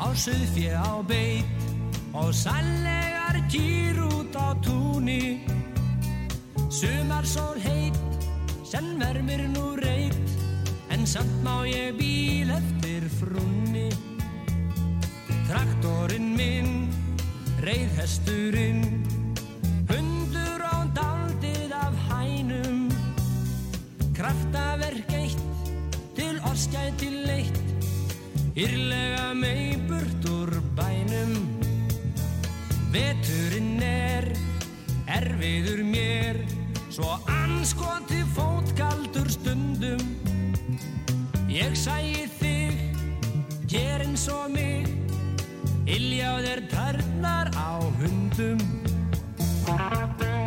Á 0.00 0.08
söðfjö 0.16 0.72
á 0.80 1.04
beit 1.04 1.44
og 2.16 2.32
sannlegar 2.32 3.36
kýr 3.52 4.00
út 4.00 4.32
á 4.32 4.56
túni. 4.64 5.44
Sumar 6.72 7.26
sól 7.26 7.60
heit, 7.60 7.96
sem 8.64 8.96
vermir 8.98 9.44
nú 9.52 9.76
reit, 9.76 10.16
en 10.88 11.04
samt 11.06 11.44
má 11.44 11.62
ég 11.68 11.92
bíl 11.98 12.48
eftir 12.50 13.04
frunni. 13.20 13.90
Traktorinn 15.50 16.32
minn, 16.38 16.88
reyðhesturinn, 17.60 18.84
hundur 19.90 20.62
á 20.64 20.88
daldið 20.96 21.74
af 21.76 21.94
hænum. 22.08 22.88
Kraftaverk 24.16 25.12
eitt, 25.12 25.44
til 26.16 26.40
orskæti 26.48 27.10
leitt, 27.26 27.69
Írlega 28.56 29.32
mei 29.34 29.76
burt 29.86 30.24
úr 30.26 30.50
bænum. 30.74 31.34
Veturinn 32.90 33.78
er 33.82 34.26
erfiður 35.06 35.84
mér. 35.86 36.40
Svo 36.90 37.20
anskoti 37.30 38.24
fótkaldur 38.34 39.30
stundum. 39.30 40.02
Ég 41.46 41.78
sæi 41.78 42.26
þig, 42.40 42.74
ger 43.70 44.02
eins 44.02 44.26
og 44.28 44.50
mig. 44.50 44.88
Ilja 45.86 46.34
á 46.34 46.42
þér 46.42 46.66
törnar 46.74 47.54
á 47.54 47.78
hundum. 48.02 48.58
Þeir 49.62 50.40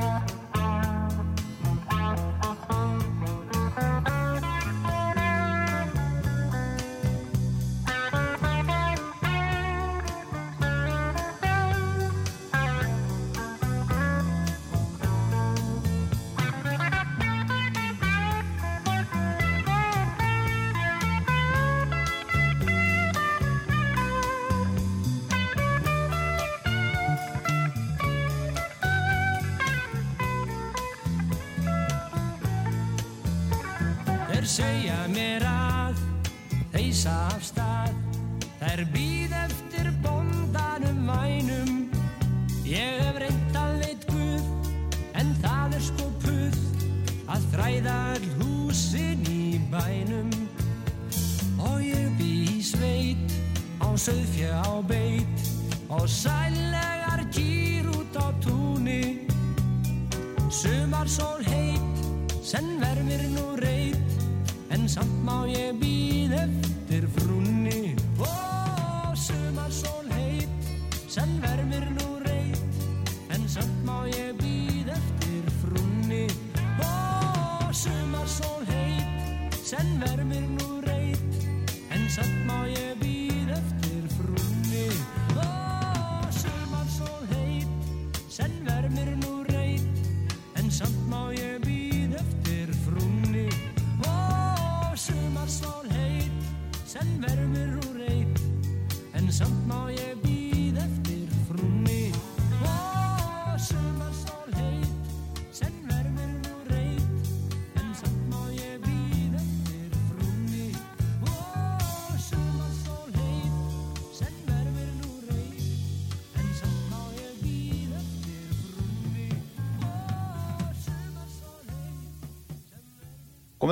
segja 34.53 34.97
mér 35.09 35.41
að 35.49 36.01
þeisa 36.73 37.13
af 37.31 37.41
stað. 37.47 37.93
Þær 38.59 38.83
býð 38.93 39.33
eftir 39.39 39.89
bondanum 40.03 41.07
vænum. 41.09 41.71
Ég 42.67 43.01
hef 43.01 43.17
reynd 43.23 43.57
að 43.57 43.73
veit 43.81 44.05
Guð 44.07 44.45
En 45.19 45.33
það 45.43 45.73
er 45.77 45.83
sko 45.83 46.05
puð 46.23 46.55
Að 47.33 47.49
þræða 47.51 47.97
all 48.13 48.29
húsin 48.39 49.25
í 49.27 49.59
bænum. 49.73 50.31
Og 51.57 51.81
ég 51.83 52.13
bý 52.19 52.31
í 52.53 52.61
sveit 52.63 53.37
Á 53.81 53.89
söðfjö 53.97 54.53
á 54.53 54.73
beit. 54.85 55.47
Og 55.89 56.05
sælegar 56.09 57.02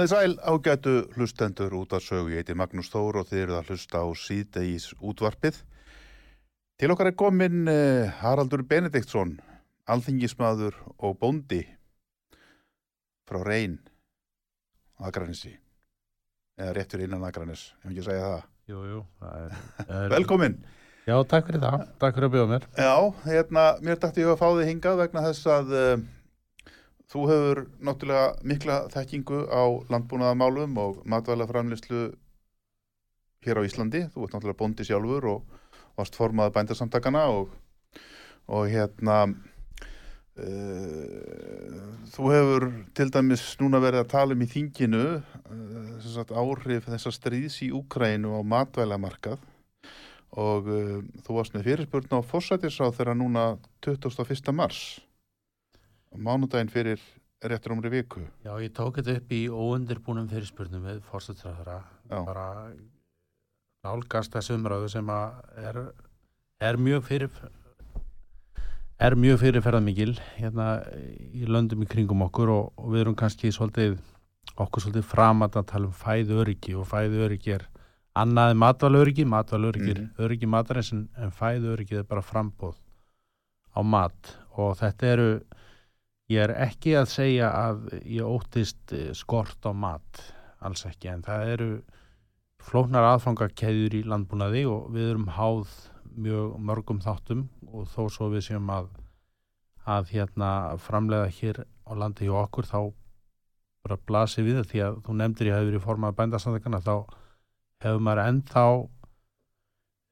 Komið 0.01 0.15
þið 0.15 0.17
sæl 0.17 0.49
ágætu 0.49 0.91
hlustendur 1.13 1.73
út 1.77 1.91
að 1.93 2.01
sögu. 2.07 2.31
Ég 2.33 2.41
heiti 2.41 2.55
Magnús 2.57 2.87
Þór 2.89 3.19
og 3.19 3.27
þið 3.29 3.41
eruð 3.43 3.57
að 3.59 3.67
hlusta 3.69 3.99
á 4.01 4.07
síðdegis 4.17 4.85
útvarpið. 4.97 5.59
Til 6.81 6.87
okkar 6.89 7.11
er 7.11 7.13
komin 7.19 7.69
uh, 7.69 8.09
Haraldur 8.17 8.63
Benediktsson, 8.65 9.35
alþingismadur 9.85 10.73
og 10.97 11.19
bóndi 11.21 11.59
frá 13.29 13.43
Reyn 13.45 13.75
Akranissi. 15.05 15.53
Eða 16.57 16.73
réttur 16.79 17.03
innan 17.05 17.27
Akranis, 17.29 17.67
ef 17.83 17.91
ekki 17.91 18.01
að 18.01 18.09
segja 18.09 18.25
það. 18.31 18.49
Jú, 18.73 18.81
jú. 18.89 19.03
það 19.21 19.37
Er, 19.43 19.53
er, 19.85 20.07
Velkomin. 20.15 20.57
Já, 21.05 21.19
takk 21.29 21.51
fyrir 21.51 21.61
það. 21.67 21.85
Takk 22.01 22.17
fyrir 22.17 22.31
að 22.31 22.39
bjóða 22.39 22.51
mér. 22.55 22.67
Já, 22.73 22.95
hérna, 23.27 23.69
mér 23.85 24.01
dætti 24.01 24.25
ég 24.25 24.33
að 24.33 24.41
fá 24.41 24.49
þig 24.49 24.73
hingað 24.73 25.03
vegna 25.05 25.27
þess 25.29 25.53
að 25.59 25.77
uh, 25.77 25.95
þú 27.11 27.25
hefur 27.27 27.63
náttúrulega 27.83 28.27
mikla 28.47 28.75
þekkingu 28.93 29.39
á 29.51 29.63
landbúnaðamálum 29.91 30.77
og 30.79 31.01
matvæla 31.03 31.47
framlýslu 31.49 32.01
hér 33.43 33.59
á 33.59 33.67
Íslandi. 33.67 34.05
Þú 34.13 34.25
ert 34.25 34.33
náttúrulega 34.35 34.61
bóndi 34.61 34.87
sjálfur 34.87 35.27
og 35.33 35.39
varst 35.99 36.15
formaði 36.15 36.55
bændarsamtakana 36.55 37.25
og, 37.35 37.51
og 38.47 38.63
hérna 38.71 39.17
uh, 40.39 41.75
þú 42.15 42.31
hefur 42.31 42.67
til 42.95 43.09
dæmis 43.11 43.43
núna 43.59 43.83
verið 43.83 44.05
að 44.05 44.11
tala 44.15 44.37
um 44.37 44.45
í 44.45 44.51
þinginu 44.55 45.05
uh, 45.19 46.23
áhrif 46.31 46.87
þessa 46.87 47.11
stríðs 47.11 47.59
í 47.67 47.73
Úkrænu 47.75 48.39
á 48.39 48.41
matvælamarkað 48.55 49.39
og 50.39 50.63
uh, 50.71 51.03
þú 51.27 51.31
varst 51.35 51.53
með 51.57 51.67
fyrirspurn 51.67 52.15
á 52.15 52.19
fórsætisráð 52.23 53.01
þegar 53.01 53.19
núna 53.19 53.43
21. 53.83 54.55
mars 54.55 55.01
mánudaginn 56.15 56.71
fyrir 56.71 56.99
réttur 57.41 57.75
umri 57.75 57.89
viku 57.89 58.21
Já, 58.43 58.53
ég 58.61 58.71
tók 58.75 58.99
þetta 58.99 59.17
upp 59.19 59.31
í 59.31 59.41
óundirbúnum 59.49 60.27
fyrirspurnum 60.29 60.83
með 60.83 61.01
fórstættræðara. 61.09 61.79
Já. 62.09 62.19
Bara 62.25 62.47
nálgast 63.85 64.33
þessu 64.35 64.59
umræðu 64.59 64.91
sem 64.93 65.09
að 65.09 65.41
er, 65.57 65.81
er 66.61 66.77
mjög 66.77 67.07
fyrir 67.07 67.31
er 69.01 69.15
mjög 69.17 69.39
fyrirferðamikil 69.41 70.13
hérna 70.37 70.67
í 71.33 71.47
löndum 71.49 71.81
í 71.81 71.89
kringum 71.89 72.21
okkur 72.27 72.51
og, 72.53 72.67
og 72.77 72.91
við 72.93 73.05
erum 73.05 73.17
kannski 73.17 73.49
svolítið 73.53 73.97
okkur 74.61 74.83
svolítið 74.83 75.07
framat 75.09 75.57
að 75.57 75.69
tala 75.71 75.89
um 75.89 75.95
fæðu 75.95 76.41
öryggi 76.43 76.75
og 76.77 76.85
fæðu 76.91 77.23
öryggi 77.25 77.55
er 77.55 77.65
annaði 78.21 78.57
matvalöryggi, 78.61 79.25
matvalöryggi 79.25 79.95
er 79.95 80.03
öryggi 80.21 80.49
matarins 80.49 80.91
en, 80.93 81.07
en 81.17 81.33
fæðu 81.33 81.73
öryggi 81.73 82.01
er 82.01 82.05
bara 82.05 82.21
frambóð 82.21 82.77
á 83.73 83.81
mat 83.81 84.35
og 84.59 84.75
þetta 84.77 85.11
eru 85.15 85.29
ég 86.31 86.43
er 86.45 86.55
ekki 86.67 86.95
að 86.99 87.09
segja 87.11 87.51
að 87.55 87.87
ég 88.01 88.27
óttist 88.27 88.95
eh, 88.95 89.11
skort 89.17 89.67
á 89.67 89.71
mat 89.75 90.23
alls 90.61 90.85
ekki 90.87 91.11
en 91.11 91.25
það 91.25 91.53
eru 91.55 91.69
flóknar 92.61 93.07
aðfangakeðjur 93.15 93.97
í 93.97 94.03
landbúnaði 94.07 94.65
og 94.69 94.91
við 94.93 95.13
erum 95.13 95.29
háð 95.35 95.71
mjög 96.11 96.57
mörgum 96.61 97.01
þáttum 97.01 97.47
og 97.71 97.87
þó 97.89 98.01
svo 98.11 98.29
við 98.33 98.49
séum 98.51 98.69
að 98.73 98.91
að 99.89 100.11
hérna 100.13 100.77
framlega 100.77 101.29
hér 101.33 101.63
á 101.65 101.91
landi 101.97 102.27
hjá 102.27 102.35
okkur 102.43 102.67
þá 102.69 102.79
bara 103.81 103.97
blasi 104.07 104.43
við 104.45 104.61
því 104.69 104.83
að 104.85 104.97
þú 105.05 105.15
nefndir 105.17 105.49
ég 105.49 105.57
hefur 105.57 105.71
verið 105.71 105.85
formað 105.85 106.17
bændasandekana 106.19 106.81
þá 106.85 106.93
hefur 107.81 108.03
maður 108.05 108.23
ennþá 108.27 108.65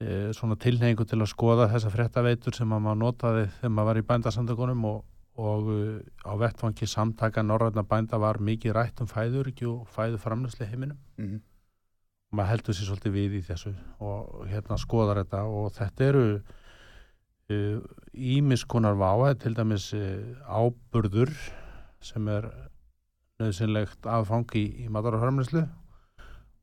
e, 0.02 0.10
svona 0.34 0.58
tilhengu 0.64 1.06
til 1.06 1.20
að 1.20 1.30
skoða 1.30 1.70
þessa 1.74 1.94
frettaveitur 1.94 2.58
sem 2.58 2.72
maður 2.72 3.02
notaði 3.04 3.46
þegar 3.60 3.76
maður 3.76 3.90
var 3.92 4.02
í 4.02 4.08
bændasandekunum 4.10 4.88
og, 4.90 5.04
og 5.40 5.70
e, 5.72 5.84
á 6.28 6.34
vettfangi 6.40 6.88
samtaka 6.90 7.44
norræna 7.46 7.84
bænda 7.88 8.20
var 8.20 8.42
mikið 8.44 8.76
rætt 8.76 9.02
um 9.02 9.08
fæður 9.08 9.52
og 9.72 9.88
fæðu 9.88 10.18
framlösli 10.20 10.66
heiminum. 10.66 10.98
Mm 11.18 11.26
-hmm. 11.26 11.42
og 12.32 12.38
maður 12.38 12.50
heldur 12.50 12.74
sér 12.74 12.88
svolítið 12.90 13.12
við 13.12 13.38
í 13.40 13.42
þessu 13.50 13.74
og 14.00 14.48
hérna 14.48 14.78
skoðar 14.78 15.24
þetta. 15.24 15.44
Og 15.44 15.72
þetta 15.74 16.04
eru 16.04 16.42
ímiskonar 18.14 18.94
uh, 18.94 19.00
váa 19.00 19.34
til 19.34 19.56
dæmis 19.56 19.94
uh, 19.94 20.38
áburður 20.46 21.32
sem 22.02 22.28
er 22.28 22.46
nöðsynlegt 23.40 24.06
aðfang 24.06 24.56
í, 24.56 24.86
í 24.86 24.90
matararhörmlislu 24.90 25.64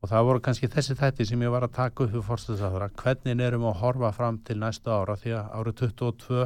og 0.02 0.11
það 0.11 0.29
voru 0.29 0.43
kannski 0.44 0.69
þessi 0.70 0.94
þætti 0.94 1.26
sem 1.26 1.43
ég 1.43 1.50
var 1.50 1.64
að 1.67 1.75
taka 1.79 2.05
upp 2.05 2.12
fyrir 2.12 2.26
fórstuðsáðara, 2.26 2.90
hvernig 3.00 3.40
erum 3.43 3.64
við 3.64 3.70
að 3.72 3.81
horfa 3.81 4.12
fram 4.12 4.38
til 4.46 4.58
næsta 4.61 5.00
ára? 5.00 5.17
Því 5.17 5.32
að 5.38 5.49
árið 5.58 5.79
22 5.81 6.44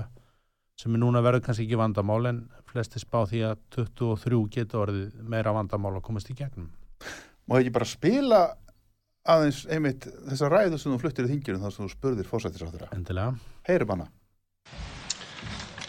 sem 0.80 0.94
er 0.96 1.02
núna 1.02 1.20
verður 1.24 1.44
kannski 1.44 1.66
ekki 1.66 1.78
vandamál 1.80 2.22
en 2.30 2.40
flesti 2.70 3.02
spá 3.02 3.22
því 3.28 3.42
að 3.50 3.64
23 3.76 4.40
getur 4.54 4.86
orðið 4.86 5.18
meira 5.28 5.52
vandamál 5.52 5.98
að 5.98 6.06
komast 6.06 6.30
í 6.32 6.36
gegnum. 6.38 6.70
Má 7.50 7.58
ekki 7.58 7.74
bara 7.74 7.88
spila 7.88 8.40
aðeins 9.28 9.66
einmitt 9.68 10.06
þessa 10.30 10.48
ræðu 10.48 10.78
sem 10.80 10.94
þú 10.94 11.02
fluttir 11.02 11.28
í 11.28 11.32
þingjunum 11.34 11.66
þar 11.66 11.74
sem 11.74 11.84
þú 11.84 11.92
spurðir 11.92 12.30
fórsættisráðura 12.30 12.88
Endilega. 12.96 13.34
Heyrum 13.68 13.92
hana. 13.94 14.08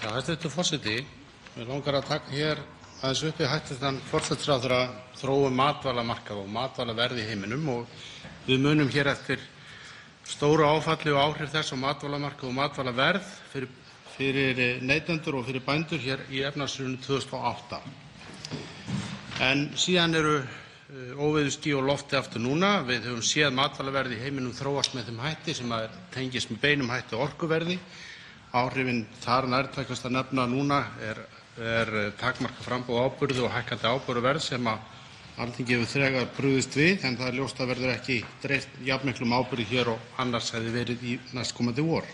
Já, 0.01 0.09
hættu 0.17 0.51
fórseti, 0.51 0.97
við 1.55 1.69
langar 1.69 2.01
að 2.01 2.09
taka 2.09 2.35
hér 2.35 2.61
aðeins 3.01 3.23
uppi 3.29 3.47
hættu 3.47 3.77
þann 3.79 4.01
fórsættisráðura 4.09 4.81
þróum 5.21 5.55
matvalamarkað 5.61 6.43
og 6.43 6.51
matvalaverði 6.51 7.23
í 7.23 7.29
heiminum 7.29 7.69
og 7.77 7.95
við 8.47 8.63
munum 8.65 8.91
hér 8.91 9.13
eftir 9.13 9.41
stóru 10.27 10.67
áfalli 10.67 11.13
og 11.13 11.21
áhrif 11.21 11.53
þess 11.53 11.73
á 11.73 11.77
matvalamarkað 11.81 12.49
og 12.49 12.57
matvalaverð 12.57 13.31
fyrir, 13.53 13.69
fyrir 14.21 14.81
neytendur 14.85 15.39
og 15.39 15.47
fyrir 15.47 15.63
bændur 15.65 16.01
í 16.29 16.43
efnarsrunu 16.45 16.99
2008. 17.01 17.79
En 19.41 19.63
síðan 19.79 20.13
eru 20.19 20.35
óveðu 21.17 21.53
skí 21.55 21.73
og 21.73 21.87
lofti 21.87 22.17
aftur 22.19 22.43
núna. 22.43 22.83
Við 22.85 23.07
höfum 23.09 23.25
séð 23.25 23.55
matvalaverði 23.57 24.19
í 24.19 24.21
heiminum 24.21 24.53
þróast 24.53 24.93
með 24.93 25.09
þeim 25.09 25.21
hætti 25.25 25.57
sem 25.57 25.73
tengist 26.13 26.51
með 26.51 26.61
beinum 26.67 26.93
hætti 26.93 27.17
orkuverði. 27.17 27.79
Áhrifin 28.53 29.05
þar 29.23 29.49
nærtækast 29.49 30.05
að 30.05 30.17
nefna 30.19 30.45
núna 30.51 30.81
er, 31.07 31.21
er 31.57 31.93
takmarka 32.21 32.65
frambóð 32.67 33.05
áburðu 33.07 33.47
og 33.47 33.55
hækkandi 33.55 33.89
áburðuverð 33.89 34.49
sem 34.51 34.69
að 34.69 34.89
Alþingi 35.41 35.77
hefur 35.77 35.87
þegar 35.87 36.25
brugðist 36.35 36.75
við 36.75 37.05
en 37.07 37.15
það 37.17 37.29
er 37.29 37.37
ljóst 37.39 37.61
að 37.63 37.69
verður 37.71 37.93
ekki 37.95 38.17
dreift 38.43 38.81
jafnmiklum 38.85 39.31
áburði 39.33 39.69
hér 39.71 39.93
og 39.95 40.19
annars 40.21 40.51
hefði 40.53 40.73
verið 40.75 41.05
í 41.07 41.15
næstkomandi 41.33 41.85
vor. 41.87 42.05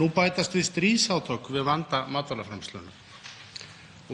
Nú 0.00 0.06
bætast 0.08 0.54
við 0.56 0.64
stríðsátök 0.64 1.50
við 1.52 1.66
vanda 1.66 2.06
matvælaframslunum. 2.08 2.92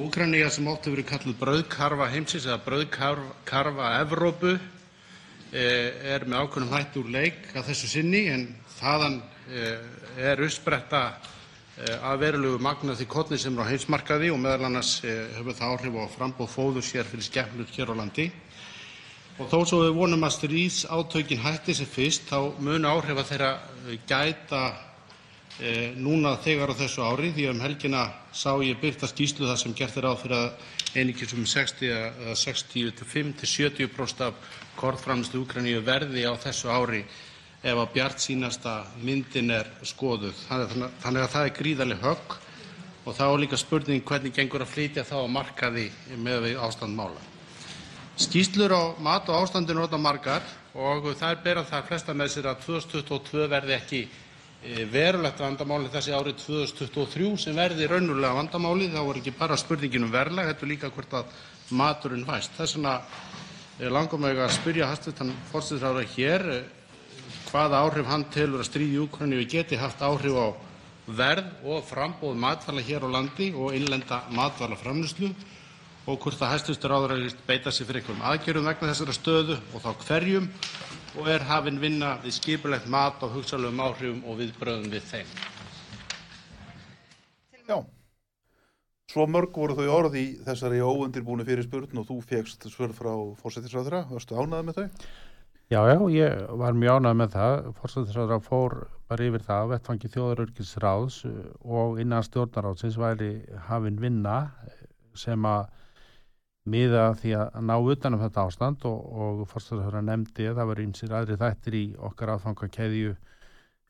Úkraína 0.02 0.48
sem 0.50 0.66
oft 0.66 0.88
hefur 0.88 0.96
verið 0.96 1.06
kallað 1.12 1.36
brauðkarfa 1.38 2.08
heimsins 2.10 2.46
eða 2.48 2.56
brauðkarfa 2.64 3.90
Evrópu 4.00 4.56
er 5.54 6.26
með 6.26 6.40
ákveðnum 6.42 6.72
hætti 6.74 6.98
úr 6.98 7.12
leik 7.14 7.38
að 7.54 7.68
þessu 7.68 7.90
sinni 7.92 8.24
en 8.32 8.42
þaðan 8.80 9.20
er 10.18 10.42
uppspretta 10.42 11.02
að 11.76 12.18
verulegu 12.24 12.58
magni 12.66 12.90
af 12.90 12.98
því 12.98 13.06
korni 13.12 13.38
sem 13.38 13.54
er 13.54 13.62
á 13.62 13.70
heimsmarkaði 13.70 14.32
og 14.34 14.48
annars 14.56 14.96
hefur 15.06 15.54
það 15.54 15.76
áhrif 15.76 16.00
á 16.02 16.14
framboð 16.16 16.50
fóðurs 16.50 16.90
hér 16.96 17.06
fyrir 17.12 17.28
skepnur 17.28 17.70
hér 17.76 17.94
á 17.94 18.00
landi. 18.00 18.26
Og 19.38 19.46
þó 19.52 19.62
svo 19.62 19.84
við 19.84 19.94
vonum 20.00 20.26
að 20.26 20.34
stríðsátökin 20.40 21.44
hætti 21.46 21.78
sem 21.78 21.86
fyrst 21.86 22.26
þá 22.26 22.58
munu 22.58 22.90
áhrifa 22.90 23.28
þeirra 23.30 23.52
gæta 24.08 24.64
núna 25.96 26.36
þegar 26.44 26.68
á 26.76 26.78
þessu 26.82 27.00
ári 27.00 27.32
því 27.32 27.48
um 27.48 27.64
helgina 27.64 28.12
sá 28.32 28.56
ég 28.60 28.80
birta 28.80 29.06
skýrslu 29.08 29.46
þar 29.48 29.56
sem 29.60 29.74
gert 29.74 29.96
er 29.96 30.02
ráð 30.04 30.22
fyrir 30.22 30.36
að 30.36 30.50
einungis 30.96 31.32
um 31.32 31.44
65–70% 31.48 34.20
af 34.26 34.34
kornframleiðslu 34.76 35.40
Úkraínu 35.46 35.80
verði 35.84 36.24
á 36.28 36.36
þessu 36.36 36.68
ári 36.68 37.04
ef 37.66 37.72
að 37.72 37.92
bjartsýnasta 37.94 38.84
myndin 39.02 39.50
er 39.50 39.66
skoðuð. 39.82 40.34
Þannig 40.48 41.22
að 41.22 41.32
það 41.32 41.46
er 41.46 41.56
gríðarleg 41.56 41.98
högg 42.04 42.36
og 43.06 43.14
þá 43.16 43.26
er 43.26 43.38
líka 43.40 43.56
spurning 43.60 44.02
hvernig 44.04 44.32
gengur 44.36 44.62
að 44.62 44.72
flytja 44.74 45.04
þá 45.08 45.16
á 45.24 45.34
markaði 45.38 45.86
með 46.20 46.40
ástand 46.60 46.94
mála. 46.98 47.20
Skýrslur 48.20 48.72
á 48.76 48.82
mat 49.00 49.28
og 49.28 49.36
ástandinu 49.40 49.82
eru 49.84 49.98
margar 50.00 50.42
og 50.76 51.16
þær 51.16 51.36
bera 51.44 51.64
það 51.64 51.86
flesta 51.88 52.14
með 52.16 52.28
sér 52.32 52.46
að 52.52 52.62
2022 52.66 53.48
verði 53.48 53.72
ekki 53.76 54.08
verulegt 54.90 55.40
vandamáli 55.40 55.90
þessi 55.92 56.14
árið 56.16 56.40
2023 56.42 57.32
sem 57.44 57.56
verði 57.56 57.86
raunverulega 57.90 58.38
vandamáli. 58.40 58.88
Þá 58.92 59.00
er 59.02 59.20
ekki 59.20 59.34
bara 59.38 59.58
spurningin 59.60 60.06
um 60.06 60.12
verðlag 60.14 60.50
heldur 60.50 60.70
líka 60.70 60.90
hvort 60.90 61.14
maturinn 61.70 62.26
fæst. 62.26 62.54
Þess 62.58 62.76
vegna 62.76 63.00
langar 63.92 64.18
mig 64.18 64.38
að 64.38 64.54
spyrja 64.56 64.90
hæstv. 64.90 65.32
forsætisráðherra 65.52 66.14
hér 66.16 66.46
hvaða 67.50 67.82
áhrif 67.84 68.06
hann 68.06 68.24
telur 68.32 68.62
að 68.62 68.70
stríð 68.70 68.94
í 68.94 69.02
Úkraínu 69.04 69.42
geti 69.48 69.76
haft 69.76 70.02
áhrif 70.02 70.34
á 70.34 70.48
verð 71.06 71.50
og 71.64 71.84
framboð 71.86 72.34
matvæla 72.34 72.82
hér 72.82 73.06
á 73.06 73.08
landi 73.10 73.52
og 73.54 73.74
innlenda 73.74 74.24
matvælaframleiðslu 74.34 75.30
og 76.06 76.18
hvort 76.18 76.42
að 76.42 76.52
hæstv. 76.54 76.88
ráðherra 76.88 77.20
hyggst 77.22 77.46
beita 77.46 77.70
sér 77.70 77.86
fyrir 77.86 78.02
einhverjum 78.02 78.26
aðgerðum 78.30 78.70
vegna 78.70 78.90
þessarar 78.90 79.18
stöðu 79.20 79.58
og 79.74 79.84
þá 79.84 79.90
hverjum 80.06 80.48
og 81.16 81.28
er 81.32 81.44
hafin 81.48 81.80
vinna 81.80 82.16
við 82.22 82.36
skipulegt 82.36 82.88
mat 82.92 83.22
á 83.24 83.26
hugsanlegum 83.32 83.82
áhrifum 83.82 84.24
og 84.28 84.40
viðbrögðum 84.40 84.90
við 84.92 85.06
þeim. 85.10 85.30
Já, 87.66 87.78
svo 89.10 89.26
mörg 89.30 89.56
voru 89.56 89.76
þau 89.78 89.86
orð 89.94 90.18
í 90.20 90.26
þessari 90.46 90.82
óundirbúinu 90.84 91.46
fyrirspurn 91.48 92.02
og 92.02 92.10
þú 92.10 92.18
fegst 92.28 92.68
svör 92.70 92.92
frá 92.94 93.14
fórsættisráðra, 93.40 94.04
varstu 94.12 94.36
ánæðið 94.36 94.68
með 94.68 94.78
þau? 94.82 95.08
Já, 95.66 95.80
já, 95.90 95.96
ég 96.14 96.44
var 96.60 96.76
mjög 96.78 97.00
ánægð 97.00 97.16
með 97.18 97.32
það. 97.32 97.56
Fórsættisráðra 97.80 98.36
fór 98.44 98.76
bara 99.10 99.26
yfir 99.26 99.42
það 99.48 99.64
að 99.64 99.72
vettfangi 99.72 100.10
þjóðarörgisráðs 100.14 101.16
og 101.64 101.98
innan 102.02 102.26
stjórnaráðsins 102.26 102.98
væri 103.02 103.32
hafin 103.66 103.98
vinna 103.98 104.36
sem 105.18 105.48
að 105.48 105.66
miða 106.66 107.06
því 107.20 107.32
að 107.38 107.58
ná 107.68 107.74
utanum 107.78 108.22
þetta 108.24 108.46
ástand 108.48 108.86
og, 108.88 108.98
og 109.22 109.42
fórsættisráðra 109.50 110.02
nefndi 110.02 110.48
að 110.50 110.58
það 110.60 110.70
var 110.70 110.82
einsir 110.82 111.14
aðri 111.14 111.38
þættir 111.42 111.78
í 111.78 111.84
okkar 112.08 112.32
aðfangakeðju 112.34 113.14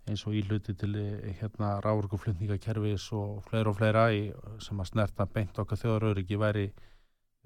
eins 0.06 0.22
og 0.28 0.36
íluti 0.38 0.74
til 0.78 0.92
hérna 1.40 1.76
rávorkuflutningakerfis 1.82 3.08
og 3.16 3.40
fleira 3.48 3.72
og 3.72 3.78
fleira 3.80 4.04
í, 4.14 4.28
sem 4.62 4.78
að 4.78 4.92
snerta 4.92 5.26
beint 5.26 5.58
okkar 5.58 5.80
þjóðaröryggi 5.80 6.38
væri 6.38 6.66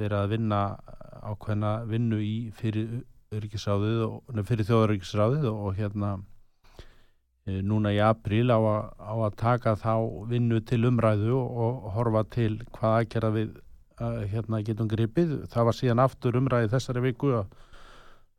verið 0.00 0.18
að 0.18 0.34
vinna 0.34 0.60
ákveðna 1.30 1.72
vinnu 1.88 2.20
í 2.24 2.34
fyrir 2.56 3.00
fyrir 3.30 4.66
þjóðaröryggisráðið 4.66 5.44
og, 5.52 5.68
hérna 5.78 6.16
e, 7.46 7.60
núna 7.62 7.92
í 7.94 8.00
april 8.02 8.50
á, 8.50 8.58
á 8.98 9.14
að 9.14 9.36
taka 9.38 9.76
þá 9.78 9.94
vinnu 10.32 10.58
til 10.66 10.82
umræðu 10.88 11.36
og, 11.38 11.60
og 11.62 11.90
horfa 11.94 12.24
til 12.34 12.56
hvað 12.74 12.96
aðgerða 12.98 13.30
við 13.36 13.52
að, 14.02 14.20
hérna 14.32 14.62
getum 14.66 14.88
gripið. 14.90 15.34
Það 15.52 15.68
var 15.68 15.78
síðan 15.78 16.04
aftur 16.04 16.38
umræði 16.40 16.70
þessari 16.72 17.04
viku 17.04 17.34
að 17.40 17.56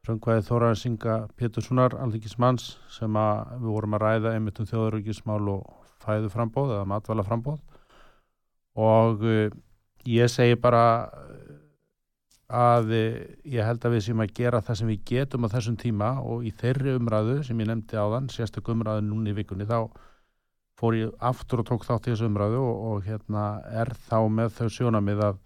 fröngvæði 0.06 0.46
Þóraðinsinga 0.48 1.18
Péturssonar 1.38 1.96
alþykismanns 2.01 2.72
sem 2.89 3.18
að 3.22 3.58
við 3.60 3.68
vorum 3.75 3.98
að 3.98 4.06
ræða 4.06 4.36
einmitt 4.36 4.62
um 4.62 4.70
þjóðaröryggismál 4.70 5.44
og 5.53 5.68
fæðu 6.01 6.32
frambóð 6.34 6.74
eða 6.77 6.88
matvala 6.89 7.25
frambóð 7.27 7.60
og 8.82 9.22
e, 9.27 9.51
ég 10.10 10.32
segi 10.32 10.58
bara 10.58 10.86
að 12.51 12.91
ég 13.48 13.63
held 13.63 13.86
að 13.86 13.94
við 13.96 14.06
séum 14.08 14.24
að 14.25 14.34
gera 14.36 14.62
það 14.65 14.80
sem 14.80 14.89
við 14.91 15.03
getum 15.08 15.48
á 15.48 15.53
þessum 15.53 15.77
tíma 15.80 16.10
og 16.20 16.44
í 16.44 16.51
þeirri 16.51 16.96
umræðu 16.98 17.38
sem 17.48 17.62
ég 17.63 17.70
nefndi 17.70 17.96
á 17.96 18.06
þann, 18.12 18.32
sérstök 18.34 18.74
umræðu 18.74 19.06
núni 19.08 19.32
í 19.32 19.38
vikunni, 19.38 19.68
þá 19.70 19.88
fór 20.80 20.98
ég 20.98 21.13
aftur 21.24 21.62
og 21.62 21.70
tók 21.70 21.86
þátt 21.88 22.10
í 22.10 22.12
þessu 22.12 22.27
umræðu 22.27 22.60
og, 22.60 22.84
og 22.89 23.08
hérna 23.08 23.46
er 23.70 23.94
þá 24.10 24.18
með 24.34 24.58
þau 24.58 24.68
sjónamið 24.75 25.24
að, 25.30 25.39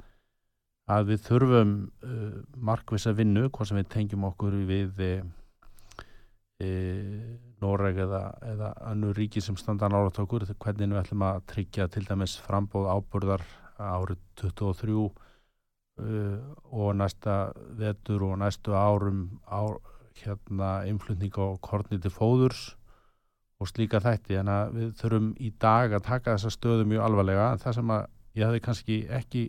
að 0.91 1.09
við 1.09 1.23
þurfum 1.25 1.73
uh, 2.05 2.37
markvisa 2.55 3.15
vinnu, 3.17 3.49
hvað 3.49 3.71
sem 3.71 3.79
við 3.81 3.89
tengjum 3.95 4.27
okkur 4.29 4.57
við 4.69 5.01
uh, 5.01 5.25
e, 6.61 6.69
Noreg 7.63 7.99
eða, 8.05 8.21
eða 8.45 8.71
annu 8.91 9.11
ríki 9.17 9.41
sem 9.41 9.57
standa 9.57 9.89
nálat 9.89 10.19
okkur 10.21 10.45
hvernig 10.53 10.93
við 10.93 11.01
ætlum 11.01 11.25
að 11.25 11.41
tryggja 11.51 11.89
til 11.91 12.05
dæmis 12.05 12.37
frambóð 12.45 12.91
ábúrðar 12.93 13.43
árið 13.81 14.21
23 14.39 14.95
uh, 15.01 16.39
og 16.71 16.95
næsta 17.01 17.51
vetur 17.79 18.29
og 18.29 18.39
næstu 18.43 18.77
árum 18.77 19.41
á, 19.49 19.65
hérna 20.21 20.71
innflutning 20.87 21.33
á 21.35 21.57
korni 21.59 21.99
til 21.99 22.13
fóðurs 22.13 22.75
og 23.59 23.71
slíka 23.71 23.99
þætti. 24.03 24.37
En 24.39 24.51
að 24.51 24.77
við 24.77 24.95
þurfum 25.01 25.29
í 25.39 25.51
dag 25.59 25.95
að 25.95 26.07
taka 26.07 26.35
þessa 26.35 26.53
stöðu 26.53 26.87
mjög 26.91 27.05
alvarlega. 27.07 27.51
En 27.51 27.61
það 27.63 27.77
sem 27.79 27.93
að 27.95 28.07
ég 28.35 28.49
hafi 28.49 28.63
kannski 28.63 28.97
ekki 29.17 29.45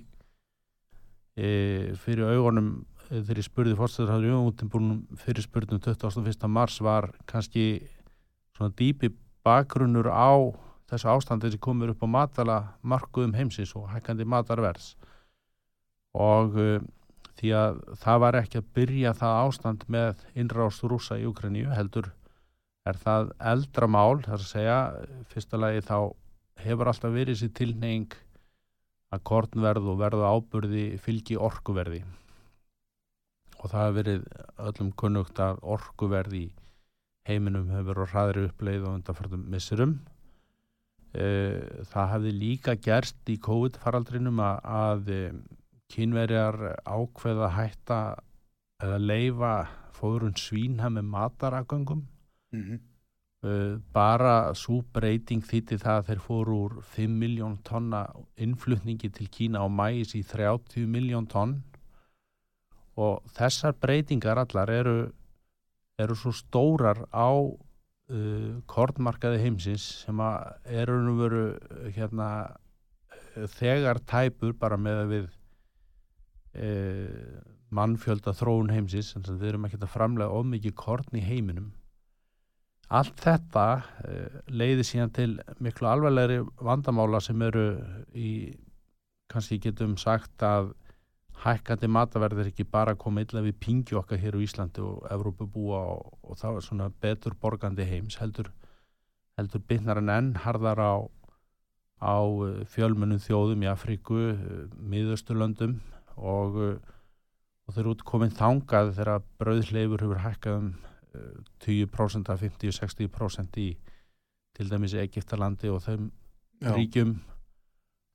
e, 1.36 1.92
fyrir 2.02 2.32
augunum 2.32 2.70
e, 3.10 3.20
þegar 3.20 3.40
ég 3.42 3.48
spurði 3.48 3.76
fórstæðar 3.78 4.24
fyrir 5.22 5.44
spurnum 5.44 5.82
21. 5.84 6.48
mars 6.48 6.80
var 6.80 7.10
kannski 7.28 7.86
svona 8.56 8.74
dýpi 8.76 9.12
bakgrunnur 9.46 10.08
á 10.10 10.32
þessu 10.90 11.10
ástandi 11.12 11.52
sem 11.52 11.62
komur 11.62 11.92
upp 11.92 12.02
á 12.02 12.08
matala 12.08 12.58
markuðum 12.82 13.36
heimsins 13.36 13.74
og 13.76 13.90
hækkandi 13.92 14.26
matarverðs 14.26 14.94
og 16.16 16.56
e, 16.56 16.68
því 17.36 17.50
að 17.52 17.80
það 18.00 18.22
var 18.24 18.38
ekki 18.40 18.60
að 18.60 18.70
byrja 18.78 19.16
það 19.16 19.40
ástand 19.44 19.82
með 19.92 20.22
innrást 20.38 20.84
rúsa 20.88 21.18
í 21.20 21.26
Ukræníu 21.28 21.68
heldur 21.74 22.08
er 22.86 22.98
það 23.02 23.32
eldra 23.52 23.88
mál, 23.90 24.22
þar 24.24 24.38
að 24.38 24.48
segja, 24.48 24.78
fyrsta 25.32 25.60
lagi 25.60 25.82
þá 25.84 25.98
hefur 26.62 26.90
alltaf 26.90 27.12
verið 27.12 27.34
þessi 27.34 27.52
tilneying 27.58 28.14
að 29.16 29.24
kornverð 29.30 29.90
og 29.92 29.98
verðu 30.02 30.28
ábyrði 30.28 30.84
fylgi 31.02 31.38
orkuverði 31.48 32.02
og 33.56 33.70
það 33.72 33.82
hefur 33.82 33.96
verið 33.98 34.26
öllum 34.68 34.92
kunnugt 35.00 35.40
að 35.42 35.62
orkuverði 35.76 36.42
í 36.44 36.52
heiminum 37.26 37.70
hefur 37.72 38.02
verið 38.02 38.14
ræðri 38.14 38.44
uppleið 38.46 38.84
og 38.86 38.98
undanfartum 39.00 39.46
missurum. 39.50 39.94
Eh, 41.16 41.82
það 41.90 42.10
hefði 42.12 42.32
líka 42.36 42.76
gerst 42.78 43.32
í 43.32 43.38
COVID-faraldrinum 43.42 44.42
að, 44.44 45.08
eh, 45.10 45.32
kynverjar 45.90 46.76
ákveða 46.84 47.50
hætta 47.56 48.00
eða 48.82 48.98
leifa 49.00 49.54
fóðurinn 49.96 50.36
svínha 50.36 50.92
með 50.92 51.08
mataragöngum 51.14 52.04
Mm 52.52 52.62
-hmm. 52.62 52.78
Uh, 53.44 53.76
bara 53.92 54.54
svo 54.56 54.80
breyting 54.94 55.44
þýtti 55.44 55.78
það 55.82 56.00
að 56.00 56.08
þeir 56.10 56.22
fóru 56.24 56.56
úr 56.66 56.76
5 56.94 57.16
miljón 57.20 57.56
tonna 57.66 58.06
innflutningi 58.40 59.10
til 59.12 59.28
Kína 59.32 59.64
á 59.64 59.68
mæs 59.68 60.14
í 60.16 60.22
30 60.26 60.88
miljón 60.90 61.28
tonn. 61.30 61.58
Og 62.96 63.20
þessar 63.36 63.76
breytingar 63.76 64.40
allar 64.40 64.72
eru, 64.72 64.98
eru 66.00 66.16
svo 66.16 66.32
stórar 66.32 67.04
á 67.12 67.28
uh, 67.36 68.52
kortmarkaði 68.66 69.42
heimsins 69.44 69.84
sem 70.04 70.22
eru 70.64 71.00
nú 71.04 71.18
veru 71.20 71.42
hérna, 71.96 72.56
þegar 73.58 74.00
tæpur 74.08 74.56
bara 74.56 74.80
með 74.80 75.02
að 75.02 75.12
við 75.12 75.26
uh, 76.56 77.42
mannfjölda 77.76 78.32
þróun 78.32 78.72
heimsins, 78.72 79.12
þannig 79.12 79.34
að 79.34 79.42
við 79.42 79.50
erum 79.50 79.66
ekki 79.68 79.82
að 79.82 79.92
framlega 79.92 80.38
of 80.38 80.46
mikið 80.48 80.78
korn 80.78 81.18
í 81.18 81.24
heiminum 81.26 81.74
Allt 82.86 83.18
þetta 83.18 83.66
uh, 83.82 84.40
leiði 84.46 84.84
síðan 84.86 85.12
til 85.14 85.30
miklu 85.58 85.88
alveglegri 85.90 86.42
vandamála 86.62 87.20
sem 87.24 87.40
eru 87.42 87.64
í, 88.14 88.54
kannski 89.32 89.58
getum 89.62 89.96
sagt 89.98 90.44
að 90.46 90.70
hækkandi 91.44 91.88
mataverðir 91.92 92.50
ekki 92.50 92.64
bara 92.70 92.96
koma 92.98 93.24
illa 93.24 93.42
við 93.44 93.58
pingju 93.60 93.98
okkar 94.00 94.20
hér 94.22 94.38
á 94.38 94.44
Íslandi 94.44 94.84
og 94.84 95.04
Evrópu 95.12 95.48
búa 95.52 95.82
og, 95.96 96.14
og 96.22 96.38
það 96.40 96.60
er 96.60 96.66
svona 96.66 96.86
betur 97.02 97.36
borgandi 97.40 97.84
heims 97.86 98.16
heldur, 98.22 98.48
heldur 99.36 99.64
byrnar 99.68 100.00
en 100.00 100.12
enn 100.14 100.30
harðar 100.46 100.80
á, 100.80 100.94
á 102.00 102.16
eh, 102.48 102.62
fjölmunum 102.72 103.20
þjóðum 103.22 103.66
í 103.66 103.70
Afríku, 103.70 104.22
eh, 104.32 104.64
miðausturlöndum 104.80 105.76
og, 106.16 106.56
og 106.56 107.74
þeir 107.74 107.84
eru 107.84 107.94
út 107.98 108.06
komin 108.08 108.32
þangað 108.32 108.94
þegar 108.96 109.28
brauðleifur 109.42 110.06
hefur 110.06 110.24
hækkað 110.24 110.60
um 110.62 110.74
20% 111.64 112.32
af 112.32 112.42
50-60% 112.42 113.60
í 113.62 113.70
til 114.56 114.70
dæmis 114.70 114.94
Egiptalandi 114.94 115.68
og 115.68 115.82
þeim 115.84 116.10
Já. 116.62 116.72
ríkjum 116.72 117.16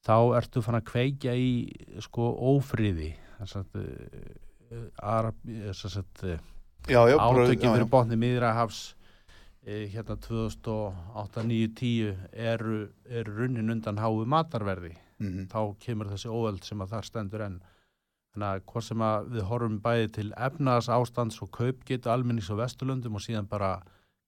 þá 0.05 0.15
ertu 0.39 0.63
fann 0.65 0.79
að 0.79 0.88
kveikja 0.89 1.36
í 1.38 1.51
sko 2.01 2.31
ófríði 2.53 3.12
átökjum 7.22 7.75
fyrir 7.75 7.89
botni 7.91 8.17
miðrahafs 8.17 8.96
hérna 9.62 10.15
2008, 10.17 11.43
9, 11.46 11.67
10 11.77 12.15
eru, 12.34 12.88
eru 13.05 13.36
runnin 13.38 13.70
undan 13.70 14.00
háu 14.01 14.24
matarverði 14.25 14.96
mm 14.96 15.27
-hmm. 15.27 15.48
þá 15.53 15.77
kemur 15.79 16.10
þessi 16.10 16.29
óöld 16.29 16.63
sem 16.65 16.81
að 16.81 16.89
þar 16.96 17.05
stendur 17.05 17.41
enn 17.41 17.62
Þannig 18.32 18.48
að 18.48 18.62
hvort 18.72 18.88
sem 18.88 19.02
að 19.04 19.26
við 19.34 19.48
horfum 19.50 19.80
bæði 19.84 20.12
til 20.18 20.30
efnaðs 20.48 20.88
ástands 20.96 21.42
og 21.44 21.52
kaupgetu 21.58 22.12
almennings 22.12 22.52
og 22.54 22.62
vesturlundum 22.62 23.18
og 23.20 23.24
síðan 23.26 23.50
bara 23.52 23.74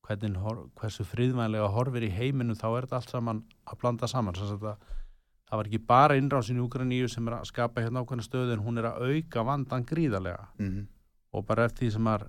hvernig, 0.03 0.35
hversu 0.79 1.05
friðvænlega 1.07 1.69
horfir 1.71 2.09
í 2.09 2.11
heiminu 2.11 2.57
þá 2.59 2.67
er 2.73 2.87
þetta 2.87 2.99
allt 2.99 3.13
saman 3.15 3.41
að 3.63 3.79
blanda 3.79 4.09
saman. 4.11 4.35
Það, 4.35 4.75
það 5.47 5.61
var 5.61 5.69
ekki 5.71 5.81
bara 5.93 6.19
innrásin 6.19 6.59
í 6.59 6.65
Ukraínu 6.65 7.07
sem 7.11 7.27
er 7.29 7.37
að 7.39 7.49
skapa 7.53 7.85
hérna 7.85 8.03
ákveðna 8.03 8.27
stöðu 8.27 8.57
en 8.57 8.65
hún 8.65 8.81
er 8.81 8.89
að 8.91 9.07
auka 9.07 9.45
vandan 9.47 9.87
gríðarlega 9.87 10.49
mm 10.57 10.69
-hmm. 10.69 10.85
og 11.31 11.45
bara 11.45 11.65
eftir 11.65 11.87
því 11.87 11.93
sem 11.93 12.07
að 12.07 12.27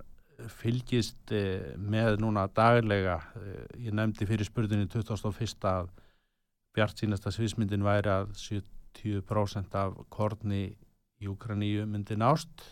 fylgist 0.51 1.31
eh, 1.31 1.75
með 1.79 2.19
núna 2.19 2.47
daglega, 2.47 3.19
eh, 3.39 3.85
ég 3.87 3.93
nefndi 3.95 4.27
fyrir 4.27 4.47
spurningi 4.47 4.87
2001 4.91 5.67
að 5.69 5.89
Bjart 6.75 6.99
sínasta 6.99 7.31
svismyndin 7.31 7.85
væri 7.85 8.11
að 8.11 8.33
70% 8.35 9.77
af 9.79 9.93
korni 10.11 10.75
í 11.21 11.29
Úkraníu 11.31 11.85
myndi 11.89 12.17
nást. 12.19 12.63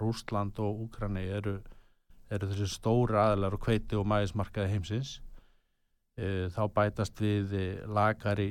Rúsland 0.00 0.58
og 0.62 0.86
Úkrani 0.86 1.24
eru, 1.30 1.58
eru 2.32 2.50
þessi 2.50 2.68
stóri 2.70 3.18
aðlar 3.18 3.56
og 3.56 3.62
kveiti 3.62 3.98
og 3.98 4.08
mæðismarkaði 4.10 4.74
heimsins. 4.74 5.16
E, 6.18 6.48
þá 6.52 6.62
bætast 6.74 7.22
við 7.22 7.54
e, 7.56 7.66
lagari 7.86 8.50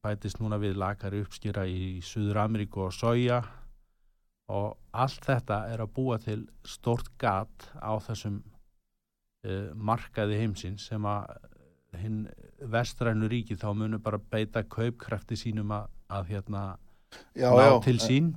bætist 0.00 0.40
núna 0.40 0.56
við 0.60 0.78
lagari 0.80 1.20
uppskýra 1.24 1.66
í 1.68 2.00
Suður 2.04 2.42
Ameríku 2.46 2.86
og 2.86 2.94
Soja. 2.96 3.40
Og 4.50 4.74
allt 4.90 5.26
þetta 5.28 5.62
er 5.70 5.84
að 5.84 5.94
búa 5.94 6.18
til 6.18 6.42
stort 6.66 7.12
gat 7.20 7.70
á 7.78 7.94
þessum 8.02 8.40
e, 9.46 9.70
markaði 9.74 10.40
heimsins 10.42 10.88
sem 10.90 11.06
að 11.06 11.36
hinn 12.00 12.24
vestrænu 12.70 13.28
ríki 13.30 13.56
þá 13.58 13.70
munum 13.74 14.02
bara 14.02 14.18
beita 14.18 14.62
kaupkrafti 14.62 15.38
sínum 15.38 15.72
að, 15.74 15.88
að 16.10 16.32
hérna 16.34 16.62
já, 17.34 17.50
ná 17.50 17.66
já, 17.66 17.74
til 17.84 18.00
sín. 18.00 18.32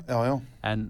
En 0.63 0.89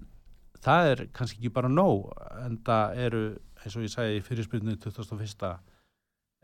það 0.64 0.90
er 0.92 1.04
kannski 1.12 1.40
ekki 1.40 1.52
bara 1.54 1.70
nóg 1.72 2.10
en 2.44 2.58
það 2.66 3.00
eru, 3.06 3.22
eins 3.62 3.76
og 3.76 3.86
ég 3.86 3.94
sagði 3.94 4.18
í 4.18 4.24
fyrirspilinu 4.24 4.76
2001 4.82 5.46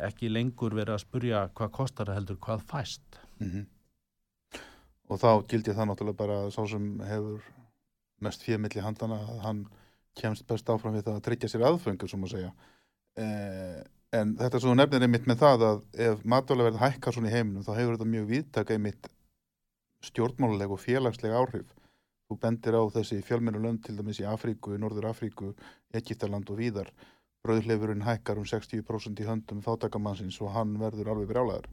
ekki 0.00 0.30
lengur 0.32 0.74
verið 0.76 0.96
að 0.96 1.04
spurja 1.04 1.44
hvað 1.56 1.72
kostar 1.76 2.12
heldur, 2.14 2.38
hvað 2.40 2.64
fæst. 2.68 3.20
Mm 3.40 3.50
-hmm. 3.50 3.66
og 5.10 5.18
þá 5.18 5.46
gildi 5.48 5.72
það 5.72 5.86
náttúrulega 5.88 6.16
bara 6.16 6.50
sá 6.50 6.66
sem 6.68 7.00
hefur 7.00 7.40
mest 8.20 8.42
fjömiðli 8.42 8.82
handana 8.84 9.16
að 9.16 9.38
hann 9.44 9.66
kemst 10.14 10.46
best 10.46 10.68
áfram 10.68 10.94
við 10.94 11.06
það 11.06 11.16
að 11.16 11.24
tryggja 11.26 11.48
sér 11.48 11.64
aðfengur 11.68 12.08
sem 12.08 12.24
að 12.24 12.30
segja. 12.34 12.52
Eh, 13.16 13.82
en 14.12 14.36
þetta 14.36 14.56
er 14.56 14.60
svo 14.64 14.74
nefnir 14.74 15.02
einmitt 15.02 15.26
með 15.26 15.38
það 15.44 15.64
að 15.68 15.80
ef 16.06 16.24
matvælega 16.24 16.70
verður 16.70 16.84
hækkar 16.84 17.16
svona 17.16 17.30
í 17.30 17.34
heiminum 17.34 17.66
þá 17.66 17.72
hefur 17.76 17.96
þetta 17.96 18.12
mjög 18.14 18.26
viðtaka 18.26 18.76
einmitt 18.76 19.08
stjórnmáluleg 20.06 20.72
og 20.72 20.80
félagsleg 20.80 21.34
áhrif. 21.34 21.70
Þú 22.30 22.36
bendir 22.42 22.76
á 22.78 22.82
þessi 22.94 23.20
fjölmennu 23.26 23.60
lönd 23.62 23.82
til 23.84 23.96
dæmis 23.98 24.20
í 24.22 24.26
Afríku, 24.28 24.76
Norður 24.78 25.08
Afríku, 25.10 25.50
Egiptaland 25.92 26.50
og 26.50 26.60
víðar. 26.60 26.92
Bröðleifurinn 27.42 28.04
hækkar 28.04 28.38
um 28.38 28.46
60% 28.46 29.20
í 29.20 29.26
höndum 29.26 29.62
þáttakamannsins 29.64 30.38
og 30.44 30.52
hann 30.54 30.76
verður 30.78 31.10
alveg 31.14 31.32
brjálæður. 31.32 31.68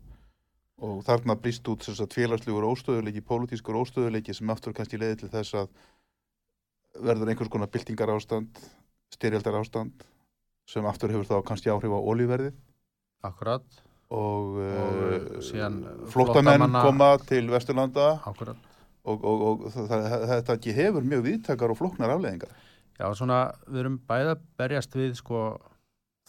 Og 0.82 1.04
þarna 1.06 1.36
brist 1.38 1.68
út 1.70 1.86
þess 1.86 2.02
að 2.02 2.16
félagslegur 2.18 2.68
óstöðuleiki, 2.72 3.22
pólitískur 3.26 3.80
óstöðuleiki 3.82 4.34
sem 4.34 4.50
aftur 4.54 4.76
kannski 4.78 5.00
leiði 5.02 5.24
til 5.24 5.32
þess 5.34 5.58
að 5.62 5.72
verður 7.06 7.34
einhvers 7.34 7.52
konar 7.54 7.70
byltingar 7.74 8.14
ástand, 8.14 8.62
styrjaldar 9.14 9.60
ástand 9.62 10.06
sem 10.68 10.86
aftur 10.86 11.14
hefur 11.14 11.30
þá 11.30 11.46
kannski 11.48 11.72
áhrif 11.72 11.94
á 11.94 12.00
olíverðið. 12.02 12.58
Akkurat 13.26 13.87
og, 14.14 14.58
og 14.58 15.00
uh, 15.36 16.10
flottamenn 16.12 16.78
koma 16.80 17.10
til 17.28 17.50
Vesturlanda 17.52 18.14
Akkurat. 18.26 18.60
og, 19.04 19.24
og, 19.24 19.42
og 19.48 19.66
þetta 19.74 20.56
ekki 20.56 20.76
hefur 20.78 21.04
mjög 21.04 21.26
viðtakar 21.26 21.74
og 21.74 21.80
flokknar 21.82 22.16
afleðingar 22.16 22.54
Já, 22.98 23.12
svona 23.14 23.42
við 23.68 23.84
erum 23.84 23.98
bæða 24.10 24.38
berjast 24.58 24.96
við 24.98 25.18
sko 25.20 25.42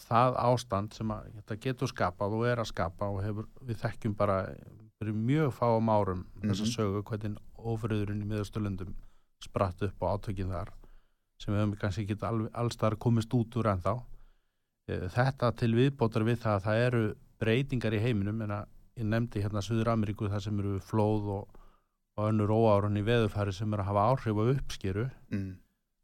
það 0.08 0.36
ástand 0.42 0.94
sem 0.94 1.10
að 1.10 1.30
þetta 1.38 1.60
getur 1.62 1.90
skapað 1.90 2.34
og 2.36 2.44
er 2.50 2.60
að 2.62 2.70
skapa 2.72 3.08
og 3.12 3.22
hefur, 3.24 3.46
við 3.64 3.80
þekkjum 3.82 4.16
bara 4.18 4.42
verið 4.98 5.22
mjög 5.30 5.54
fáum 5.54 5.88
árum 5.90 6.18
mm 6.18 6.26
-hmm. 6.26 6.50
þess 6.50 6.60
að 6.66 6.74
sögu 6.74 7.02
hvernig 7.02 7.38
ofriðurinn 7.58 8.22
í 8.22 8.28
miðausturlundum 8.28 8.94
spratt 9.42 9.82
upp 9.82 10.02
á 10.02 10.06
átökinn 10.14 10.50
þar 10.50 10.74
sem 11.38 11.54
við 11.54 11.60
hefum 11.60 11.76
kannski 11.78 12.02
ekki 12.02 12.50
allstar 12.52 12.96
komist 12.96 13.34
út 13.34 13.56
úr 13.56 13.70
en 13.70 13.82
þá 13.82 13.94
þetta 14.88 15.52
til 15.52 15.74
viðbótar 15.74 16.24
við 16.24 16.38
það 16.42 16.54
að 16.54 16.64
það 16.64 16.84
eru 16.86 17.02
breytingar 17.40 17.96
í 17.96 18.02
heiminum. 18.02 18.42
En 18.46 18.54
að 18.58 18.66
ég 18.98 19.08
nefndi 19.08 19.44
hérna 19.44 19.62
Suður 19.64 19.92
Ameríku 19.94 20.30
þar 20.30 20.44
sem 20.44 20.58
eru 20.62 20.78
flóð 20.82 21.30
og, 21.36 21.60
og 22.18 22.30
önnur 22.32 22.54
óárun 22.54 22.98
í 22.98 23.04
veðufæri 23.06 23.54
sem 23.54 23.72
eru 23.72 23.84
að 23.84 23.90
hafa 23.92 24.08
áhrif 24.12 24.42
á 24.42 24.44
uppskeru. 24.54 25.08
Mm. 25.34 25.54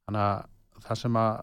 þannig 0.05 0.25
að 0.29 0.85
það 0.85 1.01
sem 1.01 1.17
að 1.17 1.35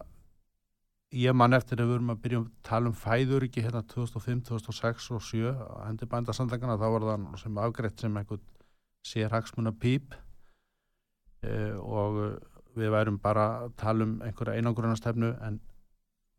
ég 1.12 1.36
man 1.36 1.56
eftir 1.58 1.82
að 1.82 1.90
við 1.90 1.98
erum 1.98 2.14
að 2.14 2.22
byrja 2.24 2.40
að 2.40 2.50
tala 2.68 2.92
um 2.92 2.96
fæður 2.96 3.46
ekki 3.48 3.64
hérna 3.66 3.82
2005, 3.92 4.44
2006 4.48 5.10
og 5.12 5.24
2007 5.26 5.50
að 5.52 5.82
hendi 5.88 6.08
bændasandagana 6.14 6.78
þá 6.80 6.86
var 6.94 7.08
það 7.10 7.26
sem 7.42 7.60
afgreitt 7.66 8.04
sem 8.04 8.20
einhvern 8.22 8.46
sér 9.08 9.34
hagsmuna 9.34 9.74
píp 9.82 10.16
e, 11.44 11.52
og 11.82 12.22
við 12.78 12.94
værum 12.94 13.20
bara 13.20 13.48
að 13.66 13.76
tala 13.82 14.08
um 14.08 14.14
einhverja 14.24 14.62
einangrunastefnu 14.62 15.34
en 15.48 15.60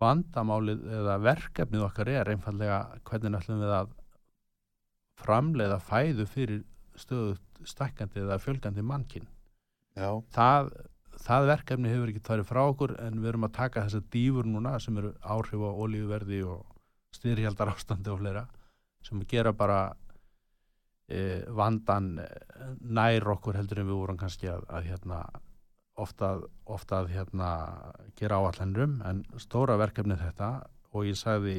vandamálið 0.03 0.85
eða 1.01 1.19
verkefnið 1.23 1.87
okkar 1.89 2.11
er 2.13 2.33
einfallega 2.33 2.79
hvernig 3.09 3.39
ætlum 3.39 3.63
við 3.63 3.75
að 3.79 3.93
framleiða 5.23 5.79
fæðu 5.83 6.27
fyrir 6.29 6.63
stöðut 6.99 7.63
stækkandi 7.69 8.23
eða 8.25 8.41
fjölgandi 8.43 8.83
mannkinn 8.87 9.29
það, 10.35 10.71
það 11.23 11.49
verkefni 11.53 11.93
hefur 11.93 12.13
ekki 12.13 12.25
tvarið 12.27 12.49
frá 12.49 12.63
okkur 12.65 12.97
en 13.05 13.21
við 13.21 13.33
erum 13.33 13.47
að 13.47 13.57
taka 13.59 13.87
þessar 13.87 14.05
dýfur 14.15 14.49
núna 14.49 14.75
sem 14.83 14.99
eru 14.99 15.13
áhrif 15.23 15.63
á 15.63 15.71
olíuverði 15.85 16.43
og 16.49 16.65
styrhjaldar 17.15 17.73
ástandi 17.75 18.13
og 18.13 18.23
fleira 18.23 18.47
sem 19.05 19.23
gera 19.29 19.53
bara 19.53 19.81
e, 21.09 21.43
vandan 21.53 22.15
e, 22.23 22.29
nær 22.81 23.29
okkur 23.37 23.59
heldur 23.61 23.83
en 23.83 23.91
við 23.91 24.01
vorum 24.01 24.21
kannski 24.21 24.51
að, 24.51 24.65
að 24.69 24.91
hérna 24.91 25.23
ofta, 26.01 26.37
ofta 26.65 27.03
að 27.03 27.13
hérna 27.17 27.51
gera 28.19 28.41
áallanrum 28.41 29.01
en 29.09 29.25
stóra 29.43 29.77
verkefni 29.81 30.17
þetta 30.21 30.53
og 30.93 31.09
ég 31.09 31.19
sagði 31.19 31.57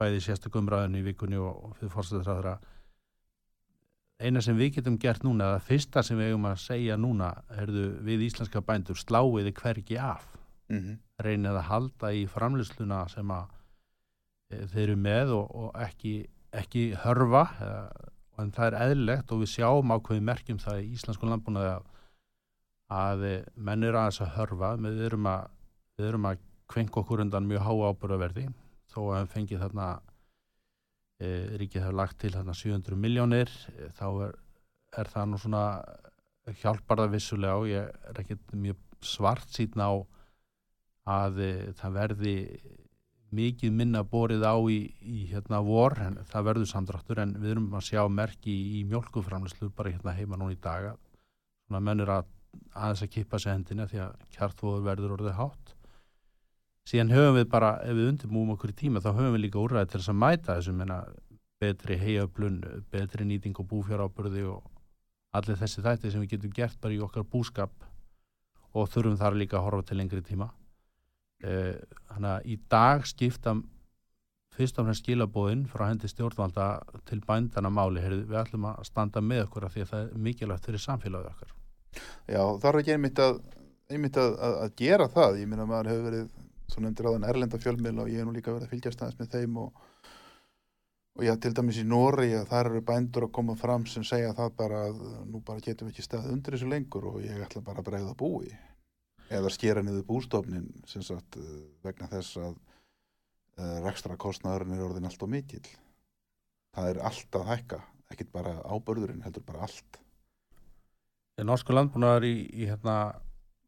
bæði 0.00 0.22
sérstökum 0.24 0.68
ræðinu 0.68 1.00
í 1.00 1.06
vikunni 1.06 1.40
og, 1.40 1.76
fyrir 1.78 1.92
fórstæðisræðra 1.94 2.58
eina 4.20 4.40
sem 4.44 4.56
við 4.56 4.78
getum 4.78 4.96
gert 5.00 5.24
núna 5.24 5.52
eða 5.52 5.64
fyrsta 5.64 6.02
sem 6.04 6.16
við 6.20 6.32
eigum 6.32 6.48
að 6.48 6.62
segja 6.64 6.96
núna 7.00 7.32
erðu 7.52 7.88
við 8.04 8.28
íslenska 8.30 8.62
bændur 8.64 8.96
sláiði 8.96 9.52
hvergi 9.56 9.98
af. 10.00 10.24
Mm 10.72 10.96
reynið 11.22 11.56
að 11.56 11.68
halda 11.70 12.12
í 12.12 12.24
framlýsluna 12.28 13.04
sem 13.12 13.30
að 13.32 13.48
e, 14.52 14.62
þeir 14.72 14.82
eru 14.84 14.96
með 15.00 15.34
og, 15.36 15.54
og 15.62 15.78
ekki, 15.86 16.14
ekki 16.56 16.86
hörfa 17.04 17.44
e, 17.56 17.70
en 18.42 18.52
það 18.52 18.68
er 18.68 18.78
eðlilegt 18.84 19.32
og 19.32 19.42
við 19.42 19.52
sjáum 19.54 19.94
ákveði 19.96 20.24
merkjum 20.28 20.60
það 20.60 20.82
í 20.82 20.90
íslensku 20.98 21.28
landbúnaði 21.28 21.72
að, 21.72 21.86
að 22.92 23.24
e, 23.26 23.34
menn 23.56 23.84
eru 23.86 23.98
aðeins 24.00 24.22
að 24.22 24.34
hörfa. 24.36 24.72
Við 24.82 25.04
erum 25.08 25.28
að, 25.30 25.50
við 25.98 26.08
erum 26.10 26.28
að 26.30 26.42
kvenka 26.70 27.00
okkur 27.02 27.22
undan 27.24 27.46
mjög 27.48 27.66
háa 27.66 27.92
ábúraverði 27.92 28.48
þó 28.92 29.00
að 29.04 29.20
við 29.20 29.32
fengið 29.34 29.62
þarna 29.64 29.86
e, 31.20 31.28
ríkið 31.60 31.84
hefur 31.84 32.00
lagt 32.00 32.18
til 32.22 32.32
þarna 32.34 32.56
700 32.56 32.98
miljónir 33.02 33.52
e, 33.74 33.90
þá 33.96 34.06
er, 34.26 34.34
er 35.02 35.12
það 35.12 35.30
nú 35.30 35.40
svona 35.42 35.64
hjálpar 36.62 37.02
það 37.02 37.14
vissulega 37.16 37.60
og 37.60 37.70
ég 37.70 37.94
er 38.10 38.20
ekkert 38.22 38.54
mjög 38.54 38.82
svart 39.06 39.54
síðan 39.54 39.86
á 39.86 39.92
að 41.16 41.40
e, 41.42 41.52
það 41.78 41.96
verði 42.00 42.36
mikið 43.36 43.74
minna 43.74 44.02
borið 44.06 44.46
á 44.46 44.54
í, 44.70 44.78
í 45.02 45.26
hérna 45.30 45.58
vor, 45.66 45.96
en 46.00 46.20
það 46.30 46.46
verður 46.46 46.68
samdráttur. 46.70 47.20
En 47.20 47.34
við 47.42 47.56
erum 47.56 47.74
að 47.74 47.88
sjá 47.90 48.00
merki 48.08 48.52
í, 48.52 48.80
í 48.80 48.84
mjölkuframlislu 48.88 49.70
bara 49.76 49.92
hérna 49.92 50.14
heima 50.16 50.38
núna 50.38 50.54
í 50.54 50.60
daga 50.62 50.94
svona 51.66 51.82
mennur 51.82 52.12
að 52.14 52.28
aðeins 52.74 53.02
að 53.06 53.12
kippa 53.14 53.40
sig 53.40 53.52
hendina 53.52 53.86
því 53.90 54.02
að 54.06 54.14
kjartfóður 54.36 54.86
verður 54.86 55.16
orðið 55.16 55.38
hátt. 55.40 55.74
Síðan 56.86 57.10
höfum 57.10 57.36
við 57.40 57.48
bara, 57.50 57.72
ef 57.82 57.96
við 57.98 58.10
undirbúum 58.12 58.52
okkur 58.54 58.72
í 58.72 58.76
tíma 58.78 59.02
þá 59.02 59.10
höfum 59.10 59.34
við 59.34 59.42
líka 59.46 59.58
úrræði 59.58 59.90
til 59.90 60.00
þess 60.00 60.12
að 60.12 60.20
mæta 60.22 60.54
þessum 60.54 60.76
menna, 60.80 60.98
betri 61.60 61.96
heiablun 61.98 62.60
betri 62.92 63.26
nýting 63.26 63.56
og 63.58 63.68
búfjáráburði 63.70 64.44
og 64.50 64.66
allir 65.36 65.58
þessi 65.60 65.84
þætti 65.84 66.12
sem 66.12 66.22
við 66.22 66.34
getum 66.34 66.52
gert 66.56 66.80
bara 66.82 66.94
í 66.94 67.00
okkar 67.02 67.24
búskap 67.32 67.86
og 68.76 68.90
þurfum 68.92 69.16
þar 69.20 69.38
líka 69.40 69.58
að 69.58 69.66
horfa 69.66 69.88
til 69.88 69.98
lengri 70.00 70.22
tíma. 70.24 70.50
Þannig 71.42 72.30
að 72.30 72.46
í 72.52 72.58
dag 72.70 73.08
skipta 73.08 73.56
fyrst 74.56 74.78
og 74.80 74.86
fremst 74.86 75.04
skilabóðin 75.04 75.66
frá 75.68 75.88
hendi 75.90 76.08
stjórnvalda 76.08 76.68
til 77.08 77.20
bændana 77.26 77.72
máli, 77.72 78.04
við 78.04 78.38
ætlum 78.40 78.70
að 78.70 78.84
standa 78.88 79.20
með 79.20 79.46
okkur 79.48 79.68
af 79.68 79.74
því 79.74 79.84
að 79.84 79.92
það 79.92 80.04
er 80.04 80.26
mikilvægt 80.28 80.68
fyrir 80.70 80.84
samfélagið 80.86 81.32
okkar 81.34 81.55
Já, 82.26 82.42
er 82.42 82.80
ekki 82.80 82.94
einmitt 82.96 83.20
að, 83.22 83.40
einmitt 83.92 84.18
að, 84.20 84.32
að, 84.42 84.56
að 84.64 84.74
gera 84.80 85.08
það, 85.12 85.40
ég 85.42 85.50
minna 85.50 85.66
að 85.66 85.72
maður 85.72 85.90
hefur 85.92 86.06
verið 86.10 86.28
svo 86.66 86.82
nefndir 86.82 87.08
áðan 87.10 87.28
erlenda 87.28 87.60
fjölmil 87.62 87.98
og 88.02 88.10
ég 88.10 88.20
hef 88.20 88.26
nú 88.26 88.34
líka 88.34 88.54
verið 88.54 88.66
að 88.66 88.72
fylgjast 88.74 89.02
aðeins 89.02 89.18
með 89.20 89.34
þeim 89.36 89.58
og, 89.62 89.82
og 91.16 91.26
já, 91.26 91.32
til 91.42 91.52
dæmis 91.54 91.80
í 91.80 91.86
Nóri 91.86 92.30
að 92.34 92.48
þar 92.50 92.70
eru 92.72 92.82
bændur 92.90 93.26
að 93.28 93.34
koma 93.38 93.56
fram 93.58 93.86
sem 93.90 94.06
segja 94.06 94.34
það 94.36 94.54
bara 94.58 94.80
að 94.88 95.02
nú 95.30 95.42
bara 95.46 95.62
getum 95.64 95.88
við 95.88 95.94
ekki 95.94 96.06
stað 96.06 96.30
undir 96.32 96.56
þessu 96.56 96.70
lengur 96.70 97.06
og 97.12 97.20
ég 97.24 97.42
ætla 97.46 97.62
bara 97.66 97.82
að 97.84 97.90
bregða 97.90 98.16
búi. 98.18 98.50
Eða 99.26 99.50
skera 99.50 99.82
niður 99.82 100.06
bústofnin 100.06 100.68
sem 100.86 101.02
sagt 101.02 101.38
vegna 101.86 102.10
þess 102.10 102.38
að 102.38 102.52
uh, 102.54 103.78
rekstra 103.86 104.18
kostnaðurinn 104.22 104.76
er 104.76 104.86
orðin 104.86 105.08
allt 105.08 105.22
og 105.22 105.32
mikill. 105.32 105.66
Það 106.76 106.90
er 106.92 107.00
allt 107.08 107.38
að 107.38 107.48
hækka 107.50 107.80
ekkit 108.12 108.30
bara 108.34 108.58
ábörðurinn 108.66 109.24
heldur 109.26 109.46
bara 109.46 109.64
allt 109.66 109.98
Norsku 111.44 111.74
landbúnaðar 111.74 112.24
í, 112.24 112.34
í 112.48 112.68
hérna 112.70 113.16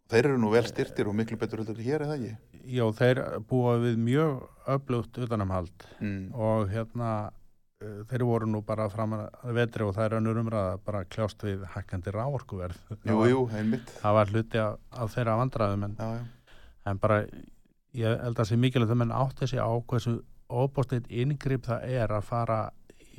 þeir 0.09 0.31
eru 0.31 0.39
nú 0.41 0.53
vel 0.53 0.65
styrtir 0.65 1.09
og 1.11 1.17
miklu 1.17 1.37
betur 1.41 1.61
heldur 1.63 1.81
hér 1.85 2.07
eða 2.07 2.17
ekki 2.17 2.31
já, 2.79 2.85
þeir 2.97 3.21
búa 3.49 3.75
við 3.83 3.99
mjög 4.01 4.39
öflugt 4.73 5.21
utanamhald 5.21 5.85
mm. 6.01 6.23
og 6.33 6.73
hérna 6.73 7.11
uh, 7.29 8.01
þeir 8.09 8.25
voru 8.31 8.49
nú 8.49 8.63
bara 8.65 8.89
fram 8.93 9.19
að 9.19 9.53
vetri 9.59 9.85
og 9.85 9.93
það 9.99 10.07
er 10.07 10.17
önnur 10.21 10.41
umræða 10.45 10.81
bara 10.87 11.05
kljást 11.13 11.45
við 11.45 11.67
hækkandi 11.75 12.17
ráorkuverð 12.17 12.81
Jú, 13.11 13.21
jú, 13.29 13.45
einmitt 13.53 13.93
það 14.01 14.19
var 14.21 14.33
hluti 14.33 14.65
af, 14.65 14.81
af 14.89 15.15
þeirra 15.17 15.39
vandraðum 15.43 15.87
en, 15.91 16.01
já, 16.01 16.11
já. 16.17 16.57
en 16.89 17.05
bara 17.05 17.23
ég 17.99 18.25
held 18.25 18.41
að 18.41 18.51
sé 18.51 18.61
mikilvægt 18.61 18.97
að 18.97 19.03
menn 19.05 19.17
átti 19.21 19.51
sig 19.51 19.61
á 19.61 19.69
hversu 19.77 20.19
óbústitt 20.49 21.09
yngripp 21.13 21.69
það 21.69 21.97
er 22.01 22.17
að 22.17 22.29
fara 22.31 22.61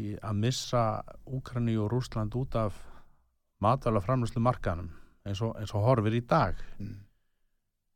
í, 0.01 0.15
að 0.17 0.41
missa 0.41 0.85
Úkrani 1.29 1.77
og 1.77 1.91
Rúsland 1.93 2.33
út 2.39 2.57
af 2.57 2.88
matvæla 3.63 4.01
framlýslu 4.03 4.41
markanum 4.43 4.89
eins 5.27 5.41
og, 5.45 5.55
eins 5.59 5.73
og 5.75 5.85
horfir 5.85 6.17
í 6.17 6.25
dag. 6.25 6.59
Mm. 6.79 6.97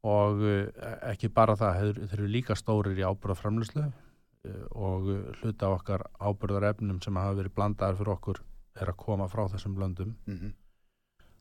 og 0.03 0.41
uh, 0.43 0.65
ekki 1.13 1.29
bara 1.31 1.55
það 1.55 1.77
þeir, 1.79 1.99
eru 2.11 2.25
líka 2.27 2.57
stórir 2.59 2.97
í 2.99 3.05
ábyrðaframlýslu 3.07 3.83
uh, 3.85 4.65
og 4.75 5.07
hluta 5.39 5.69
af 5.69 5.77
okkar 5.77 6.03
ábyrðarefnum 6.19 6.99
sem 7.01 7.15
hafa 7.15 7.37
verið 7.37 7.55
blandaðar 7.55 8.01
fyrir 8.01 8.15
okkur 8.17 8.41
er 8.81 8.91
að 8.91 8.99
koma 9.05 9.29
frá 9.31 9.45
þessum 9.53 9.79
löndum. 9.79 10.17
Mm 10.27 10.59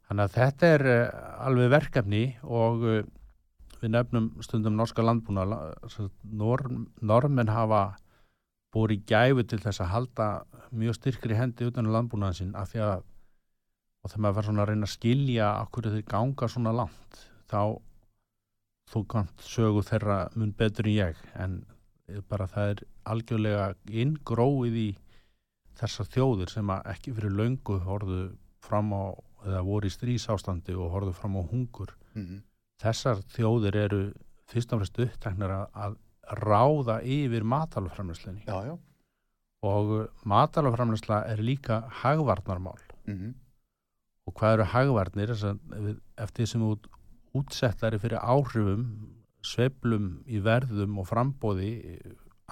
Þannig 0.03 0.25
að 0.25 0.33
þetta 0.37 0.69
er 0.77 0.83
uh, 0.93 1.47
alveg 1.47 1.69
verkefni 1.73 2.23
og 2.45 2.83
við 3.83 3.91
nefnum 3.91 4.31
stundum 4.45 4.77
norska 4.79 5.03
landbúna 5.03 5.45
nor, 6.23 6.63
normen 7.01 7.51
hafa 7.51 7.97
búið 8.73 8.95
í 8.97 8.99
gæfu 9.11 9.45
til 9.49 9.59
þess 9.63 9.83
að 9.83 9.93
halda 9.93 10.29
mjög 10.71 10.99
styrkri 10.99 11.37
hendi 11.37 11.67
utan 11.69 11.91
á 11.91 11.95
landbúnaðin 11.97 12.39
sín 12.39 12.55
af 12.59 12.71
því 12.73 12.85
að 12.87 13.03
og 14.03 14.11
þegar 14.11 14.23
maður 14.25 14.37
var 14.37 14.49
svona 14.49 14.63
að 14.65 14.71
reyna 14.73 14.89
að 14.89 14.95
skilja 14.97 15.49
okkur 15.63 15.91
þeir 15.95 16.07
ganga 16.11 16.49
svona 16.51 16.75
langt 16.75 17.21
þá 17.51 17.63
þú 18.93 19.05
kannt 19.15 19.45
sögu 19.47 19.83
þeirra 19.87 20.19
mun 20.37 20.53
betur 20.59 20.89
en 20.91 20.97
ég. 20.97 21.21
En 21.39 21.63
bara 22.29 22.49
það 22.51 22.73
er 22.73 22.85
algjörlega 23.09 23.67
inngróið 23.89 24.79
í 24.83 24.89
þessar 25.79 26.09
þjóðir 26.13 26.53
sem 26.53 26.73
að 26.73 26.89
ekki 26.93 27.15
fyrir 27.17 27.37
löngu 27.39 27.79
horfðu 27.87 28.23
fram 28.63 28.93
á 28.93 29.05
eða 29.47 29.63
voru 29.67 29.89
í 29.89 29.95
strísástandi 29.95 30.75
og 30.77 30.93
horfðu 30.93 31.15
fram 31.17 31.39
á 31.41 31.43
hungur. 31.43 31.95
-hmm. 32.27 32.43
þessar 32.83 33.23
þjóðir 33.35 33.77
eru 33.77 34.03
fyrst 34.51 34.73
og 34.73 34.83
fremst 34.83 34.99
uppteknar 34.99 35.51
að, 35.73 35.97
ráða 36.39 37.01
yfir 37.03 37.45
já 38.67 38.79
og 39.63 40.11
matalaframlösla 40.25 41.25
er 41.31 41.39
líka 41.39 41.83
hagvarnarmál. 42.03 42.81
Mm 43.07 43.35
og 44.29 44.35
hvað 44.39 44.57
eru 44.57 44.69
hagvarnir 44.73 45.33
eftir 46.23 46.49
sem 46.49 46.63
út 46.67 46.87
útsettari 47.37 47.99
fyrir 47.99 48.21
áhrifum 48.21 48.85
sveiflum 49.43 50.11
í 50.31 50.39
verðum 50.43 51.01
og 51.03 51.09
frambóði 51.11 51.73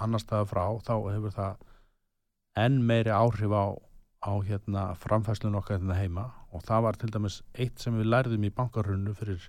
annar 0.01 0.23
staða 0.23 0.49
frá 0.49 0.65
þá 0.83 0.95
hefur 1.13 1.35
það 1.35 1.61
enn 2.59 2.81
meiri 2.83 3.13
áhrif 3.15 3.53
á, 3.55 3.65
á 4.27 4.33
hérna, 4.43 4.91
framfæslun 4.99 5.55
okkar 5.55 5.79
hérna 5.79 5.95
heima. 5.95 6.25
Og 6.51 6.65
það 6.67 6.83
var 6.83 6.99
til 6.99 7.11
dæmis 7.13 7.39
eitt 7.55 7.79
sem 7.79 7.95
við 7.95 8.11
lærðum 8.11 8.43
í 8.43 8.51
bankarunnu 8.51 9.13
fyrir 9.15 9.47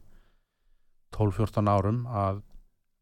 12-14 1.16 1.70
árum 1.72 2.04
að 2.06 2.42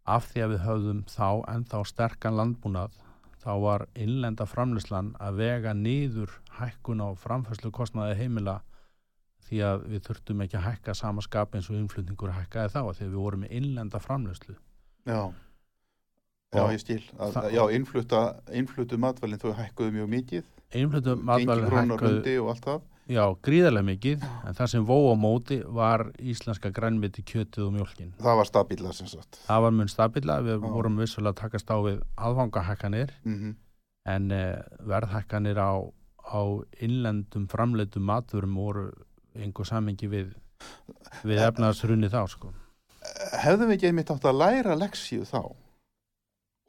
af 0.09 0.31
því 0.31 0.45
að 0.45 0.53
við 0.55 0.65
höfðum 0.65 1.03
þá 1.11 1.29
ennþá 1.53 1.83
sterkan 1.87 2.39
landbúnað 2.39 2.97
þá 3.41 3.53
var 3.61 3.85
innlenda 3.95 4.47
framlýslan 4.49 5.13
að 5.21 5.43
vega 5.43 5.75
niður 5.77 6.33
hækkun 6.57 7.05
á 7.05 7.09
framfæslu 7.21 7.71
kostnaði 7.73 8.17
heimila 8.19 8.61
því 9.51 9.61
að 9.67 9.85
við 9.93 10.03
þurftum 10.09 10.43
ekki 10.47 10.59
að 10.61 10.67
hækka 10.71 10.95
sama 10.97 11.25
skap 11.27 11.55
eins 11.59 11.71
og 11.71 11.77
innflutningur 11.81 12.35
hækkaði 12.39 12.75
þá 12.75 12.81
að 12.87 13.05
við 13.05 13.17
vorum 13.19 13.45
með 13.45 13.57
innlenda 13.61 14.01
framlýslu 14.03 14.57
Já, 15.09 15.21
Já, 16.51 16.65
ég 16.75 16.81
skil. 16.83 17.03
Að, 17.23 17.37
já, 17.55 17.61
innfluttu 18.59 18.97
matvælinn 18.99 19.39
þau 19.39 19.53
hækkuðu 19.55 19.93
mjög 19.95 20.09
mikið. 20.11 20.49
einflutu 20.75 21.13
Gengi 21.15 21.27
matvælin 21.29 21.69
krónar 21.69 22.03
hækkuðu 22.03 22.81
já, 23.11 23.23
gríðarlega 23.43 23.87
mikið 23.87 24.25
en 24.47 24.57
það 24.59 24.71
sem 24.73 24.85
vó 24.87 24.97
á 25.11 25.15
móti 25.19 25.61
var 25.67 26.05
íslenska 26.19 26.71
grænmiti 26.75 27.23
kjötið 27.27 27.67
og 27.67 27.73
mjólkin 27.75 28.13
Það 28.19 28.37
var 28.41 28.51
stabíla 28.51 28.93
sem 28.95 29.07
sagt. 29.11 29.41
það 29.47 29.63
var 29.67 29.75
mun 29.79 29.91
stabila, 29.91 30.41
við 30.47 30.59
Já. 30.59 30.71
vorum 30.75 30.99
vissulega 30.99 31.35
að 31.35 31.41
takast 31.43 31.71
á 31.71 31.77
við 31.87 32.03
aðfangahækkanir 32.17 33.15
Mm 33.25 33.57
en 34.09 34.31
eh, 34.33 34.57
verðhækkanir 34.81 35.59
á, 35.61 35.77
á 36.25 36.41
innlendum 36.81 37.47
framleitum 37.53 38.03
maturum 38.03 38.55
voru 38.57 38.87
einhver 39.39 39.69
samengi 39.69 40.11
við 40.11 40.35
við 41.27 41.41
efnaðsrunni 41.47 42.11
þá 42.13 42.23
sko 42.31 42.53
Hefðum 43.41 43.71
við 43.71 43.79
ekki 43.79 43.89
einmitt 43.89 44.11
átt 44.13 44.27
að 44.29 44.41
læra 44.43 44.75
leksíu 44.77 45.25
þá? 45.25 45.41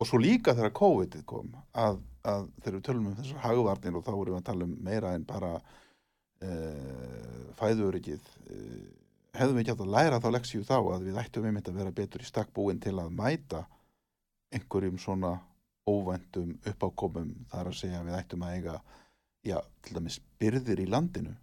Og 0.02 0.08
svo 0.08 0.20
líka 0.22 0.56
þegar 0.56 0.72
COVID 0.80 1.18
kom 1.28 1.52
að, 1.78 2.00
að 2.24 2.48
þegar 2.62 2.78
við 2.78 2.86
tölum 2.88 3.10
um 3.10 3.18
þessar 3.20 3.44
hagvarnir 3.44 3.98
og 4.00 4.06
þá 4.06 4.12
vorum 4.14 4.34
við 4.34 4.40
að 4.40 4.48
tala 4.48 4.68
um 4.68 4.78
meira 4.88 5.12
en 5.18 5.28
bara 5.28 5.52
uh, 5.60 7.44
fæðuöryggið 7.60 8.32
uh, 8.56 8.88
hefðum 9.38 9.60
við 9.60 9.64
ekki 9.64 9.76
átt 9.76 9.86
að 9.86 9.94
læra 9.98 10.22
þá 10.24 10.30
leksíu 10.38 10.64
þá 10.68 10.78
að 10.80 11.06
við 11.10 11.22
ættum 11.22 11.46
einmitt 11.50 11.70
að 11.70 11.78
vera 11.82 11.96
betur 12.00 12.24
í 12.24 12.32
stakkbúin 12.32 12.82
til 12.84 12.96
að 12.96 13.14
mæta 13.20 13.66
einhverjum 14.56 14.98
svona 15.00 15.36
óvæntum 15.88 16.56
uppákomum 16.72 17.32
þar 17.52 17.70
að 17.72 17.78
segja 17.84 18.02
að 18.02 18.10
við 18.10 18.18
ættum 18.18 18.44
að 18.46 18.58
eiga 18.58 18.76
já, 19.46 19.58
til 19.84 19.98
dæmis 19.98 20.20
byrðir 20.42 20.84
í 20.84 20.90
landinu 20.90 21.36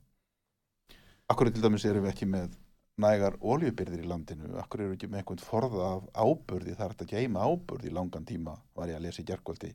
Akkur 1.29 1.51
til 1.53 1.61
dæmis 1.61 1.85
erum 1.85 2.07
við 2.07 2.15
ekki 2.15 2.27
með 2.33 2.55
nægar 3.05 3.35
oljubyrðir 3.45 4.01
í 4.01 4.07
landinu? 4.09 4.55
Akkur 4.63 4.81
eru 4.87 4.95
ekki 4.95 5.11
með 5.13 5.21
einhvern 5.21 5.43
forða 5.45 5.91
af 5.91 6.07
áburði? 6.17 6.73
Það 6.73 6.85
er 6.87 6.95
hægt 6.95 7.05
að 7.05 7.13
geima 7.13 7.43
áburði 7.45 7.91
í 7.91 7.93
langan 7.93 8.25
tíma? 8.31 8.55
Var 8.73 8.95
ég 8.95 8.97
að 8.97 9.05
lesa 9.05 9.21
í 9.21 9.27
gerkvöldi 9.29 9.75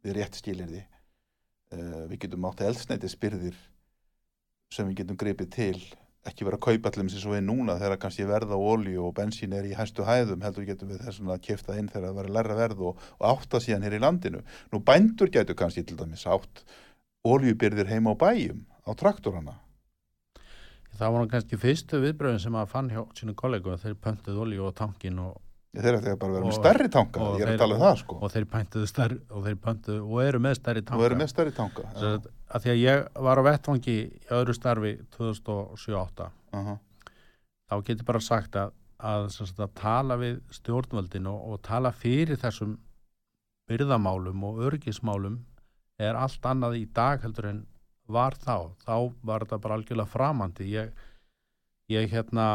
við 0.00 0.16
rétt 0.16 0.40
skilirði 0.40 0.80
uh, 0.80 2.08
við 2.08 2.16
getum 2.24 2.48
átt 2.48 2.64
eldsneitisbyrðir 2.64 3.60
sem 4.72 4.88
við 4.88 5.02
getum 5.02 5.20
gripið 5.20 5.52
til. 5.58 5.84
Ekki 6.24 6.48
vera 6.48 6.56
að 6.56 6.64
kaupa 6.70 6.94
allir 6.94 7.12
sem 7.12 7.26
svo 7.26 7.36
er 7.36 7.44
núna 7.44 7.76
þegar 7.76 8.00
kannski 8.00 8.32
verða 8.32 8.56
á 8.56 8.60
olju 8.72 9.04
og 9.04 9.14
bensín 9.20 9.52
er 9.56 9.68
í 9.68 9.76
hæstu 9.76 10.08
hæðum 10.08 10.48
heldur 10.48 10.68
getum 10.68 10.88
við 10.94 11.04
þess 11.04 11.20
að 11.20 11.44
kefta 11.44 11.76
inn 11.76 11.92
þegar 11.92 12.08
það 12.08 12.20
verður 12.22 12.38
læra 12.38 12.56
verð 12.64 12.86
og, 12.88 13.08
og 13.20 13.32
átta 13.34 13.60
síðan 13.60 13.84
hér 13.84 14.00
í 14.00 14.04
landinu. 14.08 14.46
Nú 14.72 14.80
bændur 14.80 15.32
getur 15.32 15.60
kannski 15.60 15.84
til 15.84 16.00
dæmis 16.00 16.24
átt 16.24 16.64
oljubyrðir 17.28 17.92
heima 17.92 18.16
á 18.16 18.20
bæjum 18.20 18.64
á 18.88 18.96
traktorana 18.96 19.60
það 21.00 21.14
var 21.16 21.28
kannski 21.34 21.58
fyrstu 21.60 22.00
viðbröðin 22.04 22.42
sem 22.42 22.56
að 22.60 22.68
fann 22.74 22.90
hjá 22.92 23.00
sínum 23.18 23.36
kollegu 23.38 23.76
þeir 23.80 23.94
pöntuð 24.04 24.40
olíu 24.44 24.66
og 24.68 24.74
tankin 24.78 25.18
og, 25.24 25.38
þeir 25.76 25.96
ætti 26.00 26.14
bara 26.18 26.30
að 26.30 26.34
vera 26.36 26.44
með 26.44 26.50
Og- 26.52 26.58
stærri 26.58 26.88
tanka 26.90 27.20
og 27.24 27.38
ég 27.40 27.46
þeir- 27.50 27.62
að 27.64 27.74
um 27.76 27.80
það 27.84 27.96
sko. 28.02 28.18
og 28.20 28.32
þeir 28.34 28.46
pöntuðu 28.54 28.88
stærri 28.90 29.18
og 29.30 29.44
þeir 29.46 29.58
pöntuðu 29.66 30.00
og 30.10 30.22
eru 30.24 30.38
með 30.46 30.54
stærri 30.60 30.82
og 30.82 30.86
tanka 30.90 31.06
eru 31.08 31.18
með 31.20 31.30
stærri 31.32 31.54
tanka 31.56 31.82
sagt, 31.94 32.26
að 32.50 32.62
því 32.66 32.70
að 32.74 32.82
ég 32.84 33.08
var 33.28 33.38
á 33.40 33.42
vettvangi 33.48 33.96
í 33.96 34.10
öðru 34.40 34.54
starfi 34.58 34.92
2007-08 35.16 36.30
Aha. 36.52 36.76
þá 37.70 37.74
getur 37.86 38.04
bara 38.10 38.20
sagt 38.20 38.56
að, 38.58 38.72
að, 38.98 39.28
að 39.64 39.74
tala 39.78 40.16
við 40.20 40.40
stjórnvöldin 40.58 41.26
og, 41.30 41.40
og 41.54 41.62
tala 41.62 41.92
fyrir 41.92 42.36
þessum 42.42 42.76
byrðamálum 43.70 44.42
og 44.48 44.58
örgismálum 44.66 45.38
er 46.00 46.16
allt 46.18 46.42
annað 46.48 46.78
í 46.80 46.86
dag 46.96 47.22
heldur 47.22 47.46
en 47.52 47.60
var 48.12 48.36
þá. 48.40 48.56
Þá 48.84 48.96
var 49.26 49.46
þetta 49.46 49.60
bara 49.66 49.78
algjörlega 49.78 50.12
framandi. 50.12 50.66
Ég, 50.74 50.90
ég 51.90 52.10
hérna 52.12 52.46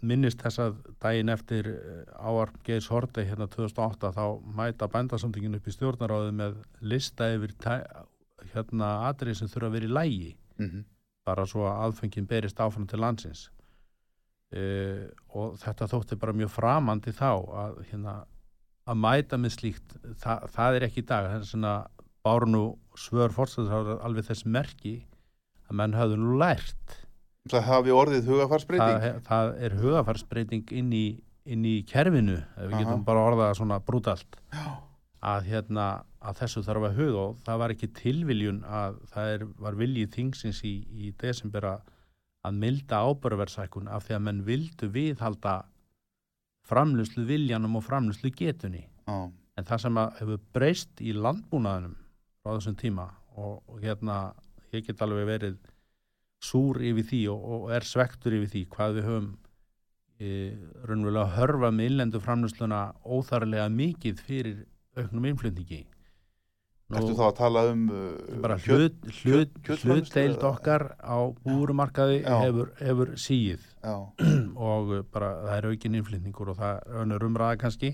minnist 0.00 0.42
þess 0.42 0.62
að 0.66 0.78
daginn 1.02 1.32
eftir 1.32 1.72
eh, 1.72 2.14
áarp 2.18 2.56
Geis 2.66 2.90
Horti 2.90 3.26
hérna 3.28 3.48
2008 3.50 4.14
þá 4.16 4.24
mæta 4.56 4.90
bændasamtingin 4.90 5.58
upp 5.58 5.68
í 5.68 5.74
stjórnaráðu 5.76 6.32
með 6.38 6.62
lista 6.80 7.28
yfir 7.34 7.54
hérna 8.54 8.94
atrið 9.10 9.42
sem 9.42 9.52
þurfa 9.52 9.68
að 9.68 9.76
vera 9.78 9.90
í 9.90 9.94
lægi 9.98 10.32
Mm 10.60 10.82
bara 11.30 11.46
svo 11.48 11.66
að 11.68 11.86
aðfengin 11.86 12.28
berist 12.28 12.60
áfram 12.62 12.86
til 12.88 13.00
landsins 13.02 13.46
uh, 14.56 15.06
og 15.36 15.56
þetta 15.62 15.88
þótti 15.90 16.18
bara 16.20 16.36
mjög 16.36 16.52
framandi 16.56 17.14
þá 17.16 17.30
að, 17.30 17.80
hérna, 17.90 18.16
að 18.88 19.02
mæta 19.04 19.40
með 19.40 19.56
slíkt 19.58 19.96
Þa, 20.22 20.40
það 20.54 20.78
er 20.78 20.88
ekki 20.88 21.04
í 21.04 21.08
dag 21.10 21.28
það 21.28 21.40
er 21.40 21.50
svona 21.52 21.74
bárnu 22.26 22.64
svör 23.00 23.32
fórstæðar 23.34 23.94
alveg 24.04 24.26
þess 24.28 24.44
merki 24.46 24.94
að 25.70 25.78
menn 25.80 25.94
hafðu 25.96 26.18
nú 26.20 26.36
lært. 26.40 26.96
Það 27.50 27.64
hafi 27.70 27.94
orðið 27.96 28.20
það, 28.26 28.30
hugafarsbreyting 28.34 29.00
he- 29.06 29.18
það 29.28 29.52
er 29.66 29.76
hugafarsbreyting 29.80 30.72
inn 30.76 30.90
í, 30.92 31.04
inn 31.46 31.64
í 31.64 31.76
kerfinu 31.88 32.36
ef 32.42 32.66
við 32.66 32.74
Aha. 32.76 32.82
getum 32.84 33.04
bara 33.06 33.22
orðað 33.30 33.54
svona 33.60 33.78
brútalt. 33.80 34.36
Að, 35.20 35.44
hérna, 35.52 35.86
að 36.24 36.38
þessu 36.40 36.62
þarf 36.64 36.84
að 36.90 36.94
huga 37.00 37.22
og 37.28 37.40
það 37.44 37.58
var 37.60 37.72
ekki 37.74 37.88
tilviljun 37.96 38.60
að 38.64 39.00
það 39.12 39.32
er, 39.34 39.42
var 39.60 39.74
viljið 39.80 40.12
þingsins 40.14 40.60
í, 40.64 40.74
í 40.90 41.10
desember 41.20 41.66
að 41.74 42.54
milda 42.56 43.02
ábörverðsækun 43.04 43.88
af 43.92 44.06
því 44.06 44.14
að 44.16 44.22
menn 44.28 44.44
vildu 44.46 44.88
viðhalda 44.94 45.58
framlöslu 46.70 47.24
viljanum 47.28 47.76
og 47.76 47.84
framlöslu 47.84 48.30
getunni 48.36 48.86
Já. 49.08 49.16
en 49.58 49.64
það 49.68 49.82
sem 49.84 50.00
hefur 50.20 50.40
breyst 50.56 51.02
í 51.04 51.12
landbúnaðinum 51.16 51.96
á 52.46 52.48
þessum 52.54 52.78
tíma 52.80 53.06
og, 53.36 53.60
og 53.68 53.82
hérna 53.82 54.32
ég 54.72 54.86
get 54.86 55.02
alveg 55.04 55.28
verið 55.28 55.60
súr 56.40 56.80
yfir 56.90 57.06
því 57.10 57.20
og, 57.34 57.46
og 57.54 57.70
er 57.76 57.86
svektur 57.86 58.36
yfir 58.38 58.52
því 58.54 58.66
hvað 58.72 58.96
við 58.96 59.08
höfum 59.10 59.30
e, 60.20 60.34
raunverulega 60.88 61.36
hörfa 61.36 61.70
með 61.74 61.90
innlendu 61.90 62.20
framlösluna 62.24 62.82
óþarlega 63.04 63.68
mikið 63.74 64.22
fyrir 64.24 64.60
auknum 64.98 65.28
innflutningi. 65.30 65.84
Ertu 66.90 67.12
þá 67.14 67.26
að 67.28 67.36
tala 67.38 67.60
um 67.70 67.82
uh, 67.94 68.54
hlut, 68.66 68.96
hlut, 69.20 69.58
hlutdeild 69.84 70.40
okkar 70.42 70.88
á 70.98 71.22
búrumarkaði 71.44 72.16
Já. 72.24 72.32
hefur, 72.42 72.72
hefur 72.80 73.12
síið 73.14 73.62
Já, 73.86 73.94
og 74.58 74.90
bara 75.14 75.28
það 75.44 75.52
er 75.54 75.68
aukin 75.70 76.00
innflytningur 76.00 76.50
og 76.50 76.58
það 76.58 76.96
önnur 77.04 77.26
umræða 77.28 77.60
kannski. 77.62 77.92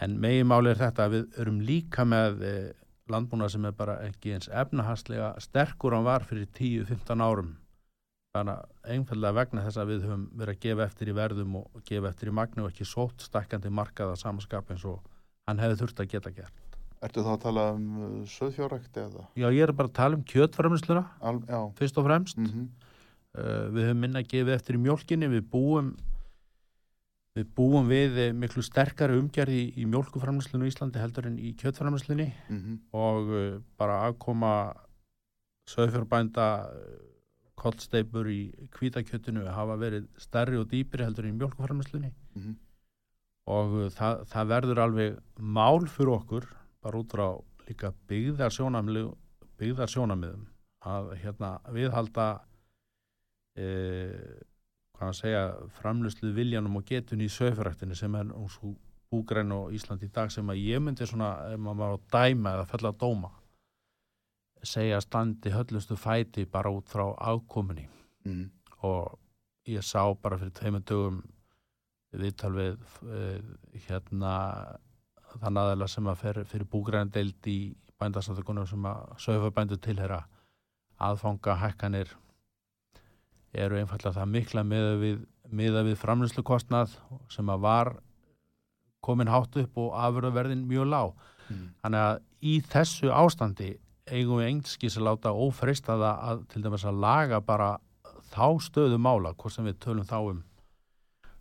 En 0.00 0.16
meginmáli 0.20 0.72
er 0.72 0.80
þetta 0.80 1.04
að 1.04 1.18
við 1.18 1.38
erum 1.42 1.60
líka 1.68 2.08
með 2.08 2.40
eh, 2.48 2.72
landbúna 3.12 3.48
sem 3.52 3.64
er 3.68 3.74
bara 3.76 4.00
ekki 4.06 4.34
eins 4.36 4.48
efnahastlega 4.50 5.34
sterkur 5.42 5.94
hann 5.96 6.06
var 6.06 6.26
fyrir 6.26 6.48
10-15 6.58 7.22
árum 7.22 7.54
þannig 8.36 8.56
að 8.58 8.94
einfallega 8.94 9.36
vegna 9.38 9.64
þess 9.64 9.80
að 9.80 9.92
við 9.92 10.06
höfum 10.06 10.24
verið 10.36 10.56
að 10.56 10.62
gefa 10.66 10.86
eftir 10.86 11.10
í 11.10 11.16
verðum 11.16 11.58
og 11.62 11.82
gefa 11.88 12.10
eftir 12.10 12.30
í 12.30 12.36
magni 12.36 12.64
og 12.64 12.70
ekki 12.72 12.88
sótt 12.88 13.26
stækkandi 13.28 13.72
markaða 13.72 14.16
samanskap 14.20 14.72
eins 14.74 14.84
og 14.88 14.98
hann 15.48 15.62
hefði 15.62 15.80
þurft 15.82 16.02
að 16.02 16.10
geta 16.14 16.34
gert. 16.34 16.64
ertu 17.06 17.22
þá 17.22 17.30
að 17.36 17.42
tala 17.44 17.68
um 17.76 17.86
uh, 18.00 18.18
söðfjárrækt 18.26 18.98
eða? 19.04 19.24
Já, 19.38 19.46
ég 19.46 19.62
er 19.62 19.72
bara 19.76 19.92
að 19.92 19.98
tala 20.00 20.18
um 20.18 20.26
kjötframlýsluna 20.26 21.04
fyrst 21.78 22.02
og 22.02 22.10
fremst. 22.10 22.42
mm 22.42 22.68
Uh, 23.36 23.68
við 23.68 23.90
höfum 23.90 23.98
minna 24.00 24.20
að 24.22 24.30
gefa 24.30 24.54
eftir 24.54 24.78
í 24.78 24.80
mjólkinni, 24.80 25.26
við 25.28 25.42
búum 25.52 25.90
við 27.36 27.48
búum 27.56 27.88
við 27.90 28.16
eh, 28.22 28.32
miklu 28.32 28.62
sterkari 28.64 29.18
umgerði 29.20 29.58
í, 29.60 29.66
í 29.82 29.86
mjólkuframlýslinu 29.92 30.66
í 30.66 30.72
Íslandi 30.72 31.02
heldur 31.02 31.28
en 31.28 31.38
í 31.38 31.52
kjötframlýslunni 31.60 32.30
mm 32.48 32.78
og 32.96 33.32
uh, 33.32 33.58
bara 33.78 33.98
aðkoma 34.08 34.52
sögfjörbænda 35.70 36.46
kollsteipur 37.56 38.28
í 38.30 38.40
kvítakjötinu 38.76 39.46
hafa 39.48 39.76
verið 39.80 40.06
stærri 40.20 40.58
og 40.60 40.68
dýpri 40.70 41.04
heldur 41.06 41.26
en 41.26 41.34
í 41.34 41.38
mjólkuframlýslunni 41.40 42.12
Mhm. 42.36 42.56
og 43.46 43.72
uh, 43.80 43.88
það, 43.90 44.24
það 44.32 44.50
verður 44.54 44.82
alveg 44.84 45.18
mál 45.38 45.86
fyrir 45.88 46.12
okkur 46.18 46.48
bara 46.82 46.98
út 47.00 47.12
frá 47.12 47.28
líka 47.68 47.92
byggðar 48.08 48.52
byggðar 49.58 49.88
sjónamiðum 49.90 50.44
að 50.86 51.08
hérna 51.22 51.48
viðhalda 51.74 52.26
e, 53.56 53.66
hvað 54.96 55.08
að 55.12 55.18
segja 55.20 55.42
framlöslu 55.80 56.32
viljanum 56.36 56.78
og 56.80 56.84
getun 56.88 57.24
í 57.24 57.28
sögfjöræktinu 57.32 57.96
sem 57.98 58.14
er 58.14 58.28
nú 58.30 58.46
svo 58.52 58.74
búgræn 59.12 59.52
og 59.54 59.74
Ísland 59.76 60.02
í 60.02 60.10
dag 60.12 60.32
sem 60.32 60.48
að 60.50 60.62
ég 60.64 60.82
myndi 60.82 61.06
svona 61.06 61.34
ef 61.52 61.60
maður 61.60 61.82
var 61.82 61.96
að 61.96 62.06
dæma 62.16 62.54
eða 62.56 62.70
fella 62.72 62.92
að 62.92 63.02
dóma 63.04 63.30
segja 64.66 65.00
standi 65.04 65.52
höllustu 65.54 65.96
fæti 66.00 66.46
bara 66.50 66.72
út 66.74 66.88
frá 66.90 67.06
ákominni 67.14 67.88
Mm. 68.26 68.50
og 68.82 69.18
ég 69.70 69.82
sá 69.86 70.02
bara 70.18 70.38
fyrir 70.38 70.50
tveimur 70.50 70.82
dögum 70.82 71.20
viðtal 72.16 72.52
við 72.56 72.80
uh, 73.06 73.38
hérna 73.86 74.32
þann 75.36 75.60
aðeila 75.60 75.86
sem 75.86 76.08
að 76.10 76.18
fer 76.22 76.40
fyrir 76.50 76.66
búgræn 76.72 77.12
deild 77.14 77.46
í 77.46 77.76
bændasamtökunum 78.00 78.66
sem 78.66 78.88
að 78.88 79.12
sögfabændu 79.22 79.78
tilhera 79.78 80.24
aðfanga 80.98 81.54
hækkanir 81.62 82.16
eru 83.56 83.78
einfallega 83.80 84.14
það 84.18 84.32
mikla 84.34 84.64
miða 84.66 84.92
við, 85.00 85.22
miða 85.50 85.84
við 85.86 85.98
framlýslu 86.00 86.44
sem 87.32 87.48
að 87.50 87.64
var 87.64 87.96
komin 89.06 89.30
hátt 89.30 89.56
upp 89.62 89.78
og 89.78 89.94
afurðaverðin 89.94 90.66
mjög 90.66 90.86
lág. 90.90 91.12
Mm. 91.48 91.66
Þannig 91.82 92.04
að 92.06 92.22
í 92.42 92.54
þessu 92.66 93.12
ástandi 93.14 93.70
eigum 94.06 94.40
við 94.40 94.50
engskis 94.50 94.98
að 94.98 95.06
láta 95.08 95.34
ófreistaða 95.34 96.12
að 96.30 96.44
til 96.52 96.62
dæmis 96.64 96.86
að 96.86 97.00
laga 97.02 97.40
bara 97.42 97.76
þá 98.32 98.58
stöðu 98.62 98.98
mála, 98.98 99.34
hvort 99.34 99.54
sem 99.54 99.66
við 99.66 99.78
tölum 99.82 100.06
þá 100.06 100.18
um 100.32 100.42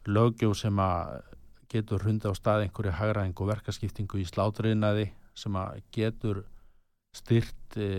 lögjöf 0.06 0.58
sem 0.60 0.80
að 0.82 1.22
getur 1.72 2.06
hundi 2.06 2.30
á 2.30 2.34
stað 2.38 2.66
einhverju 2.66 2.94
hagraðing 2.94 3.42
og 3.42 3.50
verkaskiptingu 3.50 4.22
í 4.22 4.28
slátriðinaði 4.30 5.10
sem 5.36 5.56
að 5.58 5.82
getur 5.96 6.44
styrt 7.16 7.78
e, 7.80 7.90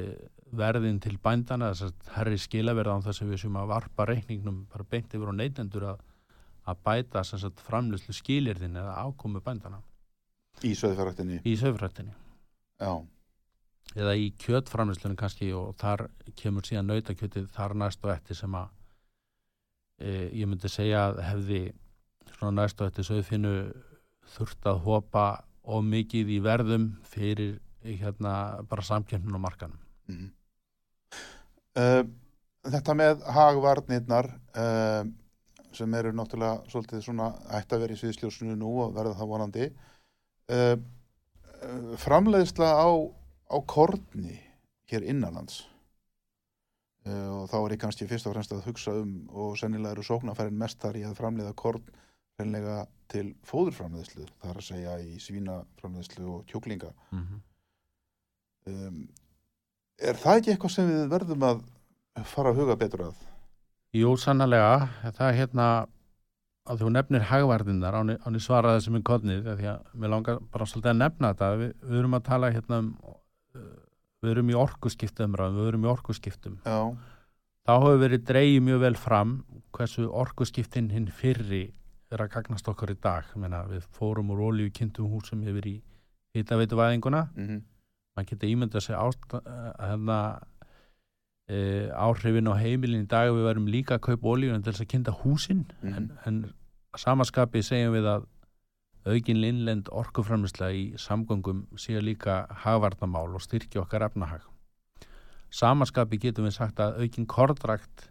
verðin 0.54 1.00
til 1.02 1.16
bændana 1.22 1.72
þess 1.72 1.88
að 1.88 2.12
herri 2.16 2.38
skilaverða 2.38 3.00
á 3.00 3.04
þess 3.06 3.22
að 3.22 3.32
við 3.32 3.42
sem 3.42 3.58
að 3.58 3.72
varpa 3.72 4.06
reikningnum 4.06 4.62
bara 4.72 4.86
beint 4.90 5.14
yfir 5.14 5.32
á 5.32 5.34
neytendur 5.34 5.88
að, 5.92 6.04
að 6.66 6.80
bæta 6.86 7.24
sagt, 7.26 7.62
framlöslu 7.66 8.14
skilirðin 8.14 8.78
eða 8.78 8.94
ákomu 9.06 9.42
bændana 9.42 9.82
Í 10.64 10.72
söðfjörrættinni 10.78 11.42
í 11.44 11.56
söfrættinni 11.60 12.14
Já, 12.80 12.92
eða 13.96 14.14
í 14.16 14.30
kjötframlöslunum 14.40 15.18
kannski 15.18 15.50
og 15.56 15.74
þar 15.80 16.06
kemur 16.38 16.66
síðan 16.66 16.90
nautakjötið 16.92 17.50
þar 17.56 17.76
næst 17.82 18.04
og 18.04 18.12
eftir 18.14 18.38
sem 18.38 18.54
að 18.56 18.70
e, 20.00 20.30
ég 20.40 20.48
myndi 20.48 20.70
segja 20.72 21.08
að 21.10 21.22
hefði 21.26 21.62
svona 22.36 22.62
næst 22.62 22.80
og 22.80 22.90
eftir 22.90 23.08
söðfinu 23.08 23.54
þurft 24.36 24.68
að 24.68 24.82
hopa 24.86 25.26
og 25.66 25.84
mikið 25.86 26.30
í 26.36 26.38
verðum 26.44 26.92
fyrir 27.06 27.58
hérna 27.86 28.62
bara 28.68 28.84
samkjöfnun 28.86 29.38
á 29.38 29.40
markanum 29.42 29.85
mm 30.08 30.30
uh, 31.76 32.04
Þetta 32.66 32.94
með 32.98 33.20
hagvarnirnar 33.30 34.26
uh, 34.58 35.04
sem 35.76 35.92
eru 35.94 36.10
náttúrulega 36.16 36.64
svolítið 36.72 37.04
svona 37.04 37.28
ætti 37.54 37.76
að 37.76 37.84
vera 37.84 37.94
í 37.94 38.00
sviðsljósinu 38.00 38.56
nú 38.58 38.72
og 38.82 38.96
verða 38.96 39.14
það 39.20 39.30
vonandi 39.30 39.68
uh, 40.50 40.74
framleiðsla 42.02 42.72
á, 42.74 42.90
á 43.54 43.56
korni 43.70 44.34
hér 44.90 45.06
innanlands. 45.06 45.64
Og 47.06 47.46
þá 47.46 47.56
er 47.60 47.72
ég 47.76 47.80
kannski 47.84 48.06
fyrst 48.10 48.26
og 48.26 48.34
fremst 48.34 48.52
að 48.54 48.64
hugsa 48.66 48.96
um 48.98 49.28
og 49.30 49.54
sennilega 49.60 49.94
eru 49.94 50.02
sóknarfærin 50.06 50.58
mest 50.58 50.80
þar 50.82 50.98
í 50.98 51.04
að 51.06 51.14
framleiða 51.20 51.52
korn 51.58 51.84
reynlega 52.40 52.80
til 53.12 53.28
fóðurframleiðslu 53.46 54.26
þar 54.42 54.58
að 54.60 54.66
segja 54.66 54.96
í 55.00 55.20
svínaframleiðslu 55.22 56.26
og 56.32 56.42
kjúklinga. 56.50 56.90
Mm 57.14 57.22
-hmm. 57.22 57.44
um, 58.72 58.98
er 59.98 60.18
það 60.20 60.40
ekki 60.40 60.52
eitthvað 60.54 60.74
sem 60.74 60.88
við 60.90 61.04
verðum 61.12 61.44
að 61.46 61.60
fara 62.28 62.52
að 62.52 62.62
huga 62.62 62.78
betur 62.80 63.04
að? 63.08 63.20
Jú, 63.96 64.12
sannlega, 64.20 64.88
það 65.06 65.28
er 65.28 65.38
hérna 65.40 65.66
að 66.66 66.82
þú 66.82 66.92
nefnir 66.92 67.26
hagvarðinnar 67.30 67.96
áni, 67.96 68.16
áni 68.26 68.40
svaraði 68.42 68.82
sem 68.84 68.98
er 68.98 69.04
kodnið 69.06 69.46
því 69.46 69.68
að 69.70 69.84
mér 69.94 70.12
langar 70.12 70.40
bara 70.52 70.66
svolítið 70.66 70.92
að 70.92 71.00
nefna 71.00 71.32
þetta. 71.32 71.50
Við, 71.60 71.74
við 71.82 72.00
erum 72.00 72.16
að 72.18 72.24
tala 72.26 72.50
hérna 72.52 72.80
um 72.82 72.88
uh, 73.06 73.68
við 74.24 74.32
erum 74.32 74.50
í 74.50 74.58
orkuskiptum 74.58 75.36
við 75.38 75.68
erum 75.70 75.86
í 75.86 75.92
orkuskiptum. 75.92 76.58
Já, 76.66 76.80
þá 77.68 77.74
hefur 77.76 78.02
verið 78.02 78.26
dreigið 78.32 78.66
mjög 78.66 78.82
vel 78.82 78.98
fram 78.98 79.36
hversu 79.76 80.08
orkuskiptin 80.10 80.90
hinn 80.90 81.08
fyrri 81.12 81.68
er 82.10 82.22
að 82.22 82.34
gagnast 82.34 82.68
okkar 82.70 82.92
í 82.92 82.98
dag. 82.98 83.30
Meina, 83.38 83.62
við 83.70 83.86
fórum 83.94 84.34
úr 84.34 84.48
olíu 84.50 84.74
kynntum 84.74 85.08
húsum 85.14 85.46
yfir 85.46 85.70
í 85.70 85.76
hittaveitu 86.36 86.78
væðinguna 86.78 87.28
mm 87.36 87.46
maður 88.16 88.30
getur 88.32 88.52
ímyndað 88.52 88.86
sér 88.86 88.96
hérna, 88.96 90.20
uh, 91.52 91.88
áhrifin 91.92 92.50
á 92.50 92.54
heimilin 92.58 93.04
í 93.04 93.10
dag 93.10 93.32
við 93.34 93.48
verum 93.50 93.68
líka 93.70 93.98
að 93.98 94.06
kaupa 94.10 94.32
olíun 94.34 94.64
til 94.64 94.72
þess 94.72 94.86
að 94.86 94.92
kynna 94.94 95.18
húsin. 95.22 95.66
Mhm. 95.82 95.92
en, 95.94 96.10
en 96.26 96.40
samaskapi 96.96 97.62
segjum 97.62 97.94
við 97.94 98.08
að 98.14 98.26
aukin 99.06 99.38
linlend 99.38 99.88
orkuframisla 99.94 100.72
í 100.74 100.84
samgöngum 100.98 101.66
sé 101.78 102.00
líka 102.02 102.46
hagvarnamál 102.64 103.36
og 103.36 103.44
styrki 103.44 103.78
okkar 103.78 104.08
efnahag. 104.08 104.42
Samaskapi 105.54 106.18
getum 106.18 106.48
við 106.48 106.56
sagt 106.56 106.80
að 106.82 107.04
aukin 107.04 107.28
kordrakt 107.30 108.08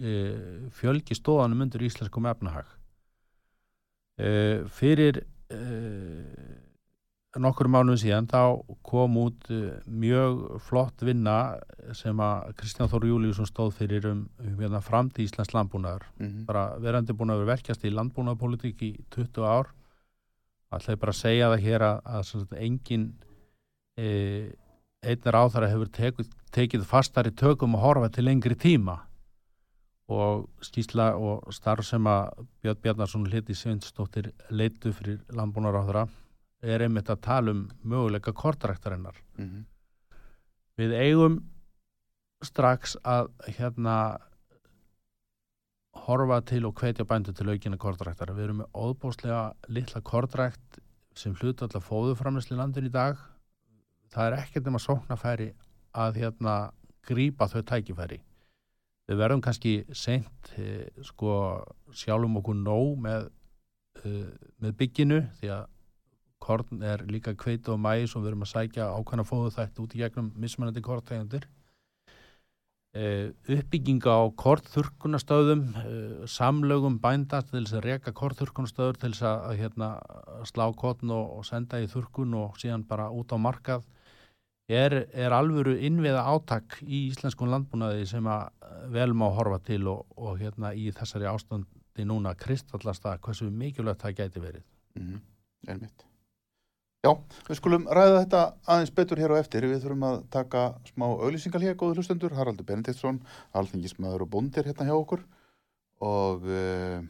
uh, 0.00 0.70
fjölgi 0.72 1.18
stóðanum 1.18 1.66
undir 1.66 1.84
íslenskum 1.84 2.28
efnahag. 2.30 2.70
Uh, 4.16 4.64
fyrir 4.72 5.20
uh, 5.52 6.65
nokkur 7.42 7.68
mánuð 7.70 8.00
síðan 8.02 8.28
þá 8.30 8.40
kom 8.86 9.16
út 9.20 9.48
uh, 9.52 9.78
mjög 9.86 10.60
flott 10.66 11.02
vinna 11.04 11.36
sem 11.96 12.18
að 12.22 12.52
Kristján 12.60 12.90
Þóru 12.90 13.12
Júliusson 13.12 13.48
stóð 13.48 13.72
fyrir 13.78 14.08
um, 14.10 14.24
um 14.42 14.60
hérna, 14.60 14.82
framtíð 14.84 15.28
Íslands 15.28 15.54
landbúnaðar. 15.54 16.06
-hmm. 16.18 16.44
bara 16.48 16.66
verandi 16.82 17.12
búin 17.12 17.30
að 17.34 17.42
vera 17.44 17.54
verkjast 17.54 17.84
í 17.84 17.94
landbúnaðarpolitík 17.94 18.82
í 18.82 18.92
20 19.14 19.44
ár. 19.44 19.72
Alltaf 20.70 21.00
bara 21.00 21.14
að 21.14 21.22
segja 21.22 21.50
það 21.52 21.66
hér 21.66 21.82
að, 21.82 22.00
að 22.04 22.22
sagt, 22.26 22.52
engin 22.52 23.04
e, 23.96 24.08
einn 25.02 25.22
ráþara 25.22 25.70
hefur 25.70 25.88
tekið, 25.88 26.30
tekið 26.52 26.84
fastari 26.84 27.30
tökum 27.30 27.76
að 27.76 27.84
horfa 27.86 28.08
til 28.10 28.24
lengri 28.24 28.54
tíma. 28.54 29.00
Og 30.08 30.46
skýsla 30.62 31.14
og 31.18 31.48
starf 31.54 31.86
sem 31.86 32.04
að 32.06 32.46
Björn 32.62 32.82
Bjarnarsson 32.82 33.26
hliti 33.26 33.54
Svinsdóttir 33.54 34.32
leitu 34.50 34.92
fyrir 34.92 35.18
landbúnaðaráþara 35.34 36.06
er 36.74 36.86
einmitt 36.86 37.10
að 37.12 37.20
tala 37.22 37.52
um 37.52 37.68
möguleika 37.84 38.32
kortræktarinnar 38.32 39.22
Mm 39.38 39.44
-hmm. 39.44 39.64
við 40.78 40.92
eigum 40.92 41.42
strax 42.42 42.96
að 43.04 43.28
hérna 43.46 44.18
horfa 46.06 46.40
til 46.46 46.66
og 46.68 46.74
hvetja 46.80 47.04
bændur 47.08 47.34
til 47.34 47.50
aukina 47.50 47.76
kortræktara. 47.76 48.34
Við 48.34 48.44
erum 48.44 48.62
með 48.62 48.70
óbúslega 48.74 49.40
litla 49.68 50.00
kortrækt 50.00 50.80
sem 51.16 51.34
hluta 51.34 51.66
allar 51.66 51.82
fóðuframlisli 51.82 52.56
landin 52.56 52.88
í 52.88 52.92
dag. 52.92 53.18
Það 54.12 54.26
er 54.26 54.38
ekkert 54.42 54.68
nema 54.68 54.82
sóknafæri 54.82 55.52
að 55.96 56.20
hérna 56.20 56.56
grípa 57.06 57.48
þau 57.48 57.62
tækifæri. 57.62 58.20
Við 59.06 59.20
verðum 59.20 59.42
kannski 59.42 59.84
seint 59.94 60.52
eh, 60.58 60.88
sko 61.06 61.62
sjálfum 61.94 62.40
okkur 62.40 62.56
nóg 62.58 62.96
með, 62.98 63.28
uh, 64.02 64.30
með 64.58 64.72
bygginu 64.80 65.20
því 65.38 65.52
að 65.54 65.66
korn 66.46 66.82
er 66.84 67.04
líka 67.10 67.34
kveitu 67.38 67.74
og 67.74 67.82
mæs 67.82 68.14
og 68.16 68.24
við 68.24 68.32
erum 68.32 68.46
að 68.46 68.52
sækja 68.54 68.88
ákvæmna 68.94 69.26
fóðu 69.26 69.52
þætti 69.56 69.84
út 69.84 69.94
í 69.96 70.02
gegnum 70.02 70.32
mismunandi 70.42 70.82
korttegundir 70.84 71.46
uh, 72.96 73.26
uppbygginga 73.56 74.14
á 74.14 74.22
kortþurkunastöðum 74.42 75.64
uh, 75.82 76.22
samlögum 76.30 77.00
bænda 77.02 77.42
til 77.48 77.64
þess 77.64 77.78
að 77.80 77.88
reka 77.88 78.14
kortþurkunastöður 78.20 79.00
til 79.02 79.12
þess 79.14 79.26
að, 79.30 79.56
hérna, 79.62 79.90
slá 80.48 80.66
korn 80.78 81.14
og, 81.14 81.38
og 81.40 81.48
senda 81.48 81.82
í 81.82 81.90
þurkun 81.90 82.38
og 82.38 82.60
síðan 82.62 82.86
bara 82.88 83.10
út 83.10 83.34
á 83.34 83.38
markað 83.38 83.86
er, 84.68 85.04
er 85.14 85.34
alvöru 85.34 85.76
innviða 85.88 86.24
átak 86.26 86.80
í 86.82 87.06
íslenskun 87.10 87.52
landbúnaði 87.52 88.06
sem 88.10 88.26
að 88.26 88.48
vel 88.94 89.12
má 89.14 89.28
horfa 89.34 89.60
til 89.66 89.84
og, 89.90 90.06
og 90.18 90.38
hérna 90.40 90.72
í 90.74 90.90
þessari 90.94 91.28
ástandi 91.30 92.06
núna 92.06 92.34
kristallast 92.38 93.06
að 93.06 93.20
hversu 93.26 93.50
mikilvægt 93.50 94.02
það 94.06 94.18
gæti 94.22 94.42
verið 94.42 94.64
Mm 94.96 95.12
-hmm. 95.12 95.20
Einmitt. 95.68 96.05
Já, 97.04 97.12
við 97.46 97.58
skulum 97.60 97.84
ræða 97.86 98.22
þetta 98.24 98.42
aðeins 98.66 98.92
betur 98.96 99.20
hér 99.22 99.34
á 99.36 99.40
eftir. 99.40 99.66
Við 99.68 99.84
þurfum 99.84 100.06
að 100.08 100.16
taka 100.32 100.62
smá 100.88 101.06
auðlýsingal 101.06 101.62
hér, 101.62 101.76
góður 101.78 102.00
hlustendur. 102.00 102.34
Haraldur 102.34 102.66
Benediktsson, 102.66 103.20
alþingismæður 103.54 104.24
og 104.24 104.30
bóndir 104.32 104.66
hérna 104.66 104.88
hjá 104.88 104.96
okkur. 104.96 105.22
Og 106.02 106.42
uh, 106.50 107.00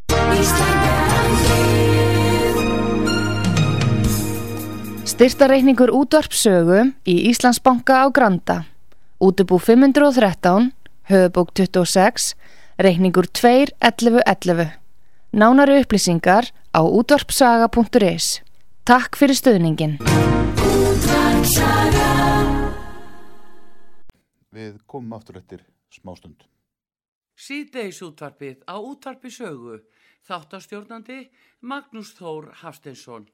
Styrtareikningur 5.07 5.91
útvarpsögu 5.97 6.93
í 7.09 7.17
Íslandsbanka 7.31 8.05
á 8.05 8.07
Granda. 8.13 8.69
Útubú 9.17 9.57
513, 9.57 10.75
höfubók 11.09 11.55
26, 11.57 12.35
reikningur 12.77 13.31
2.11.11. 13.33 14.77
Nánari 15.33 15.81
upplýsingar 15.81 16.53
á 16.77 16.81
útvarpsaga.is. 16.85 18.46
Takk 18.87 19.17
fyrir 19.19 19.35
stöðningin. 19.35 19.97
við 24.57 24.77
komum 24.89 25.17
aftur 25.17 25.41
eftir 25.41 25.65
smástund. 25.93 26.47
Síðdeis 27.37 27.99
útvarpið 28.05 28.63
á 28.65 28.77
útvarpi 28.81 29.33
sögu. 29.33 29.81
Þáttastjórnandi 30.27 31.27
Magnús 31.61 32.15
Þór 32.17 32.53
Hafsteinsson. 32.63 33.27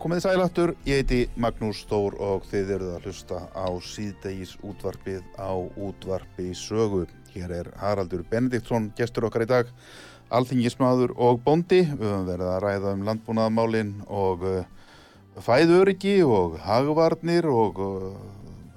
Komið 0.00 0.22
sælattur, 0.24 0.70
ég 0.88 1.02
heiti 1.02 1.16
Magnús 1.36 1.82
Þór 1.84 2.14
og 2.24 2.46
þið 2.48 2.70
eruð 2.72 2.92
að 2.94 3.02
hlusta 3.04 3.40
á 3.52 3.68
síðdegis 3.84 4.54
útvarpið 4.64 5.26
á 5.36 5.52
útvarpi 5.76 6.54
sögu. 6.56 7.02
Hér 7.34 7.50
er 7.52 7.66
Haraldur 7.76 8.22
Benediktsson, 8.30 8.86
gestur 8.96 9.26
okkar 9.28 9.44
í 9.44 9.48
dag, 9.50 9.68
alþingismadur 10.32 11.12
og 11.20 11.42
bóndi. 11.44 11.82
Við 11.84 12.00
höfum 12.00 12.24
verið 12.30 12.48
að 12.48 12.56
ræða 12.64 12.94
um 12.96 13.02
landbúnaðamálin 13.10 13.90
og 14.08 14.46
uh, 14.48 14.94
fæðuriki 15.44 16.14
og 16.24 16.56
hagvarnir 16.64 17.48
og 17.52 17.82
uh, 17.84 18.14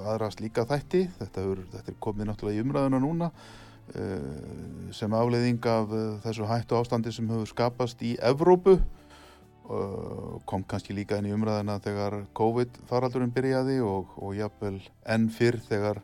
aðra 0.03 0.27
slíka 0.33 0.65
þætti. 0.67 1.05
Þetta, 1.21 1.45
er, 1.53 1.61
þetta 1.77 1.93
er 1.93 1.97
komið 2.03 2.29
náttúrulega 2.33 2.59
í 2.59 2.65
umræðuna 2.65 2.99
núna 3.05 3.31
uh, 3.31 4.91
sem 4.91 5.15
afleiðing 5.21 5.71
af 5.71 5.95
þessu 6.27 6.51
hættu 6.51 6.81
ástandi 6.81 7.15
sem 7.15 7.31
hefur 7.31 7.53
skapast 7.53 8.03
í 8.03 8.17
Evrópu 8.19 8.75
kom 10.45 10.63
kannski 10.67 10.95
líka 10.95 11.17
inn 11.19 11.29
í 11.29 11.33
umræðina 11.35 11.77
þegar 11.83 12.17
COVID 12.35 12.81
faraldurinn 12.89 13.31
byrjaði 13.33 13.79
og, 13.85 14.11
og 14.19 14.35
jafnvel 14.35 14.79
enn 15.07 15.29
fyrr 15.31 15.59
þegar 15.63 16.01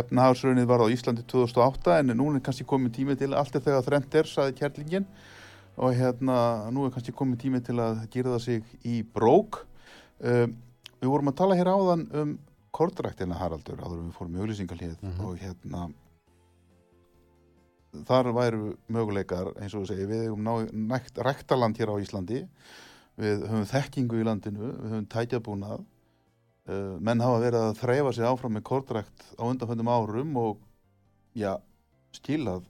efnahagsraunnið 0.00 0.68
var 0.70 0.84
á 0.84 0.92
Íslandi 0.92 1.24
2008 1.30 1.96
en 2.02 2.12
nú 2.18 2.28
er 2.30 2.42
kannski 2.44 2.66
komið 2.68 2.92
tími 2.98 3.16
til 3.18 3.32
allt 3.34 3.56
er 3.56 3.64
þegar 3.64 3.86
þrend 3.86 4.18
er, 4.20 4.28
saði 4.28 4.56
kærlingin 4.58 5.08
og 5.80 5.96
hérna 5.96 6.36
nú 6.74 6.84
er 6.84 6.92
kannski 6.94 7.14
komið 7.16 7.40
tími 7.46 7.62
til 7.64 7.78
að 7.80 8.04
gera 8.12 8.36
það 8.36 8.44
sig 8.44 8.76
í 8.84 9.00
brók. 9.02 9.62
Um, 10.20 10.54
við 11.00 11.08
vorum 11.08 11.32
að 11.32 11.38
tala 11.40 11.56
hér 11.56 11.72
áðan 11.72 12.06
um 12.20 12.36
kortræktina 12.76 13.38
Haraldur 13.40 13.80
áður 13.80 14.04
við 14.04 14.12
fórum 14.18 14.36
í 14.36 14.44
auðlýsingalíð 14.44 14.96
mm 15.00 15.10
-hmm. 15.10 15.24
og 15.26 15.38
hérna 15.40 15.88
þar 18.06 18.30
væru 18.36 18.76
möguleikar 18.86 19.50
eins 19.58 19.74
og 19.74 19.82
þú 19.82 19.86
segir 19.88 20.06
við 20.06 20.22
hefum 20.28 20.86
nægt 20.88 21.18
ræktaland 21.18 21.78
hér 21.78 21.90
á 21.90 21.96
Íslandi 21.98 22.46
við 23.20 23.46
höfum 23.46 23.68
þekkingu 23.70 24.20
í 24.20 24.26
landinu 24.26 24.70
við 24.70 24.90
höfum 24.94 25.08
tækjabúnað 25.14 25.80
uh, 25.80 26.96
menn 26.98 27.24
hafa 27.24 27.42
verið 27.44 27.66
að 27.68 27.80
þreyfa 27.82 28.14
sig 28.16 28.28
áfram 28.30 28.56
með 28.56 28.66
kortrækt 28.70 29.26
á 29.36 29.42
undanföndum 29.48 29.92
árum 29.92 30.36
og 30.40 30.64
já, 31.36 31.54
skilað 32.16 32.66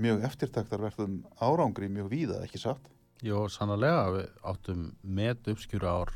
mjög 0.00 0.26
eftirtaktarverðum 0.26 1.20
árangri 1.38 1.88
mjög 1.92 2.10
víða, 2.10 2.42
ekki 2.44 2.60
satt? 2.60 2.90
Jó, 3.24 3.46
sannlega, 3.48 4.08
við 4.12 4.30
áttum 4.50 4.86
með 5.06 5.52
uppskjúru 5.54 5.88
ár 5.88 6.12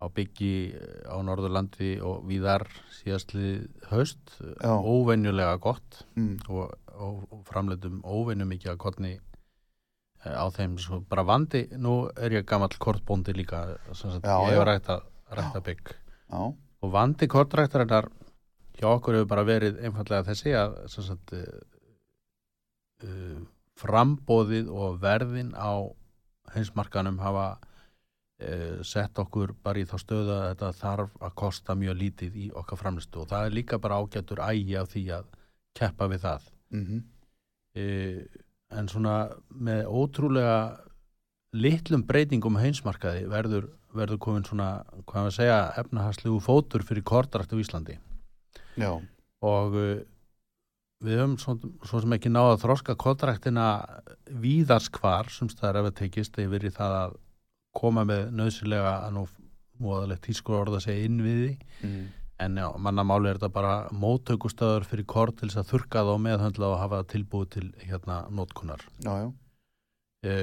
á 0.00 0.06
byggi 0.08 0.72
á 1.04 1.16
Norðurlandi 1.20 1.98
og 2.04 2.24
víðar 2.28 2.64
síðastlið 3.00 3.66
haust 3.90 4.38
Já. 4.40 4.72
óvenjulega 4.80 5.58
gott 5.60 6.04
mm. 6.16 6.38
og, 6.48 6.72
og, 6.96 7.42
framleitum 7.48 8.00
óvenju 8.00 8.48
mikið 8.48 8.72
að 8.72 8.80
kottni 8.80 9.12
eh, 9.18 9.29
á 10.24 10.46
þeim 10.52 10.76
svo 10.80 11.00
bara 11.08 11.24
vandi, 11.24 11.64
nú 11.80 12.10
er 12.16 12.32
ég 12.40 12.46
gammal 12.48 12.72
kortbóndi 12.78 13.32
líka, 13.36 13.78
sagt, 13.92 14.24
Já, 14.24 14.36
ég 14.50 14.58
hef 14.58 14.66
rægt 14.68 14.90
að 15.56 15.64
bygg. 15.64 15.94
Já. 16.30 16.42
og 16.80 16.92
vandi 16.92 17.26
kortræktarinnar 17.28 18.06
hjá 18.78 18.88
okkur 18.88 19.14
hefur 19.18 19.28
bara 19.28 19.44
verið 19.44 19.80
einfallega 19.84 20.28
þessi 20.28 20.54
að 20.56 20.76
sagt, 20.92 21.34
uh, 23.04 23.40
frambóðið 23.80 24.70
og 24.70 25.00
verðin 25.00 25.52
á 25.56 25.88
heimsmarkanum 26.54 27.18
hafa 27.20 27.58
sett 28.86 29.18
okkur 29.20 29.52
bara 29.62 29.82
í 29.82 29.86
þá 29.88 29.96
stöðu 30.00 30.32
að 30.32 30.46
þetta 30.48 30.68
þarf 30.78 31.16
að 31.20 31.34
kosta 31.42 31.74
mjög 31.76 31.96
lítið 32.00 32.36
í 32.40 32.46
okkar 32.56 32.80
framlistu 32.80 33.20
og 33.20 33.28
það 33.28 33.46
er 33.46 33.56
líka 33.58 33.78
bara 33.78 33.98
ágættur 34.00 34.40
ægi 34.40 34.76
af 34.80 34.88
því 34.94 35.02
að 35.18 35.26
keppa 35.76 36.08
við 36.08 36.22
það. 36.24 36.46
Mm 36.72 36.84
-hmm. 36.86 37.02
uh, 37.80 38.22
en 38.70 38.88
svona 38.90 39.16
með 39.50 39.88
ótrúlega 39.88 40.58
litlum 41.56 42.04
breytingum 42.06 42.58
heimsmarkaði 42.60 43.26
verður, 43.30 43.66
verður 43.96 44.20
komin 44.22 44.46
svona, 44.46 44.84
hvað 45.02 45.26
maður 45.26 45.36
segja 45.36 45.58
efnahagslegu 45.82 46.38
fótur 46.44 46.86
fyrir 46.86 47.06
kortrækt 47.06 47.54
á 47.54 47.58
Íslandi 47.58 47.98
Já. 48.78 48.92
og 49.42 49.74
við 49.74 51.18
höfum 51.18 51.36
svo, 51.40 51.56
svo 51.86 52.02
sem 52.04 52.14
ekki 52.14 52.30
náða 52.30 52.54
að 52.54 52.62
þroska 52.66 52.96
kontraktina 53.00 53.66
víðarskvar 54.30 55.32
sem 55.32 55.50
staðar 55.50 55.80
ef 55.80 55.90
það 55.90 55.98
tekist 56.04 56.40
yfir 56.42 56.68
í 56.68 56.72
það 56.76 56.96
að 57.00 57.18
koma 57.76 58.04
með 58.06 58.30
nöðsilega 58.36 58.96
að 59.06 59.14
nú 59.16 59.26
móðalegt 59.80 60.26
tískur 60.26 60.58
orða 60.60 60.82
segja 60.84 61.08
innviði 61.08 61.54
mm. 61.86 62.02
En 62.40 62.58
já, 62.60 62.66
mannamáli 62.78 63.30
er 63.30 63.38
þetta 63.38 63.52
bara 63.54 63.76
móttökustöður 63.92 64.86
fyrir 64.88 65.06
kort 65.08 65.38
til 65.40 65.50
þess 65.50 65.62
að 65.62 65.70
þurka 65.74 66.04
þá 66.08 66.12
meðhöndla 66.26 66.72
og 66.72 66.82
hafa 66.82 67.00
tilbúið 67.10 67.48
til 67.56 67.64
hérna 67.84 68.20
nótkunar 68.34 68.84
já, 69.04 69.12
já. 69.24 69.30
E, 70.24 70.36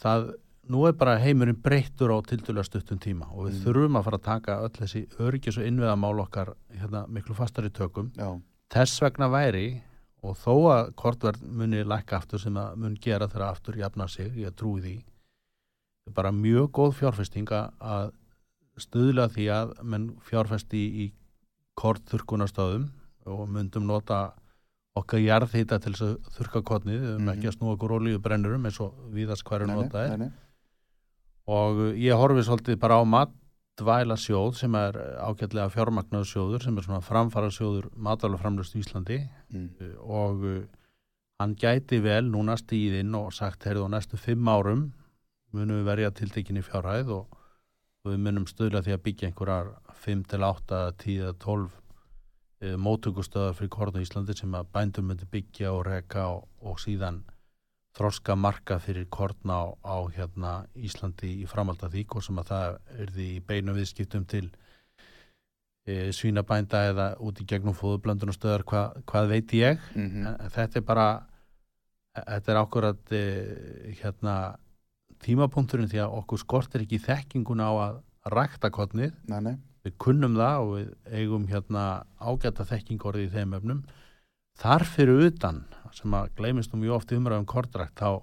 það 0.00 0.30
nú 0.68 0.84
er 0.88 0.96
bara 1.00 1.18
heimurinn 1.20 1.60
breyttur 1.64 2.12
á 2.12 2.18
tildulega 2.28 2.66
stuttum 2.68 3.00
tíma 3.02 3.30
og 3.32 3.48
við 3.48 3.58
mm. 3.58 3.64
þurfum 3.64 3.98
að 4.00 4.08
fara 4.08 4.20
að 4.20 4.28
taka 4.28 4.60
öll 4.66 4.74
þessi 4.80 5.04
öryggis 5.24 5.60
og 5.60 5.68
innviðamál 5.68 6.24
okkar 6.24 6.54
hérna, 6.74 7.04
miklu 7.08 7.36
fastar 7.38 7.68
í 7.68 7.74
tökum 7.74 8.12
já 8.18 8.30
Þess 8.68 9.00
vegna 9.00 9.30
væri 9.32 9.68
og 10.20 10.34
þó 10.36 10.54
að 10.74 10.90
kortverð 10.98 11.44
muni 11.56 11.84
lækka 11.88 12.18
aftur 12.18 12.42
sem 12.42 12.56
að 12.60 12.74
mun 12.82 12.96
gera 13.00 13.28
þeirra 13.30 13.52
aftur 13.54 13.78
jafna 13.80 14.08
sig, 14.12 14.28
ég 14.36 14.52
trúi 14.52 14.82
því 14.84 14.96
bara 16.16 16.32
mjög 16.32 16.68
góð 16.76 16.96
fjárfesting 16.98 17.48
að 17.54 18.10
stuðla 18.82 19.28
því 19.32 19.48
að 19.54 19.72
menn 19.82 20.10
fjárfesti 20.28 20.82
í 21.04 21.08
kortþurkunastöðum 21.78 22.88
og 23.28 23.48
myndum 23.52 23.86
nota 23.86 24.32
okkar 24.98 25.22
jarðhýta 25.22 25.78
til 25.82 25.92
þess 25.94 26.06
að 26.06 26.14
þurka 26.36 26.62
kortnið, 26.66 27.00
við 27.00 27.08
höfum 27.08 27.18
mm 27.18 27.28
-hmm. 27.28 27.34
ekki 27.36 27.48
að 27.48 27.56
snúa 27.56 27.74
okkur 27.76 27.94
ólíu 27.98 28.22
brennurum 28.22 28.64
eins 28.66 28.80
og 28.80 28.94
viðast 29.14 29.44
hverju 29.44 29.68
notaði 29.68 30.30
og 31.48 31.84
ég 31.96 32.18
horfi 32.18 32.42
svolítið 32.44 32.80
bara 32.80 33.00
á 33.00 33.04
mat 33.04 33.30
dvæla 33.78 34.16
sjóð 34.18 34.56
sem 34.58 34.74
er 34.74 34.96
ágætlega 35.22 35.70
fjármagnaðu 35.70 36.26
sjóður 36.26 36.64
sem 36.64 36.78
er 36.78 36.86
svona 36.86 37.04
framfara 37.04 37.50
sjóður 37.54 37.88
matalaframlust 37.94 38.74
í 38.74 38.82
Íslandi 38.82 39.18
mm. 39.54 39.68
Eh, 39.80 39.94
og 40.02 40.44
uh, 40.44 40.62
hann 41.38 41.54
gæti 41.54 42.00
vel 42.02 42.26
núna 42.32 42.56
stíðinn 42.58 43.14
og 43.14 43.32
sagt 43.32 43.68
heyrðu 43.68 43.86
á 43.86 43.94
næstu 43.94 44.18
fimm 44.18 44.48
árum 44.50 44.88
munum 45.54 45.80
við 45.80 45.90
verja 45.92 46.10
tiltekinni 46.10 46.64
fjárhæð 46.66 47.12
og, 47.14 47.37
og 48.08 48.14
við 48.14 48.24
munum 48.24 48.46
stöðla 48.48 48.80
því 48.84 48.94
að 48.94 49.02
byggja 49.04 49.28
einhverjar 49.28 49.72
5 50.04 50.22
til 50.32 50.44
8, 50.46 50.78
10, 51.02 51.32
12 51.44 51.66
uh, 51.68 52.76
mótökustöðar 52.80 53.56
fyrir 53.58 53.72
korna 53.74 54.00
í 54.00 54.06
Íslandi 54.06 54.36
sem 54.38 54.54
að 54.56 54.70
bændum 54.72 55.10
myndi 55.10 55.28
byggja 55.28 55.74
og 55.74 55.84
reka 55.88 56.28
og, 56.32 56.46
og 56.64 56.80
síðan 56.80 57.20
þroska 57.98 58.36
marka 58.38 58.78
fyrir 58.80 59.08
kortna 59.12 59.58
á, 59.60 59.66
á 59.84 59.96
hérna 60.14 60.54
Íslandi 60.76 61.34
í 61.42 61.46
framhald 61.50 61.82
af 61.84 61.92
því 61.92 62.06
hvort 62.08 62.28
sem 62.28 62.40
að 62.40 62.50
það 62.52 62.78
er 63.02 63.12
því 63.16 63.28
beinu 63.48 63.74
viðskiptum 63.76 64.26
til 64.30 64.44
e, 65.84 66.12
svínabænda 66.14 66.84
eða 66.92 67.08
út 67.24 67.42
í 67.42 67.48
gegnum 67.48 67.76
fóðublöndun 67.76 68.32
og 68.32 68.38
stöðar 68.38 68.64
hva, 68.68 68.84
hvað 69.08 69.32
veit 69.34 69.56
ég 69.58 69.82
mm 69.94 70.08
-hmm. 70.08 70.48
þetta 70.54 70.78
er 70.78 70.86
bara 70.86 71.08
þetta 72.14 72.52
er 72.52 72.60
ákvarðat 72.62 73.12
e, 73.12 73.24
hérna 74.00 74.36
tímapunkturinn 75.24 75.90
því 75.90 76.02
að 76.04 76.18
okkur 76.20 76.42
skortir 76.42 76.84
ekki 76.84 77.00
þekkinguna 77.04 77.68
á 77.70 77.74
að 77.86 77.98
rækta 78.34 78.70
kortnið 78.74 79.14
við 79.86 79.94
kunnum 80.02 80.36
það 80.38 80.62
og 80.62 80.72
við 80.74 80.88
eigum 81.20 81.46
hérna 81.48 81.84
ágæta 82.20 82.66
þekkingorði 82.68 83.28
í 83.28 83.32
þeim 83.32 83.54
öfnum 83.58 83.84
þar 84.58 84.84
fyrir 84.88 85.28
utan 85.28 85.62
sem 85.94 86.14
að 86.14 86.32
gleymist 86.38 86.74
um 86.74 86.82
mjög 86.82 86.98
oft 86.98 87.14
umræðum 87.14 87.48
kortrækt 87.48 88.02
þá 88.02 88.20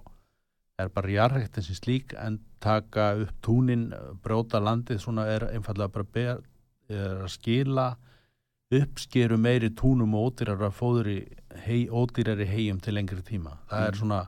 er 0.78 0.90
bara 0.92 1.12
jarræktin 1.12 1.64
sem 1.64 1.76
slík 1.78 2.12
en 2.20 2.38
taka 2.60 3.14
upp 3.22 3.32
túnin, 3.44 3.88
bróta 4.22 4.60
landið 4.60 5.00
svona 5.00 5.24
er 5.32 5.48
einfallega 5.54 5.92
bara 5.92 6.08
ber, 6.12 6.42
er 6.92 7.22
að 7.24 7.32
skila 7.32 7.86
uppskeru 8.76 9.38
meiri 9.38 9.70
túnum 9.78 10.16
og 10.18 10.32
ódýrar 10.32 10.64
að 10.66 10.74
fóður 10.74 11.10
í 11.12 11.18
hei, 11.64 11.86
ódýrari 11.86 12.48
hegjum 12.50 12.80
til 12.82 12.96
lengri 12.96 13.22
tíma. 13.24 13.54
Það 13.70 13.82
mm. 13.82 13.86
er 13.86 14.00
svona 14.00 14.20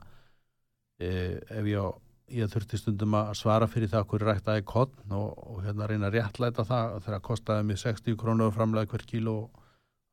eh, 0.99 1.33
ef 1.59 1.67
ég, 1.67 1.97
ég 2.31 2.51
þurfti 2.51 2.77
stundum 2.77 3.15
að 3.19 3.33
svara 3.39 3.67
fyrir 3.67 3.89
það 3.89 4.05
hverju 4.11 4.27
ræktaði 4.27 4.65
kottn 4.67 5.15
og, 5.15 5.33
og 5.37 5.63
hérna 5.65 5.87
reyna 5.89 6.09
að 6.09 6.19
réttlæta 6.19 6.65
það 6.67 6.99
þegar 7.05 7.25
kostaði 7.25 7.65
mig 7.69 7.81
60 7.81 8.17
krónur 8.19 8.53
framlega 8.55 8.91
hver 8.91 9.05
kíló 9.09 9.35
og 9.43 9.65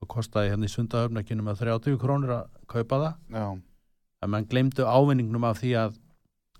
og 0.02 0.08
kostaði 0.12 0.52
hérna 0.52 0.68
í 0.68 0.72
sundahöfn 0.72 1.20
ekki 1.20 1.36
um 1.36 1.50
að 1.50 1.62
30 1.64 2.00
krónur 2.00 2.34
að 2.36 2.58
kaupa 2.70 2.98
það 3.02 3.38
Já. 3.40 3.46
en 4.22 4.32
mann 4.32 4.48
glemdu 4.50 4.84
ávinningnum 4.84 5.46
af 5.48 5.60
því 5.62 5.72
að, 5.80 5.98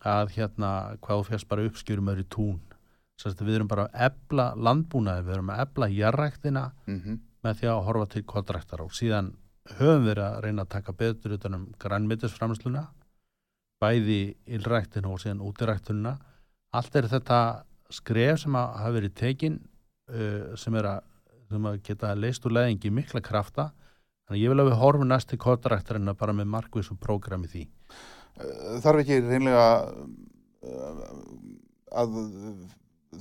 að 0.00 0.32
hérna 0.36 0.70
hvað 1.04 1.24
férst 1.30 1.48
bara 1.50 1.66
uppskjörum 1.68 2.12
öðru 2.14 2.26
tún 2.32 2.62
við 3.40 3.54
erum 3.54 3.68
bara 3.68 3.86
að 3.86 4.10
ebla 4.10 4.50
landbúnaði 4.60 5.24
við 5.26 5.36
erum 5.38 5.52
að 5.52 5.62
ebla 5.64 5.88
jarræktina 5.92 6.64
mm 6.86 7.00
-hmm. 7.00 7.18
með 7.44 7.60
því 7.60 7.68
að 7.72 7.84
horfa 7.88 8.06
til 8.12 8.24
koldræktar 8.32 8.82
og 8.84 8.92
síðan 8.92 9.32
höfum 9.78 10.04
við 10.04 10.20
að 10.20 10.40
reyna 10.44 10.62
að 10.62 10.74
taka 10.74 10.92
betur 10.92 11.36
utanum 11.36 11.72
grænmyndisframsluna 11.78 12.86
bæði 13.82 14.20
illræktinu 14.56 15.12
og 15.12 15.20
síðan 15.22 15.44
útiræktununa 15.44 16.16
allt 16.76 16.96
er 16.96 17.08
þetta 17.10 17.40
skref 17.92 18.40
sem 18.42 18.56
að 18.58 18.78
hafa 18.80 18.94
verið 18.96 19.14
tekin 19.20 19.58
uh, 20.12 20.54
sem 20.58 20.74
er 20.80 20.90
að 20.94 21.04
sem 21.50 21.68
að 21.68 21.82
geta 21.86 22.14
leist 22.18 22.46
úr 22.46 22.56
leðingi 22.56 22.90
mikla 22.90 23.22
krafta. 23.24 23.70
Þannig 24.26 24.42
ég 24.42 24.52
vil 24.52 24.62
að 24.62 24.70
við 24.70 24.80
horfum 24.80 25.10
næst 25.10 25.30
til 25.30 25.38
kottaræktarinn 25.42 26.10
að 26.10 26.18
bara 26.22 26.34
með 26.34 26.48
markvísu 26.56 26.96
prógrami 26.98 27.50
því. 27.52 27.62
Eh, 28.40 28.72
Þarf 28.82 29.02
ekki 29.04 29.20
reynlega 29.22 29.66
eh, 30.66 31.04
að 32.02 32.16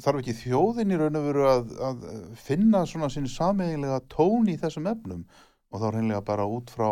þarf 0.02 0.22
ekki 0.22 0.38
þjóðin 0.40 0.96
í 0.96 1.00
raun 1.00 1.20
og 1.20 1.28
veru 1.30 1.46
að, 1.52 1.76
að 1.92 2.08
finna 2.48 2.82
svona 2.90 3.12
sín 3.14 3.30
sameiginlega 3.30 4.02
tón 4.12 4.50
í 4.50 4.58
þessum 4.60 4.90
efnum? 4.90 5.22
Og 5.70 5.84
þá 5.84 5.88
reynlega 5.92 6.26
bara 6.26 6.50
út 6.50 6.74
frá 6.74 6.90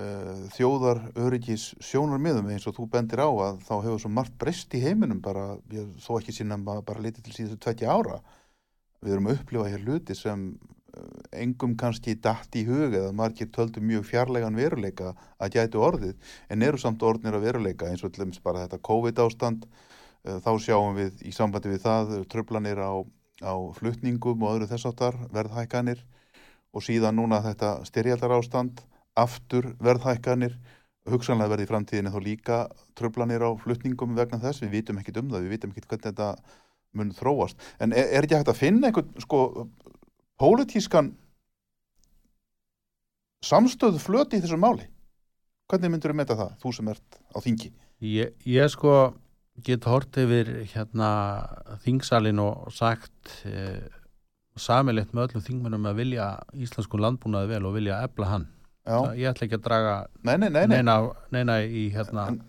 uh, 0.00 0.40
þjóðar 0.56 1.02
öryggis 1.20 1.70
sjónar 1.84 2.22
miðum 2.22 2.48
eins 2.50 2.66
og 2.70 2.76
þú 2.78 2.88
bendir 2.94 3.22
á 3.22 3.28
að 3.28 3.62
þá 3.68 3.74
hefur 3.84 4.02
svo 4.02 4.10
margt 4.16 4.36
breyst 4.40 4.74
í 4.74 4.82
heiminum 4.84 5.20
bara, 5.22 5.52
ég, 5.74 5.92
þó 6.00 6.16
ekki 6.18 6.34
sína 6.40 6.58
bara 6.64 7.04
litið 7.04 7.28
til 7.28 7.36
síðustu 7.36 7.60
20 7.68 7.92
ára. 7.92 8.20
Við 9.04 9.16
erum 9.16 9.30
að 9.30 9.38
upplifa 9.38 9.68
hér 9.72 9.84
hluti 9.86 10.16
sem 10.16 10.48
eh, 10.50 11.12
engum 11.44 11.76
kannski 11.80 12.16
dætt 12.16 12.56
í 12.56 12.64
hug 12.68 12.96
eða 12.96 13.12
margir 13.16 13.52
töldu 13.52 13.84
mjög 13.84 14.08
fjarlægan 14.10 14.58
veruleika 14.58 15.14
að 15.38 15.54
gætu 15.56 15.84
orðið 15.84 16.34
en 16.48 16.66
eru 16.66 16.80
samt 16.80 17.04
orðnir 17.04 17.38
að 17.38 17.46
veruleika 17.48 17.88
eins 17.88 18.04
og 18.04 18.16
dæmis 18.16 18.42
bara 18.44 18.66
þetta 18.66 18.84
COVID 18.90 19.24
ástand 19.24 19.70
Eh, 20.24 20.38
Þá 20.44 20.50
sjáum 20.60 20.96
við 20.98 21.22
í 21.24 21.32
sambandi 21.32 21.72
við 21.72 21.84
það 21.86 22.14
eh, 22.18 22.24
tröflanir 22.28 22.80
á, 22.80 22.92
á 23.40 23.54
flutningum 23.76 24.42
og 24.44 24.56
öðru 24.56 24.68
þessáttar, 24.68 25.16
verðhækkanir 25.32 26.02
og 26.76 26.84
síðan 26.84 27.16
núna 27.16 27.40
þetta 27.44 27.78
styrjaldar 27.88 28.36
ástand, 28.36 28.82
aftur 29.20 29.72
verðhækkanir, 29.82 30.56
hugsanlega 31.10 31.54
verði 31.54 31.66
í 31.66 31.70
framtíðinni 31.70 32.12
þá 32.12 32.20
líka 32.24 32.58
tröflanir 32.98 33.44
á 33.46 33.50
flutningum 33.60 34.18
vegna 34.18 34.40
þess, 34.42 34.62
við 34.64 34.76
vitum 34.78 35.00
ekkit 35.00 35.22
um 35.22 35.30
það, 35.32 35.46
við 35.46 35.56
vitum 35.56 35.72
ekkit 35.72 35.88
hvernig 35.90 36.06
þetta 36.10 36.28
mun 36.98 37.14
þróast. 37.14 37.66
En 37.80 37.94
er, 37.94 38.10
er 38.18 38.26
ekki 38.26 38.38
hægt 38.38 38.52
að 38.52 38.60
finna 38.60 38.90
einhvern, 38.90 39.10
sko, 39.22 39.66
pólitískan 40.40 41.14
samstöðu 43.46 44.02
flöti 44.02 44.38
í 44.38 44.44
þessu 44.44 44.58
máli? 44.60 44.86
Hvernig 45.70 45.92
myndur 45.94 46.12
þú 46.12 46.18
meta 46.18 46.36
það, 46.38 46.54
þú 46.62 46.74
sem 46.76 46.92
ert 46.92 47.20
á 47.30 47.38
þingi? 47.44 47.72
Ég, 48.00 48.32
ég 48.48 48.72
sko 48.72 48.94
get 49.64 49.86
hort 49.88 50.16
yfir 50.18 50.48
hérna 50.72 51.10
þingsalin 51.84 52.40
og 52.42 52.70
sagt 52.74 53.34
eh, 53.48 53.84
samilegt 54.60 55.12
með 55.14 55.28
öllum 55.28 55.44
þingmennum 55.44 55.88
að 55.90 56.00
vilja 56.00 56.30
íslenskun 56.56 57.04
landbúnaði 57.04 57.52
vel 57.54 57.68
og 57.68 57.76
vilja 57.76 58.00
efla 58.06 58.32
hann. 58.34 58.48
Já, 58.90 58.98
Ég 59.20 59.30
ætla 59.30 59.46
ekki 59.46 59.58
að 59.60 59.64
draga 59.68 59.94
nei, 60.26 60.36
nei, 60.36 60.48
nei, 60.50 60.64
nei. 60.66 60.76
neina, 60.80 60.96
neina 61.34 61.58
í 61.62 61.86
hérna 61.94 62.26
En- 62.32 62.40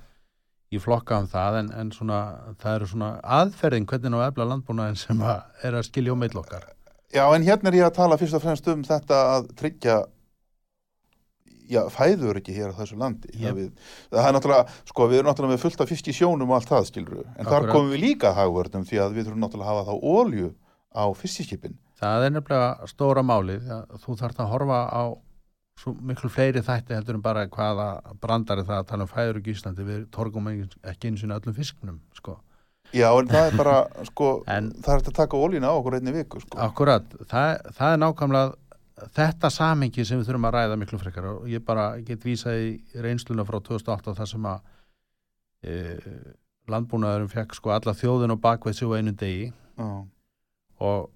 í 0.71 0.79
flokka 0.79 1.17
um 1.19 1.25
það 1.27 1.57
en, 1.59 1.71
en 1.81 1.89
svona 1.91 2.19
það 2.61 2.75
eru 2.79 2.85
svona 2.87 3.09
aðferðin 3.39 3.85
hvernig 3.91 4.15
á 4.23 4.27
efla 4.31 4.45
landbúnaðin 4.53 4.95
sem 5.01 5.19
að 5.27 5.41
er 5.67 5.75
að 5.81 5.87
skilja 5.89 6.13
um 6.15 6.21
meil 6.23 6.31
okkar. 6.39 6.63
Já, 7.11 7.25
en 7.35 7.43
hérna 7.43 7.67
er 7.67 7.75
ég 7.81 7.87
að 7.89 7.97
tala 7.97 8.17
fyrst 8.21 8.37
og 8.37 8.43
fremst 8.45 8.67
um 8.71 8.85
þetta 8.87 9.17
að 9.35 9.49
tryggja 9.59 9.97
já, 11.71 11.81
fæður 11.91 12.39
ekki 12.39 12.55
hér 12.55 12.71
á 12.71 12.79
þessu 12.79 12.97
landi. 12.99 13.31
Það, 13.35 13.57
við, 13.59 13.67
það 14.11 14.27
er 14.29 14.35
náttúrulega, 14.37 14.77
sko, 14.91 15.07
við 15.11 15.19
erum 15.21 15.29
náttúrulega 15.31 15.55
með 15.57 15.63
fullt 15.65 15.83
af 15.85 15.91
fisk 15.91 16.07
í 16.11 16.15
sjónum 16.15 16.49
og 16.51 16.57
allt 16.57 16.71
það, 16.71 16.87
skilur 16.89 17.19
En 17.35 17.45
þar 17.47 17.57
Akkurat. 17.59 17.73
komum 17.75 17.91
við 17.93 18.03
líka 18.05 18.31
að 18.31 18.39
hagvörnum 18.41 18.87
því 18.89 19.01
að 19.03 19.15
við 19.19 19.27
þurfum 19.27 19.43
náttúrulega 19.45 19.67
að 19.67 19.75
hafa 19.75 19.91
þá 19.91 19.95
ólju 20.15 20.49
á 20.91 21.03
fiskiskipin. 21.15 21.75
Það 22.01 22.25
er 22.27 22.33
nefnilega 22.35 22.87
stóra 22.91 23.23
málið 23.23 23.67
að 23.75 23.99
þú 24.03 24.15
þarft 24.23 24.39
að 24.43 24.49
horfa 24.55 24.79
á 24.91 25.03
svo 25.81 25.95
miklu 25.97 26.29
fleiri 26.29 26.61
þætti 26.65 26.93
heldur 26.93 27.17
en 27.17 27.25
bara 27.25 27.47
hvaða 27.49 27.87
brandari 28.21 28.63
það 28.67 28.79
að 28.83 28.87
tala 28.91 29.07
um 29.07 29.11
fæður 29.11 29.41
í 29.41 29.53
Íslandi. 29.55 29.85
Við 29.87 30.07
torgum 30.13 30.49
ekki 30.53 31.09
eins 31.09 31.23
og 31.25 31.35
öllum 31.37 31.57
fisknum 31.57 31.99
sko. 32.17 32.37
Já, 32.91 33.07
en 33.15 33.29
það 33.31 33.47
er 33.47 33.57
bara, 33.57 33.75
sko, 34.09 34.29
En- 34.51 34.73
það 34.83 34.93
er 34.97 35.05
að 35.05 35.15
taka 35.21 35.39
óljuna 35.39 35.71
á 35.71 35.79
okkur 35.79 35.97
einni 35.97 36.13
viku, 36.15 36.41
sko. 36.43 36.59
Akkurat, 36.59 37.07
það, 37.31 37.53
það 37.77 37.95
er 37.95 38.01
nákvæmlega 38.03 39.07
þetta 39.15 39.49
samingi 39.49 40.05
sem 40.05 40.19
við 40.19 40.29
þurfum 40.29 40.47
að 40.49 40.55
ræða 40.57 40.77
miklu 40.81 40.99
frekar. 41.01 41.29
Og 41.31 41.47
ég 41.49 41.63
bara 41.65 41.87
get 42.05 42.25
vísað 42.27 42.59
í 42.67 43.01
reynsluna 43.01 43.45
frá 43.47 43.57
2008 43.63 44.13
þar 44.19 44.29
sem 44.29 44.45
að 44.51 44.59
e, 45.65 45.77
landbúnaðurum 46.71 47.31
fekk 47.31 47.55
sko 47.57 47.73
alla 47.73 47.95
þjóðin 47.97 48.35
og 48.35 48.41
bakveð 48.43 48.77
sig 48.77 48.91
á 48.91 48.97
einu 48.99 49.15
degi. 49.17 49.49
Já, 49.81 49.89
og 50.81 51.09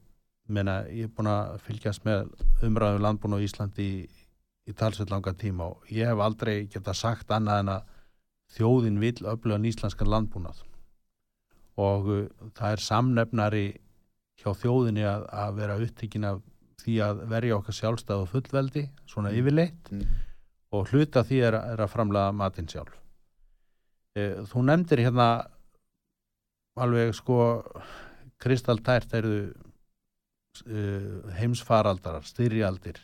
meina, 0.48 0.80
ég 0.94 1.10
er 1.10 1.14
búin 1.14 1.30
að 1.30 1.60
fylgjast 1.66 2.06
með 2.06 2.28
umræðu 2.66 3.02
landbúna 3.04 3.38
á 3.42 3.46
Íslandi 3.46 3.86
í, 3.86 4.25
í 4.66 4.74
talsveit 4.74 5.12
langa 5.14 5.34
tíma 5.38 5.70
og 5.74 5.92
ég 5.94 6.10
hef 6.10 6.22
aldrei 6.26 6.66
geta 6.72 6.94
sagt 6.98 7.32
annað 7.32 7.62
en 7.64 7.74
að 7.76 7.92
þjóðin 8.56 9.02
vill 9.02 9.28
öflugan 9.32 9.68
íslenskan 9.70 10.12
landbúnað 10.12 10.62
og 11.82 12.10
uh, 12.10 12.28
það 12.58 12.72
er 12.72 12.86
samnefnari 12.86 13.66
hjá 14.42 14.52
þjóðinni 14.62 15.06
að, 15.08 15.26
að 15.32 15.58
vera 15.60 15.80
upptíkin 15.82 16.28
af 16.28 16.44
því 16.86 17.00
að 17.02 17.22
verja 17.32 17.58
okkar 17.58 17.78
sjálfstæð 17.80 18.24
og 18.24 18.32
fullveldi, 18.34 18.88
svona 19.10 19.34
yfirleitt 19.34 19.92
Mm. 19.92 20.06
og 20.76 20.90
hluta 20.92 21.24
því 21.24 21.42
er, 21.48 21.56
er 21.74 21.82
að 21.82 21.92
framlega 21.94 22.34
matinn 22.36 22.68
sjálf. 22.70 22.94
E, 24.16 24.44
þú 24.50 24.66
nefndir 24.68 25.02
hérna 25.06 25.28
alveg 26.76 27.14
sko 27.16 27.38
kristaltært 28.44 29.14
eru 29.16 29.36
uh, 30.68 31.32
heimsfaraldrar, 31.38 32.26
styrjaldir. 32.28 33.00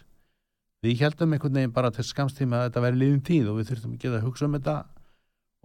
Við 0.81 1.03
heldum 1.03 1.35
einhvern 1.35 1.59
veginn 1.59 1.73
bara 1.75 1.91
til 1.93 2.03
skamstíma 2.07 2.57
að 2.57 2.63
þetta 2.69 2.81
væri 2.87 2.97
liðin 2.97 3.21
tíð 3.25 3.51
og 3.51 3.59
við 3.59 3.67
þurftum 3.69 3.93
ekki 3.97 4.09
að 4.09 4.23
hugsa 4.25 4.47
um 4.47 4.55
þetta 4.57 4.75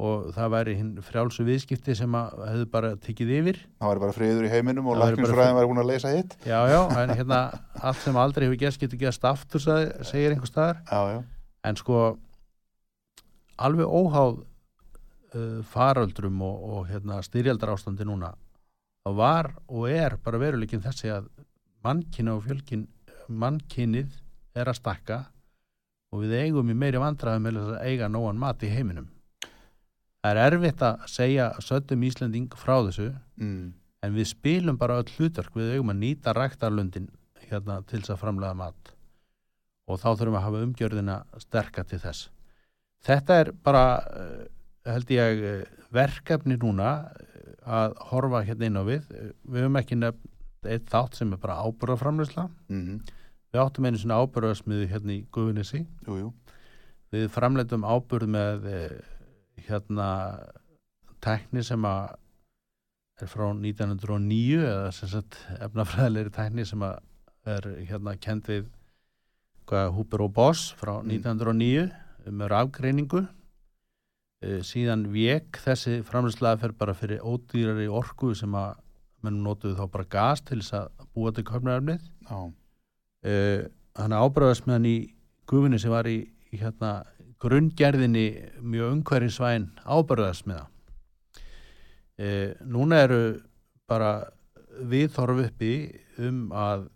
og 0.07 0.27
það 0.37 0.51
væri 0.53 0.75
hinn 0.77 0.91
frjálsu 1.01 1.45
viðskipti 1.47 1.95
sem 1.97 2.17
að 2.19 2.43
hefðu 2.51 2.67
bara 2.75 2.91
tikið 3.01 3.31
yfir. 3.39 3.61
það 3.81 3.93
væri 3.93 4.03
bara 4.03 4.17
friður 4.19 4.45
í 4.45 4.51
heiminum 4.53 4.91
og 4.93 4.99
Það 5.01 5.15
væri 5.57 5.71
búin 5.71 5.81
að 5.81 5.89
leysa 5.89 6.13
hitt. 6.13 6.37
Já, 6.45 6.59
já, 6.69 6.81
en 7.01 7.15
hérna 7.17 7.39
allt 7.81 8.03
sem 8.03 8.19
aldrei 8.21 8.45
hefur 8.45 8.61
gerst 8.61 8.83
getur 8.83 9.01
gerst 9.01 9.25
aftur, 9.25 9.65
segir 10.05 10.35
einhver 10.35 10.53
staðar. 10.53 10.83
Já, 10.85 11.17
já. 11.17 11.23
en 11.65 11.81
sko 11.81 12.03
alveg 13.57 13.89
óháð 13.89 14.37
uh, 14.37 15.65
faröldrum 15.73 16.45
og, 16.45 16.61
og 16.77 16.93
hérna, 16.93 17.23
styrjaldar 17.25 17.73
ástandi 17.73 18.05
núna 18.05 18.35
þá 19.07 19.17
var 19.17 19.51
og 19.71 19.89
er 19.89 20.19
bara 20.21 20.41
veruleikin 20.45 20.85
þessi 20.85 21.09
að 21.15 21.33
mannkynna 21.87 22.37
og 22.37 22.45
fjölkin 22.45 22.85
mannkynnið 23.33 24.13
er 24.57 24.71
að 24.71 24.79
stakka 24.81 25.19
og 26.13 26.23
við 26.25 26.37
eigum 26.47 26.71
í 26.73 26.77
meiri 26.79 27.01
vandræðum 27.03 27.47
með 27.47 27.59
að 27.63 27.77
eiga 27.85 28.09
nógan 28.09 28.39
mat 28.41 28.63
í 28.65 28.71
heiminum. 28.73 29.09
Það 30.25 30.33
er 30.33 30.41
erfitt 30.43 30.83
að 30.83 31.03
segja 31.11 31.47
söttum 31.63 32.05
Íslending 32.07 32.49
frá 32.59 32.79
þessu 32.87 33.13
Mm. 33.37 33.75
en 34.03 34.15
við 34.15 34.31
spilum 34.33 34.79
bara 34.79 34.99
öll 35.03 35.11
hlutverk. 35.19 35.53
Við 35.55 35.75
eigum 35.77 35.93
að 35.93 36.01
nýta 36.01 36.33
ræktarlundin 36.35 37.11
hérna 37.51 37.83
til 37.87 38.01
þess 38.01 38.15
að 38.15 38.23
framlega 38.23 38.57
mat. 38.57 38.95
Og 39.87 40.01
þá 40.01 40.09
þurfum 40.17 40.33
við 40.33 40.39
að 40.41 40.47
hafa 40.47 40.63
umgjörðina 40.67 41.17
sterka 41.39 41.85
til 41.85 41.99
þess. 41.99 42.31
Þetta 43.07 43.35
er 43.41 43.53
bara 43.53 43.85
eh, 44.17 44.47
held 44.91 45.13
ég 45.15 45.45
eh, 45.45 45.67
verkefni 45.95 46.57
núna 46.59 47.11
eh, 47.13 47.53
að 47.67 47.95
horfa 48.11 48.43
hérna 48.49 48.67
inn 48.67 48.81
á 48.81 48.85
við. 48.89 49.07
Við 49.45 49.63
höfum 49.63 49.79
ekki 49.83 50.01
nefn 50.01 50.33
eitt 50.67 50.89
þátt 50.91 51.15
sem 51.15 51.31
er 51.33 51.39
bara 51.39 51.61
ábúrðaframleysla 51.63 52.49
Mm 52.69 52.99
við 53.57 53.63
áttum 53.65 53.89
einu 53.89 54.01
svona 54.03 54.21
ábúrðasmiðu 54.21 54.87
hérna 54.93 55.17
í 55.17 55.25
Guðunissi 55.33 55.81
Jú, 56.07 56.19
jú. 56.21 56.31
við 57.15 57.27
framleitum 57.33 57.87
ábúrð 57.89 58.29
með 58.37 58.67
eh, 58.69 58.97
hérna 59.67 60.09
tækni 61.25 61.65
sem 61.65 61.85
að 61.89 62.15
er 63.25 63.31
frá 63.33 63.47
1909 63.49 64.61
eða 64.61 64.91
sem 64.93 65.09
sagt 65.09 65.39
efnafræðilegri 65.57 66.35
tækni 66.37 66.67
sem 66.69 66.83
að 66.85 66.99
er 67.49 67.69
hérna 67.89 68.13
kend 68.21 68.45
við 68.51 68.67
Huber 69.67 70.27
og 70.27 70.35
Boss 70.37 70.69
frá 70.79 70.99
Mm. 71.01 71.17
1909 71.25 71.87
með 72.37 72.51
rafgreiningu 72.53 73.23
e, 74.45 74.61
síðan 74.67 75.07
vek 75.15 75.59
þessi 75.65 76.03
framlýslega 76.07 76.61
fer 76.61 76.75
bara 76.79 76.95
fyrir 76.95 77.25
ódýrari 77.25 77.89
orku 77.89 78.35
sem 78.39 78.53
að 78.55 78.77
menn 79.25 79.41
notuðu 79.43 79.75
þá 79.81 79.87
bara 79.97 80.07
gas 80.13 80.43
til 80.47 80.61
þess 80.61 80.77
að 80.79 81.09
búa 81.17 81.33
til 81.35 81.47
köfnarefnið 81.49 82.05
Já, 82.29 82.39
hann 83.27 84.15
ábráðast 84.17 84.67
með 84.67 84.77
hann 84.77 84.89
í 84.91 84.97
gufinni 85.51 85.81
sem 85.83 85.93
var 85.93 86.09
í, 86.11 86.19
í 86.53 86.61
hérna 86.61 86.93
grunngerðinni 87.43 88.27
mjög 88.65 88.97
umhverjusvæn 88.97 89.71
ábráðast 89.85 90.49
með 90.49 90.63
það 90.63 90.73
e, 92.19 92.29
núna 92.65 93.03
eru 93.07 93.23
bara 93.89 94.13
viðþorf 94.77 95.47
uppi 95.47 95.73
um 96.23 96.47
að 96.57 96.89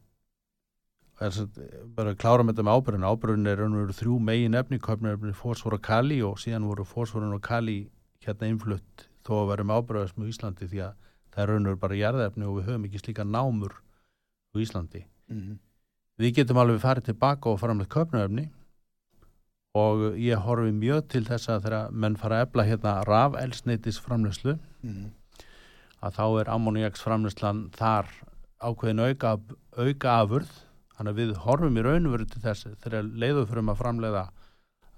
bara 1.20 2.14
klára 2.16 2.44
með 2.44 2.54
þetta 2.54 2.64
með 2.64 2.78
ábyrðin 2.78 3.08
ábyrðin 3.10 3.50
er 3.50 3.58
raun 3.60 3.74
og 3.76 3.82
veru 3.84 3.96
þrjú 3.98 4.18
megin 4.24 4.56
efni 4.56 4.80
köpnarefni 4.80 5.34
fósfor 5.36 5.76
og 5.76 5.82
kali 5.84 6.22
og 6.24 6.38
síðan 6.40 6.68
voru 6.68 6.86
fósforun 6.88 7.36
og 7.36 7.42
kali 7.44 7.82
hérna 8.24 8.48
innflutt 8.48 9.08
þó 9.28 9.42
að 9.42 9.50
verum 9.52 9.74
ábyrðast 9.76 10.16
með 10.16 10.32
Íslandi 10.32 10.68
því 10.70 10.80
að 10.86 10.94
það 11.34 11.42
er 11.42 11.52
raun 11.52 11.66
og 11.66 11.74
veru 11.74 11.82
bara 11.82 11.98
jarðefni 12.00 12.48
og 12.48 12.56
við 12.56 12.70
höfum 12.70 12.86
ekki 12.88 13.02
slíka 13.02 13.26
námur 13.28 13.76
á 13.76 14.54
Íslandi. 14.64 15.04
Mm 15.28 15.58
við 16.20 16.40
getum 16.40 16.60
alveg 16.60 16.82
farið 16.82 17.10
tilbaka 17.10 17.52
og 17.52 17.60
fara 17.62 17.76
með 17.76 17.90
köpnarefni 17.94 18.48
og 19.78 20.18
ég 20.18 20.42
horfi 20.44 20.74
mjög 20.74 21.06
til 21.12 21.24
þess 21.28 21.48
að 21.48 21.64
þegar 21.68 21.96
menn 22.04 22.18
fara 22.18 22.40
að 22.40 22.48
ebla 22.48 22.66
hérna 22.66 22.94
rafelsneitis 23.06 24.00
framlöslu 24.02 24.58
mm 24.82 25.08
að 26.00 26.16
þá 26.16 26.26
er 26.40 26.50
ammoniaks 26.54 27.02
framlöslan 27.04 27.64
þar 27.76 28.08
ákveðin 28.60 29.04
auka, 29.04 29.36
auka 29.76 30.16
afurð. 30.20 30.52
Þannig 30.96 31.14
að 31.14 31.20
við 31.20 31.34
horfum 31.46 31.80
í 31.80 31.84
raun 31.84 32.08
og 32.08 32.14
veru 32.14 32.28
til 32.28 32.42
þess 32.44 32.68
þegar 32.84 33.06
leiðum 33.08 33.48
fyrir 33.48 33.70
að 33.72 33.80
framleiða 33.80 34.24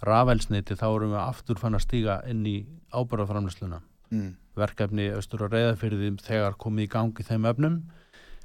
rafelsneiti 0.03 0.75
þá 0.79 0.87
erum 0.89 1.12
við 1.14 1.20
aftur 1.23 1.61
fann 1.61 1.79
að 1.79 1.85
stíga 1.85 2.16
inn 2.27 2.43
í 2.47 2.57
ábyrðaframlösluna 2.91 3.79
mm. 4.11 4.31
verkefni 4.59 5.12
austur 5.14 5.45
og 5.47 5.53
reyðafyrði 5.55 6.11
þegar 6.25 6.59
komið 6.59 6.89
í 6.89 6.91
gangi 6.91 7.27
þeim 7.29 7.47
öfnum 7.53 7.77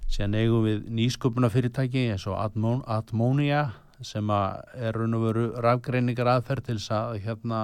síðan 0.08 0.38
eigum 0.39 0.66
við 0.66 0.88
nýsköpuna 0.97 1.49
fyrirtæki 1.51 2.08
eins 2.14 2.26
og 2.30 2.38
Atmon, 2.39 2.82
Atmonia 2.88 3.68
sem 4.05 4.30
að 4.30 4.62
er 4.88 4.97
raun 4.97 5.18
og 5.18 5.24
veru 5.26 5.45
rafgreiningar 5.64 6.30
aðferð 6.38 6.70
til 6.70 6.78
að 6.95 7.18
hérna 7.26 7.62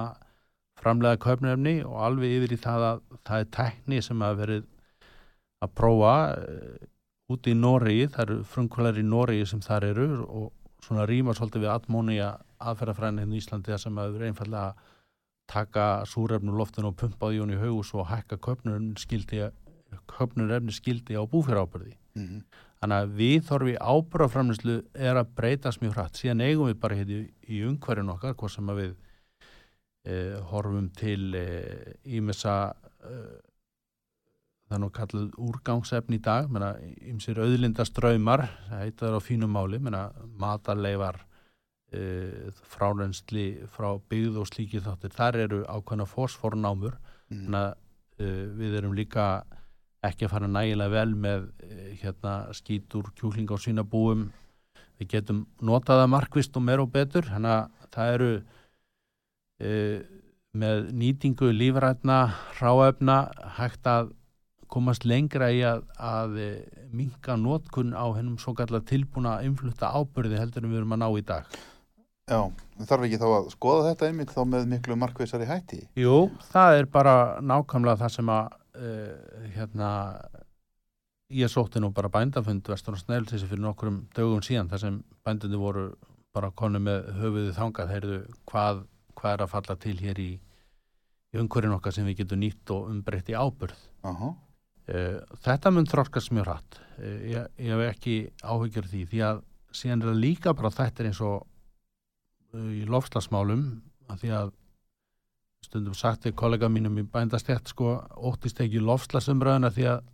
framlega 0.80 1.20
köpnefni 1.22 1.76
og 1.86 2.00
alveg 2.08 2.38
yfir 2.38 2.56
í 2.56 2.60
það 2.60 2.86
að 2.88 3.04
það 3.24 3.44
er 3.44 3.52
tækni 3.58 4.00
sem 4.02 4.24
að 4.26 4.40
verið 4.42 4.66
að 5.64 5.74
prófa 5.78 6.16
uh, 6.34 6.74
úti 7.32 7.54
í 7.54 7.56
Noregi, 7.56 8.08
það 8.12 8.24
eru 8.26 8.40
frumkvælar 8.52 9.00
í 9.00 9.06
Noregi 9.06 9.46
sem 9.48 9.62
þar 9.64 9.88
eru 9.92 10.08
og 10.24 10.50
svona 10.84 11.06
rýma 11.08 11.32
svolítið 11.36 11.64
við 11.64 11.72
Atmonia 11.72 12.34
aðferðafræðin 12.60 13.22
hérna 13.22 13.38
í 13.38 13.40
Íslandi 13.40 13.78
sem 13.80 14.00
að 14.00 14.18
við 14.18 14.28
einfallega 14.28 14.92
taka 15.48 15.86
súrefnum 16.08 16.56
loftinu 16.58 16.90
og 16.90 16.98
pumpa 17.00 17.30
því 17.30 17.40
hún 17.40 17.54
í 17.54 17.60
haugus 17.60 17.92
og 17.96 18.08
hækka 18.10 18.40
köpnum 18.44 18.92
skildi 19.00 19.46
köpnur 20.10 20.52
efni 20.56 20.74
skildi 20.74 21.16
á 21.16 21.22
búfjörðábyrði 21.24 21.94
Mhm. 22.14 22.42
þannig 22.80 23.00
að 23.00 23.14
við 23.18 23.38
þorfi 23.48 23.74
ábyrðaframlislu 23.80 24.74
er 24.94 25.16
að 25.16 25.30
breytast 25.38 25.80
mjög 25.82 25.94
hratt. 25.96 26.18
Síðan 26.20 26.42
eigum 26.44 26.68
við 26.68 26.80
bara 26.80 26.94
hérna 26.98 27.16
í, 27.22 27.30
í 27.48 27.62
umhverjun 27.64 28.12
okkar 28.12 28.34
hvað 28.34 28.50
sem 28.54 28.68
að 28.70 28.80
við 28.82 28.94
e, 30.04 30.16
horfum 30.50 30.90
til 30.92 31.34
ímessa 32.04 32.74
e, 33.02 33.14
það 34.68 34.76
er 34.76 34.82
nú 34.82 34.90
kallið 34.90 35.38
úrgangsefni 35.38 36.18
í 36.18 36.24
dag. 36.24 36.48
Ímsir 37.08 37.40
auðlindaströymar 37.40 38.46
það 38.68 38.84
heita 38.84 39.06
það 39.06 39.16
á 39.16 39.22
fínum 39.24 39.54
máli. 39.56 39.80
Matarleifar 40.40 41.22
e, 41.94 42.50
frárensli 42.68 43.46
frá 43.72 43.94
byggð 44.10 44.40
og 44.42 44.48
slíkið 44.50 44.86
þáttir. 44.88 45.14
Þar 45.14 45.40
eru 45.46 45.64
ákveðna 45.64 46.06
fósfornámur 46.10 46.96
Mhm. 47.30 47.46
þannig 47.46 47.60
að 47.64 47.74
uh, 48.20 48.46
við 48.58 48.74
erum 48.78 48.92
líka 48.94 49.44
ekki 50.04 50.26
að 50.26 50.34
fara 50.34 50.50
nægilega 50.50 50.94
vel 50.94 51.14
með 51.26 51.46
uh, 51.48 51.84
hérna 52.00 52.34
skítur, 52.56 53.10
kjúkling 53.18 53.52
og 53.54 53.62
svínabúum. 53.62 54.26
Við 55.00 55.10
getum 55.16 55.44
notað 55.64 56.04
það 56.04 56.12
markvist 56.14 56.58
og 56.58 56.66
meir 56.66 56.82
og 56.84 56.92
betur. 56.94 57.26
Þannig 57.30 57.54
að 57.54 57.88
það 57.96 58.12
eru 58.16 58.32
uh, 58.38 59.98
með 60.54 60.84
nýtingu 61.00 61.50
lífrætna 61.54 62.18
ráefna 62.60 63.18
hægt 63.58 63.88
að 63.90 64.12
komast 64.70 65.04
lengra 65.06 65.50
í 65.54 65.60
að, 65.66 65.84
að 65.98 66.38
minka 66.94 67.36
notkun 67.38 67.92
á 67.94 68.06
hennum 68.16 68.38
svo 68.42 68.54
kallar 68.58 68.82
tilbúna 68.86 69.36
innflutta 69.46 69.92
ábyrði 69.94 70.40
heldur 70.40 70.64
en 70.64 70.72
við 70.72 70.80
erum 70.80 70.94
að 70.96 71.02
ná 71.02 71.08
í 71.14 71.24
dag. 71.26 71.56
Já, 72.24 72.40
þarf 72.88 73.04
ekki 73.04 73.20
þá 73.20 73.26
að 73.28 73.48
skoða 73.52 73.88
þetta 73.90 74.06
einmitt 74.08 74.30
þá 74.32 74.42
með 74.48 74.68
miklu 74.70 74.96
markvissari 74.96 75.48
hætti? 75.48 75.82
Jú, 76.00 76.30
það 76.54 76.78
er 76.78 76.86
bara 76.88 77.16
nákvæmlega 77.44 78.00
það 78.00 78.14
sem 78.14 78.30
að 78.32 78.54
uh, 78.78 79.46
hérna 79.54 79.90
ég 81.34 81.50
sótti 81.50 81.80
nú 81.82 81.90
bara 81.94 82.10
bændafund 82.12 82.66
vestur 82.68 82.96
og 82.96 83.02
snell 83.02 83.26
þessi 83.28 83.48
fyrir 83.48 83.64
nokkrum 83.64 84.04
dögum 84.16 84.42
síðan 84.44 84.70
þar 84.70 84.82
sem 84.82 84.98
bændunni 85.26 85.60
voru 85.60 85.86
bara 86.34 86.50
konu 86.50 86.80
með 86.82 87.08
höfuðið 87.20 87.52
þangað, 87.58 87.92
heyrðu 87.94 88.18
hvað, 88.50 88.82
hvað 89.14 89.36
er 89.36 89.44
að 89.44 89.52
falla 89.52 89.76
til 89.84 89.94
hér 90.00 90.20
í, 90.20 90.30
í 91.34 91.40
umhverjum 91.40 91.76
okkar 91.78 91.94
sem 91.94 92.08
við 92.08 92.22
getum 92.22 92.42
nýtt 92.42 92.74
og 92.74 92.90
umbreytt 92.90 93.30
í 93.30 93.38
ábyrð 93.38 93.86
Aha. 94.10 94.30
uh, 94.34 95.18
þetta 95.46 95.74
mun 95.74 95.88
þróskast 95.90 96.34
mjög 96.34 96.48
hratt. 96.50 96.80
Uh, 96.98 97.18
ég, 97.30 97.48
ég 97.62 97.74
hef 97.74 97.94
ekki 97.94 98.16
áhyggjur 98.42 98.90
því 98.90 99.04
því 99.12 99.24
að 99.30 99.42
síðan 99.74 100.02
er 100.02 100.10
það 100.10 100.22
líka 100.26 100.54
bara 100.58 100.74
þetta 100.74 101.08
eins 101.08 101.22
og 101.24 101.46
uh, 101.46 102.70
í 102.74 102.84
lofslagsmálum 102.90 103.64
að 104.10 104.24
því 104.24 104.34
að 104.40 104.52
stundum 105.64 105.96
sagt 105.96 106.28
við 106.28 106.36
kollega 106.38 106.68
mínum 106.72 106.98
í 107.00 107.06
bændastjætt 107.10 107.72
sko 107.72 107.96
óttist 108.30 108.60
ekki 108.62 108.82
lofslagsumröðuna 108.84 109.72
því 109.74 109.88
að 109.92 110.04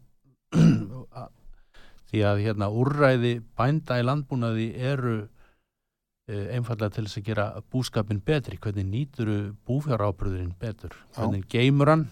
því 2.11 2.22
að 2.26 2.40
hérna 2.44 2.70
úrræði 2.74 3.34
bænda 3.59 4.01
í 4.01 4.07
landbúnaði 4.07 4.70
eru 4.92 5.16
uh, 5.20 6.46
einfallega 6.57 6.96
til 6.96 7.07
þess 7.07 7.20
að 7.20 7.28
gera 7.28 7.46
búskapin 7.70 8.22
betri, 8.26 8.59
hvernig 8.59 8.88
nýtur 8.88 9.30
búfjárábröðurinn 9.68 10.57
betur, 10.59 10.96
hvernig 11.16 11.46
geymur 11.53 11.92
hann 11.92 12.09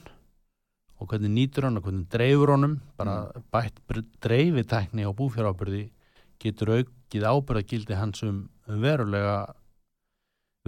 og 0.99 1.11
hvernig 1.11 1.35
nýtur 1.35 1.69
hann 1.69 1.79
og 1.79 1.87
hvernig 1.87 2.07
dreifur 2.11 2.55
honum? 2.55 2.79
Bara 2.99 3.19
bætt 3.55 3.83
br- 3.91 4.07
dreifitækni 4.23 5.07
á 5.07 5.11
búfjárábröði 5.15 5.89
getur 6.43 6.77
aukið 6.79 7.27
ábyrðagildi 7.27 7.99
hans 7.99 8.23
um 8.27 8.47
um 8.69 8.83
verulega 8.83 9.37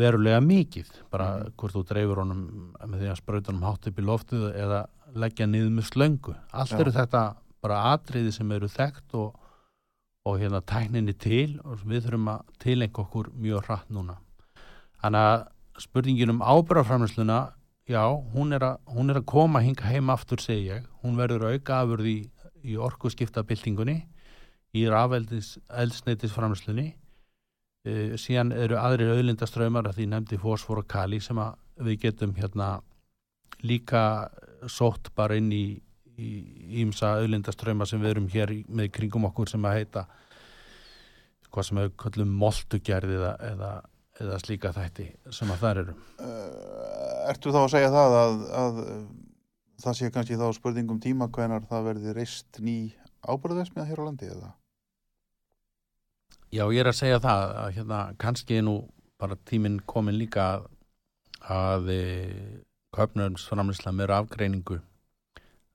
verulega 0.00 0.40
mikið. 0.44 0.88
Bara 1.12 1.28
Mhm. 1.38 1.52
hvort 1.56 1.74
þú 1.76 1.84
dreifur 1.90 2.22
honum 2.24 2.42
með 2.86 2.98
því 3.02 3.10
að 3.12 3.20
sprauta 3.20 3.52
honum 3.52 3.68
hátt 3.68 3.86
upp 3.90 3.98
í 4.00 4.06
loftið 4.08 4.48
eða 4.56 4.80
leggja 5.14 5.46
niður 5.46 5.70
með 5.76 5.86
slöngu. 5.92 6.34
Allt 6.52 6.70
Já. 6.70 6.80
eru 6.80 6.92
þetta 6.92 7.22
bara 7.62 7.78
atriði 7.96 8.32
sem 8.32 8.52
eru 8.52 8.68
þekkt 8.68 9.14
og, 9.14 9.34
og 10.26 10.38
hérna 10.40 10.60
tækninni 10.62 11.14
til 11.18 11.60
og 11.64 11.78
við 11.84 12.04
þurfum 12.06 12.28
að 12.34 12.42
tilengja 12.58 13.04
okkur 13.04 13.30
mjög 13.36 13.64
hratt 13.66 13.88
núna. 13.90 14.16
Þannig 15.02 15.26
að 15.30 15.46
spurningin 15.80 16.30
um 16.30 16.40
ábyrðarframlýsluna 16.44 17.52
já, 17.88 18.02
hún 18.34 18.52
er, 18.52 18.60
að, 18.60 18.78
hún 18.94 19.10
er 19.10 19.16
að 19.20 19.26
koma 19.26 19.60
hinga 19.64 19.82
heim 19.88 20.10
aftur 20.12 20.38
segi 20.38 20.68
ég, 20.68 20.84
hún 21.02 21.16
verður 21.16 21.54
auka 21.54 21.80
afurð 21.82 22.06
í, 22.06 22.30
í 22.64 22.76
orku 22.76 23.08
skipta 23.10 23.42
byltingunni 23.42 24.04
í 24.76 24.84
rafeldis 24.92 25.56
eldsneitisframlýslunni 25.70 26.94
uh, 27.86 28.16
síðan 28.20 28.54
eru 28.56 28.78
aðrir 28.80 29.14
auðlindaströymar 29.16 29.90
að 29.90 30.00
því 30.00 30.08
nefndi 30.12 30.40
fósfor 30.40 30.82
og 30.82 30.88
kali 30.90 31.20
sem 31.24 31.40
við 31.80 32.00
getum 32.06 32.34
hérna 32.36 32.78
líka 33.64 34.02
sótt 34.68 35.12
bara 35.16 35.36
inn 35.40 35.52
í 35.52 35.64
ímsa 36.80 37.14
auðlindaströymar 37.20 37.88
sem 37.88 38.02
við 38.02 38.14
erum 38.14 38.28
hér 38.32 38.52
með 38.68 38.90
kringum 38.96 39.28
okkur 39.30 39.48
sem 39.48 39.64
að 39.64 39.78
heita 39.78 40.04
hvað 41.50 41.66
sem 41.66 41.80
við 41.80 41.96
köllum 42.02 42.36
moltugerð 42.42 43.14
eða, 43.16 43.32
eða, 43.48 43.70
eða 44.20 44.38
slíka 44.42 44.74
þætti 44.76 45.08
sem 45.34 45.50
að 45.50 45.64
þar 45.64 45.82
eru 45.84 45.96
Uh, 46.20 47.30
ertu 47.30 47.52
þá 47.54 47.62
að 47.62 47.72
segja 47.72 47.90
það 47.94 48.14
að, 48.18 48.34
að 48.60 48.80
uh, 48.84 49.04
það 49.80 49.96
sé 49.96 50.10
kannski 50.14 50.38
þá 50.40 50.46
spurningum 50.56 51.00
tíma 51.02 51.30
hvenar 51.32 51.64
það 51.70 51.86
verði 51.88 52.16
reist 52.16 52.60
ný 52.60 52.76
ábyrðesmiða 53.24 53.88
hér 53.88 54.02
á 54.04 54.06
landi 54.08 54.28
eða? 54.28 54.50
Já, 56.50 56.64
ég 56.74 56.80
er 56.82 56.90
að 56.90 56.98
segja 56.98 57.20
það 57.22 57.52
að 57.62 57.72
hérna 57.76 57.98
kannski 58.18 58.60
nú 58.66 58.74
bara 59.20 59.36
tíminn 59.46 59.78
komin 59.86 60.16
líka 60.18 60.46
að, 60.56 60.64
að 61.52 61.90
e, 61.94 62.00
köpnumsframlisla 62.96 63.92
með 63.94 64.14
afgreiningu 64.16 64.80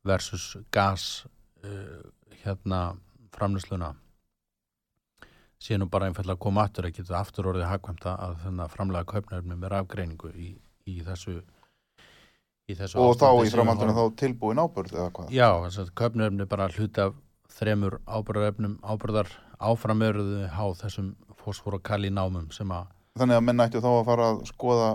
versus 0.05 0.57
gas 0.75 1.25
e, 1.63 1.69
hérna 2.43 2.81
framlisluna 3.35 3.93
sé 5.65 5.77
nú 5.79 5.87
bara 5.89 6.09
einfallega 6.09 6.35
að 6.35 6.43
koma 6.43 6.65
aftur 6.67 6.89
að 6.89 6.97
geta 6.99 7.17
aftur 7.21 7.47
orðið 7.53 7.69
hagkvæmta 7.71 8.17
að 8.27 8.35
þennan 8.43 8.73
framlega 8.73 9.07
köpnumni 9.13 9.55
með 9.61 9.77
afgreiningu 9.79 10.33
í, 10.35 10.49
í 10.91 10.99
þessu 11.07 11.37
í 12.69 12.75
þessu 12.75 12.99
Og 12.99 13.15
þá 13.15 13.25
ástandi 13.29 13.39
í 13.39 13.45
við 13.47 13.55
framhaldinu 13.55 13.95
horfum- 13.95 14.11
þá 14.15 14.19
tilbúin 14.21 14.61
ábyrð 14.61 14.93
eða 14.99 15.09
hvað? 15.15 15.31
Já, 15.33 15.49
þess 15.65 15.81
að 15.85 15.93
köpnöfni 16.01 16.47
bara 16.51 16.67
hluti 16.75 17.05
af 17.05 17.15
þremur 17.55 17.97
ábyrðarefnum 18.09 18.77
ábyrðar 18.83 19.31
áframöruðu 19.59 20.49
á 20.49 20.65
þessum 20.81 21.13
kali 21.85 22.09
námum 22.09 22.49
sem 22.51 22.71
að 22.73 22.87
Þannig 23.15 23.37
að 23.37 23.43
menn 23.47 23.63
ættu 23.63 23.79
þá 23.79 23.91
að 23.93 24.05
fara 24.09 24.23
að 24.27 24.39
skoða 24.49 24.87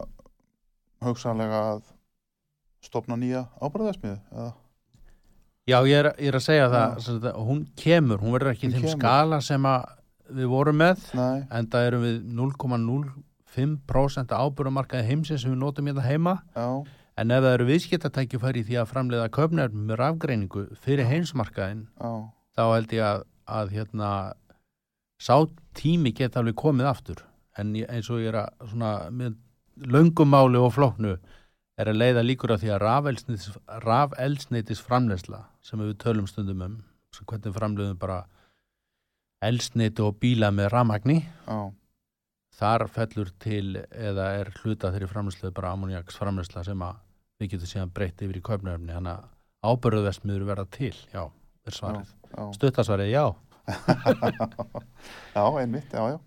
hugsanlega 1.07 1.61
að 1.71 1.79
stopna 2.85 3.17
nýja 3.17 3.47
ábyrðesmiðu 3.63 4.19
eða? 4.35 4.51
Já, 5.71 5.79
ég 5.87 5.97
er, 6.01 6.09
ég 6.19 6.29
er 6.33 6.37
að 6.37 6.45
segja 6.45 6.69
það, 6.73 7.09
að 7.31 7.41
hún 7.47 7.61
kemur, 7.79 8.21
hún 8.21 8.35
verður 8.35 8.53
ekki 8.55 8.67
í 8.69 8.73
þeim 8.75 8.85
kemur. 8.85 8.97
skala 8.97 9.41
sem 9.45 9.67
að 9.71 9.91
við 10.41 10.51
vorum 10.51 10.79
með, 10.81 11.05
Nei, 11.19 11.43
en 11.57 11.69
það 11.71 11.87
erum 11.89 12.05
við 12.07 12.17
0,05% 12.41 14.35
ábyrðamarkaði 14.37 15.09
heimsins 15.09 15.45
sem 15.45 15.53
við 15.55 15.61
notum 15.63 15.91
hérna 15.91 16.05
heima, 16.07 16.35
já, 16.57 16.69
en 17.21 17.35
ef 17.37 17.45
það 17.45 17.57
eru 17.57 17.69
viðskiptatækifæri 17.71 18.63
í 18.63 18.67
því 18.69 18.79
að 18.81 18.91
framleiða 18.93 19.33
köpnöfni 19.37 19.87
með 19.89 20.01
rafgreiningu 20.01 20.67
fyrir 20.85 21.09
heimsmarkaðin, 21.11 21.87
já, 22.01 22.13
þá 22.57 22.63
held 22.67 22.97
ég 22.97 23.07
að, 23.07 23.25
að 23.61 23.75
hérna, 23.77 24.11
sá 25.21 25.37
tími 25.77 26.15
geta 26.17 26.41
alveg 26.41 26.57
komið 26.59 26.91
aftur 26.91 27.25
en 27.59 27.75
eins 27.77 28.09
og 28.11 28.23
ég 28.23 28.33
er 28.33 28.41
að 28.45 28.71
svona, 28.73 28.93
með 29.13 29.37
löngumáli 29.91 30.61
og 30.61 30.73
flóknu 30.77 31.17
er 31.81 31.91
að 31.91 32.01
leiða 32.01 32.25
líkur 32.25 32.55
að 32.55 32.65
því 32.65 32.73
að 32.75 32.83
rafelsneitis, 32.85 33.59
rafelsneitis 33.85 34.83
framleysla 34.85 35.43
sem 35.65 35.81
við 35.81 35.97
tölum 36.03 36.29
stundum 36.29 36.65
um 36.67 36.79
sem 37.15 37.27
hvernig 37.27 37.57
framleiðum 37.57 37.99
bara 38.01 38.23
elsneiti 39.45 40.05
og 40.05 40.19
bíla 40.21 40.51
með 40.55 40.71
ramagni 40.75 41.19
já, 41.23 41.59
þar 42.61 42.87
fellur 42.93 43.33
til 43.43 43.81
eða 43.81 44.31
er 44.43 44.53
hluta 44.61 44.93
þeirri 44.93 45.09
framleyslu 45.11 45.53
bara 45.57 45.75
ammoniaks 45.75 46.19
framleysla 46.21 46.65
sem 46.67 46.85
að 46.85 47.01
við 47.41 47.55
getum 47.55 47.73
síðan 47.73 47.95
breytt 47.97 48.25
yfir 48.25 48.41
í 48.41 48.45
kaupnöfni 48.45 48.93
þannig 48.93 49.17
að 49.17 49.71
ábyrðuðvestmiður 49.71 50.49
verða 50.49 50.67
til 50.73 50.95
já, 51.13 51.25
er 51.67 51.77
svarið 51.77 52.13
já. 52.31 52.45
Stuttasvarið, 52.57 53.11
já. 53.13 53.25
Já, 55.37 55.45
einmitt, 55.61 55.93
já, 55.93 56.03
já. 56.15 56.19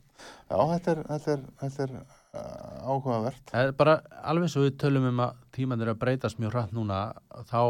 Já, 0.53 0.57
þetta 0.69 0.91
er, 0.91 0.99
þetta 1.07 1.33
er, 1.33 1.41
þetta 1.61 1.83
er 1.83 1.93
uh, 1.97 2.91
áhugavert. 2.91 3.41
Það 3.49 3.67
er 3.67 3.73
bara 3.79 3.95
alveg 4.31 4.51
svo 4.53 4.65
við 4.65 4.77
tölum 4.83 5.07
um 5.09 5.23
að 5.25 5.41
tíman 5.55 5.81
er 5.83 5.91
að 5.93 5.99
breytast 6.03 6.39
mjög 6.41 6.53
hratt 6.55 6.75
núna, 6.75 6.99
þá, 7.49 7.61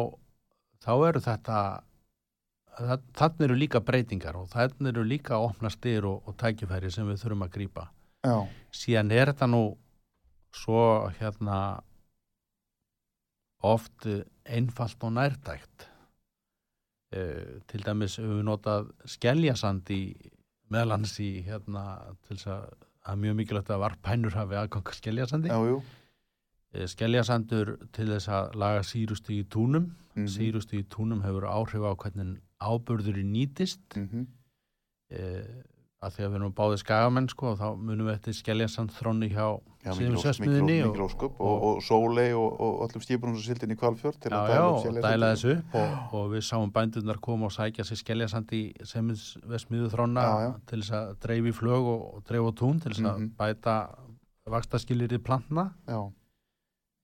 þá 0.84 0.92
eru 1.08 1.22
þetta, 1.24 1.60
það, 2.80 3.06
þannig 3.22 3.46
eru 3.48 3.60
líka 3.62 3.84
breytingar 3.88 4.40
og 4.42 4.50
þannig 4.52 4.92
eru 4.92 5.06
líka 5.08 5.38
að 5.38 5.48
opna 5.48 5.72
styr 5.74 6.10
og, 6.10 6.28
og 6.28 6.38
tækifæri 6.42 6.92
sem 6.94 7.08
við 7.10 7.24
þurfum 7.24 7.48
að 7.48 7.56
grípa. 7.58 7.88
Já, 8.24 8.38
Síðan 8.74 9.16
er 9.16 9.34
þetta 9.34 9.50
nú 9.52 9.64
svo 10.54 10.84
hérna 11.18 11.58
oft 13.64 14.08
einfalt 14.44 15.04
og 15.08 15.16
nærtækt. 15.16 15.88
Uh, 17.14 17.60
til 17.70 17.84
dæmis 17.86 18.16
hefur 18.18 18.40
við 18.40 18.48
notað 18.48 18.88
skeljasand 19.06 19.90
í 19.94 20.04
meðlans 20.74 21.14
í 21.22 21.44
hérna 21.46 21.84
til 22.26 22.38
þess 22.40 22.48
að 22.56 22.64
það 23.04 23.12
er 23.12 23.20
mjög 23.26 23.36
mikilvægt 23.38 23.74
að 23.76 23.84
varpænur 23.84 24.38
hafi 24.40 24.58
aðgang 24.58 24.90
að 24.90 24.98
skeljasandi 24.98 25.52
já, 25.52 25.60
jú. 25.70 25.82
Eh, 26.74 26.88
Skeljasandur 26.90 27.76
til 27.94 28.08
þess 28.10 28.30
að 28.34 28.56
laga 28.58 28.86
sírusti 28.88 29.42
í 29.42 29.46
túnum. 29.46 29.92
Mhm. 30.16 30.30
Sírusti 30.30 30.82
í 30.82 30.88
túnum 30.90 31.22
hefur 31.22 31.46
áhrif 31.46 31.86
á 31.86 31.94
hvernig 31.94 32.42
ábörður 32.62 33.20
í 33.22 33.26
nýtist. 33.26 33.86
Mhm. 33.96 34.28
Eh, 35.12 35.64
að 36.04 36.16
því 36.18 36.24
að 36.26 36.32
við 36.34 36.38
erum 36.40 36.54
báðið 36.58 36.80
skagamenn 36.84 37.28
sko 37.32 37.48
og 37.54 37.60
þá 37.60 37.68
munum 37.80 38.08
við 38.10 38.14
eftir 38.18 38.36
Skeljasand 38.38 38.92
þrónni 38.96 39.30
hjá 39.32 39.46
Já, 39.84 39.92
síðum 39.92 40.14
mikil 40.14 40.18
ós- 40.20 40.24
sessmiðinni 40.28 40.76
mikil 40.84 40.90
ós- 40.90 41.00
og, 41.00 41.10
ósköp 41.10 41.40
og, 41.44 41.64
og 41.70 41.82
sólei 41.84 42.28
og, 42.38 42.60
og 42.64 42.84
öllum 42.86 43.04
stípunum 43.04 43.36
sem 43.40 43.48
sildin 43.54 43.74
í 43.76 43.78
kvalfjörð 43.80 44.20
til 44.24 44.32
já, 44.32 44.38
að 44.40 44.52
já, 44.54 44.60
dæla 44.60 44.74
upp 44.74 44.88
og 44.98 45.08
dæla 45.08 45.30
þessu 45.34 45.54
upp 45.58 45.76
og, 45.82 46.16
og 46.20 46.28
við 46.36 46.46
sáum 46.50 46.72
bændurnar 46.76 47.20
koma 47.24 47.50
og 47.50 47.56
sækja 47.56 47.86
sér 47.90 48.00
Skeljasand 48.04 48.54
í 48.56 48.62
semiðsmiðu 48.94 49.90
þrónna 49.96 50.24
Já, 50.28 50.36
já. 50.48 50.52
til 50.72 50.80
þess 50.84 50.96
að 51.00 51.14
dreifi 51.28 51.56
flög 51.60 51.90
og, 51.96 52.04
og 52.18 52.24
dreifa 52.30 52.54
tún 52.62 52.80
til 52.84 52.92
þess 52.96 53.08
að 53.12 53.18
Mhm. 53.24 53.32
bæta 53.40 53.76
vakstaskilir 54.54 55.14
í 55.16 55.20
plantna 55.24 55.70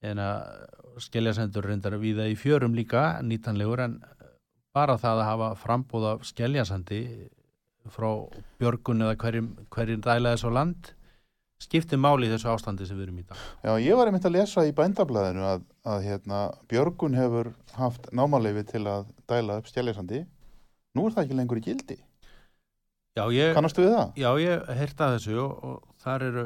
en 0.03 0.17
að 0.17 1.01
Skeljasandur 1.03 1.63
reyndar 1.67 1.95
viða 1.99 2.25
í 2.31 2.35
fjörum 2.39 2.73
líka 2.75 3.19
nýtanlegur 3.23 3.79
en 3.83 3.99
bara 4.75 4.95
það 4.99 5.21
að 5.21 5.27
hafa 5.29 5.49
frambúð 5.59 6.05
af 6.13 6.23
Skeljasandi 6.27 6.99
frá 7.89 8.09
björgun 8.61 9.05
eða 9.05 9.17
hverjum, 9.21 9.51
hverjum 9.73 10.01
dæla 10.05 10.33
þess 10.35 10.47
á 10.47 10.51
land 10.51 10.91
skiptir 11.59 11.99
máli 11.99 12.29
í 12.29 12.31
þessu 12.31 12.51
ástandi 12.53 12.87
sem 12.87 12.97
við 12.97 13.09
erum 13.09 13.19
í 13.19 13.25
dag. 13.27 13.39
Já, 13.65 13.71
ég 13.83 13.97
var 13.99 14.07
einmitt 14.07 14.27
að 14.27 14.37
lesa 14.37 14.63
í 14.67 14.71
bændablaðinu 14.75 15.43
að, 15.43 15.65
að 15.91 16.05
hérna, 16.07 16.43
Björgun 16.71 17.17
hefur 17.19 17.51
haft 17.75 18.07
námaleifi 18.15 18.63
til 18.69 18.85
að 18.87 19.09
dæla 19.27 19.59
upp 19.59 19.67
Skeljasandi. 19.67 20.23
Nú 20.95 21.07
er 21.07 21.15
það 21.17 21.25
ekki 21.25 21.39
lengur 21.39 21.59
í 21.59 21.65
gildi. 21.67 21.99
Já, 23.17 23.25
ég, 23.35 23.51
Kannastu 23.57 23.83
við 23.83 23.95
það? 23.97 24.11
já, 24.21 24.29
ég 24.39 24.69
heyrta 24.79 25.13
þessu 25.17 25.39
og, 25.43 25.55
og 25.67 25.95
þar 25.99 26.27
eru 26.29 26.45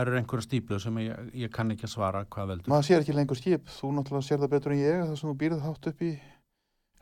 eru 0.00 0.16
einhverja 0.16 0.46
stíplu 0.46 0.78
sem 0.80 0.98
ég, 1.02 1.32
ég 1.36 1.50
kann 1.52 1.72
ekki 1.74 1.84
að 1.84 1.92
svara 1.92 2.22
hvað 2.32 2.54
veldur. 2.54 2.72
Maður 2.72 2.86
sér 2.88 3.02
ekki 3.02 3.16
lengur 3.16 3.36
skip. 3.36 3.66
Þú 3.68 3.90
náttúrulega 3.98 4.24
sér 4.24 4.40
það 4.40 4.52
betur 4.54 4.72
en 4.72 4.80
ég 4.80 5.02
þar 5.02 5.18
sem 5.20 5.28
þú 5.28 5.34
býrð 5.42 5.66
hátt 5.66 5.88
upp 5.90 6.04
í 6.06 6.12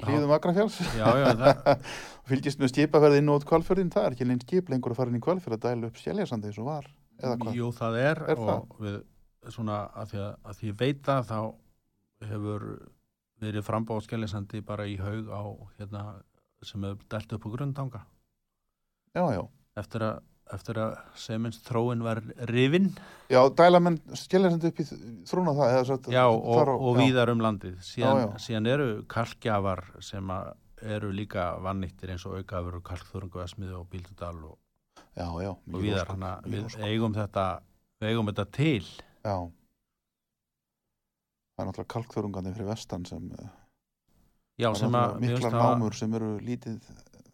hlýðum 0.07 0.35
Akrafjáls. 0.37 0.79
Já, 0.99 1.07
já, 1.21 1.27
það, 1.41 1.85
Fylgist 2.31 2.61
með 2.63 2.73
skipaferði 2.75 3.21
inn 3.23 3.33
út 3.35 3.47
kvalfjörðin. 3.49 3.93
Það 3.95 4.07
er 4.09 4.17
ekki 4.17 4.29
lengur 4.29 4.47
skip 4.47 4.71
lengur 4.73 4.95
að 4.95 5.01
fara 5.01 5.13
inn 5.13 5.19
í 5.21 5.25
kvalfjörð 5.25 5.57
að 5.59 5.65
dæla 5.67 5.91
upp 5.91 6.01
Skeljasandi 6.01 6.51
eins 6.51 6.61
og 6.63 6.69
var. 6.71 6.91
Jú, 7.57 7.69
það 7.77 7.99
er, 8.01 8.23
Er 8.33 8.39
og 8.41 8.77
við 8.81 9.01
svona 9.53 9.83
að 9.97 10.13
því 10.13 10.21
að, 10.25 10.33
að 10.45 10.59
því 10.61 10.73
veit 10.81 11.03
það 11.05 11.29
þá 11.31 11.39
hefur 12.31 12.65
verið 13.41 13.65
frambáð 13.65 14.03
skellisandi 14.05 14.61
bara 14.69 14.87
í 14.89 14.97
haug 15.01 15.31
á 15.33 15.43
hérna 15.79 16.03
sem 16.65 16.83
hefur 16.85 17.07
dælt 17.13 17.33
upp 17.37 17.47
á 17.49 17.51
grundanga 17.55 18.01
Já, 19.17 19.25
já. 19.33 19.43
eftir 19.81 20.05
að, 20.05 20.21
eftir 20.55 20.79
að 20.83 20.97
semins 21.15 21.59
þróin 21.67 22.03
var 22.05 22.21
rifin 22.51 22.89
Já, 23.31 23.41
dæla 23.55 23.79
menn 23.81 23.99
Skeljasandi 24.19 24.71
upp 24.73 24.81
í 24.83 24.87
þrúna 25.31 25.53
það. 25.55 25.77
Satt, 25.87 26.09
já, 26.11 26.25
og, 26.27 26.73
og 26.75 26.97
já. 26.97 27.03
víðar 27.05 27.31
um 27.35 27.45
landið 27.45 27.77
síðan, 27.87 28.17
Já, 28.19 28.25
já. 28.27 28.39
síðan 28.47 28.67
eru 28.73 28.89
kalkgjafar 29.11 29.85
sem 30.03 30.33
eru 30.81 31.13
líka 31.13 31.45
vannýttir 31.63 32.11
eins 32.15 32.25
og 32.27 32.39
aukafur 32.41 32.81
og 32.81 32.85
kalkþurungu 32.89 33.43
að 33.45 33.51
smiðu 33.55 33.79
og 33.83 33.89
bíldudal 33.93 34.37
og, 34.51 34.59
Já, 35.17 35.27
já. 35.45 35.51
og 35.55 35.81
víðar 35.85 36.09
hana, 36.15 36.35
við 36.47 36.77
eigum 36.87 37.15
þetta 37.15 37.47
við 38.01 38.13
eigum 38.15 38.31
þetta 38.33 38.47
til 38.57 38.85
Já. 39.25 39.37
Það 41.55 41.63
er 41.65 41.69
náttúrulega 41.69 41.93
kalkþörungandi 41.95 42.53
fyrir 42.57 42.71
vestan 42.71 43.05
sem 43.09 43.27
já, 44.61 44.71
sem 44.77 44.95
að 44.97 45.19
það- 45.21 45.53
námur 45.59 45.95
sem 45.97 46.15
eru 46.17 46.39
lítið 46.41 46.81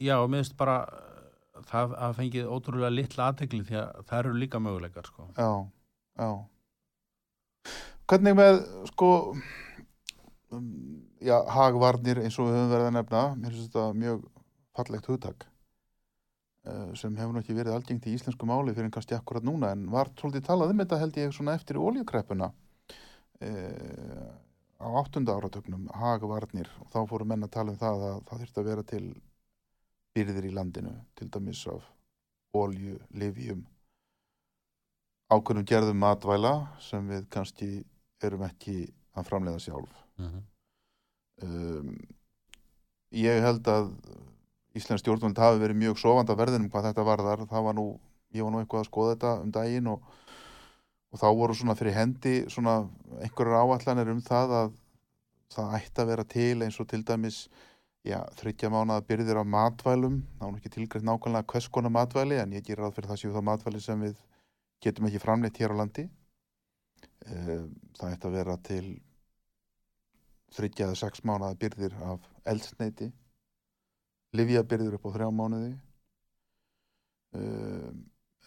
Já, 0.03 0.17
finnst 0.29 0.57
bara 0.59 0.81
það 1.71 1.97
að 2.07 2.15
fengið 2.21 2.53
ótrúlega 2.53 2.93
litla 2.93 3.31
aðtegli 3.31 3.65
því 3.67 3.81
að 3.81 4.05
það 4.09 4.21
eru 4.21 4.37
líka 4.43 4.61
möguleikar 4.63 5.09
sko. 5.09 5.29
Já, 5.37 5.51
já 6.21 6.31
Hvernig 8.07 8.37
með 8.39 8.61
sko 8.93 9.11
um, 10.55 10.71
já, 11.19 11.37
hagvarnir 11.51 12.23
eins 12.23 12.39
og 12.39 12.49
við 12.49 12.59
höfum 12.61 12.73
verið 12.73 12.89
að 12.89 12.97
nefna 13.01 13.23
mér 13.35 13.55
finnst 13.55 13.69
þetta 13.73 14.01
mjög 14.03 14.25
fallegt 14.77 15.11
hugtak 15.11 15.47
uh, 16.69 16.93
sem 16.99 17.17
hefur 17.19 17.35
nú 17.35 17.43
ekki 17.43 17.57
verið 17.57 17.75
algengt 17.75 18.07
í 18.07 18.15
íslensku 18.15 18.49
máli 18.49 18.75
fyrir 18.77 18.89
en 18.91 18.95
kannski 18.95 19.19
akkurat 19.19 19.47
núna 19.47 19.73
en 19.75 19.89
var 19.91 20.13
svolítið 20.21 20.47
talað 20.51 20.75
um 20.75 20.83
þetta 20.85 21.01
held 21.03 21.21
ég 21.23 21.35
svona 21.35 21.57
eftir 21.59 21.81
oljukreppuna 21.83 22.53
uh, 22.53 24.27
á 24.77 24.89
áttunda 25.01 25.37
áratögnum 25.37 25.89
hagvarnir 25.97 26.71
og 26.83 26.93
þá 26.93 27.01
fóru 27.11 27.27
menn 27.29 27.47
að 27.47 27.55
tala 27.57 27.75
um 27.75 27.81
það 27.81 28.07
að 28.11 28.19
það 28.29 28.43
þurfti 28.45 28.63
að 28.63 28.71
vera 28.71 28.87
til 28.93 29.07
byrðir 30.17 30.49
í 30.49 30.55
landinu 30.57 30.95
til 31.19 31.29
dæmis 31.33 31.67
af 31.71 31.85
olju, 32.57 32.99
livjum 33.13 33.65
ákveðnum 35.33 35.67
gerðum 35.67 35.99
matvæla 36.01 36.53
sem 36.83 37.09
við 37.11 37.27
kannski 37.33 37.71
erum 38.25 38.47
ekki 38.47 38.87
að 39.17 39.29
framleiða 39.29 39.63
sjálf 39.65 39.97
mm 40.17 40.29
-hmm. 40.29 40.45
um, 41.49 41.97
ég 43.11 43.43
held 43.43 43.69
að 43.69 43.91
Íslands 44.77 45.01
stjórnvöld 45.01 45.39
hafi 45.39 45.61
verið 45.61 45.77
mjög 45.81 45.99
sofand 45.99 46.31
að 46.31 46.41
verðinum 46.43 46.71
hvað 46.71 46.91
þetta 46.91 47.05
varðar 47.05 47.47
var 47.49 47.75
nú, 47.75 47.99
ég 48.35 48.45
var 48.45 48.53
nú 48.53 48.61
eitthvað 48.61 48.81
að 48.81 48.91
skoða 48.91 49.15
þetta 49.15 49.43
um 49.43 49.51
daginn 49.51 49.87
og, 49.87 50.03
og 51.13 51.21
þá 51.21 51.29
voru 51.37 51.55
svona 51.55 51.75
fyrir 51.75 51.97
hendi 51.97 52.35
svona 52.49 52.89
einhverjar 53.21 53.63
áallanir 53.63 54.13
um 54.13 54.21
það 54.21 54.53
að 54.61 54.75
það 55.55 55.77
ætti 55.79 56.03
að 56.03 56.11
vera 56.11 56.25
til 56.25 56.63
eins 56.63 56.81
og 56.81 56.89
til 56.89 57.03
dæmis 57.05 57.49
já, 58.07 58.21
þryggja 58.39 58.71
mánaða 58.73 59.05
byrðir 59.09 59.41
af 59.43 59.51
matvælum. 59.51 60.21
Þá 60.39 60.47
er 60.47 60.57
ekki 60.61 60.73
tilgrætt 60.77 61.07
nákvæmlega 61.07 61.51
hvers 61.53 61.69
konar 61.75 61.95
matvæli 61.95 62.39
en 62.43 62.55
ég 62.57 62.65
ger 62.67 62.81
ráð 62.81 62.97
fyrir 62.97 63.11
það 63.11 63.21
séu 63.23 63.35
það 63.35 63.49
matvæli 63.51 63.83
sem 63.83 64.07
við 64.07 64.17
getum 64.85 65.11
ekki 65.11 65.23
framleitt 65.23 65.61
hér 65.61 65.75
á 65.75 65.81
landi. 65.83 66.07
Eh, 67.27 67.67
það 67.99 68.13
ætti 68.15 68.31
að 68.31 68.39
vera 68.39 68.57
til 68.71 68.87
þryggja 70.57 70.89
eða 70.89 70.99
sex 71.03 71.25
mánaða 71.27 71.59
byrðir 71.61 71.97
af 72.07 72.27
eldsneiti 72.47 73.11
livjabyrðir 74.37 74.97
upp 74.99 75.09
á 75.09 75.11
þrjá 75.17 75.31
mánuði. 75.33 75.73
Uh, 77.37 77.91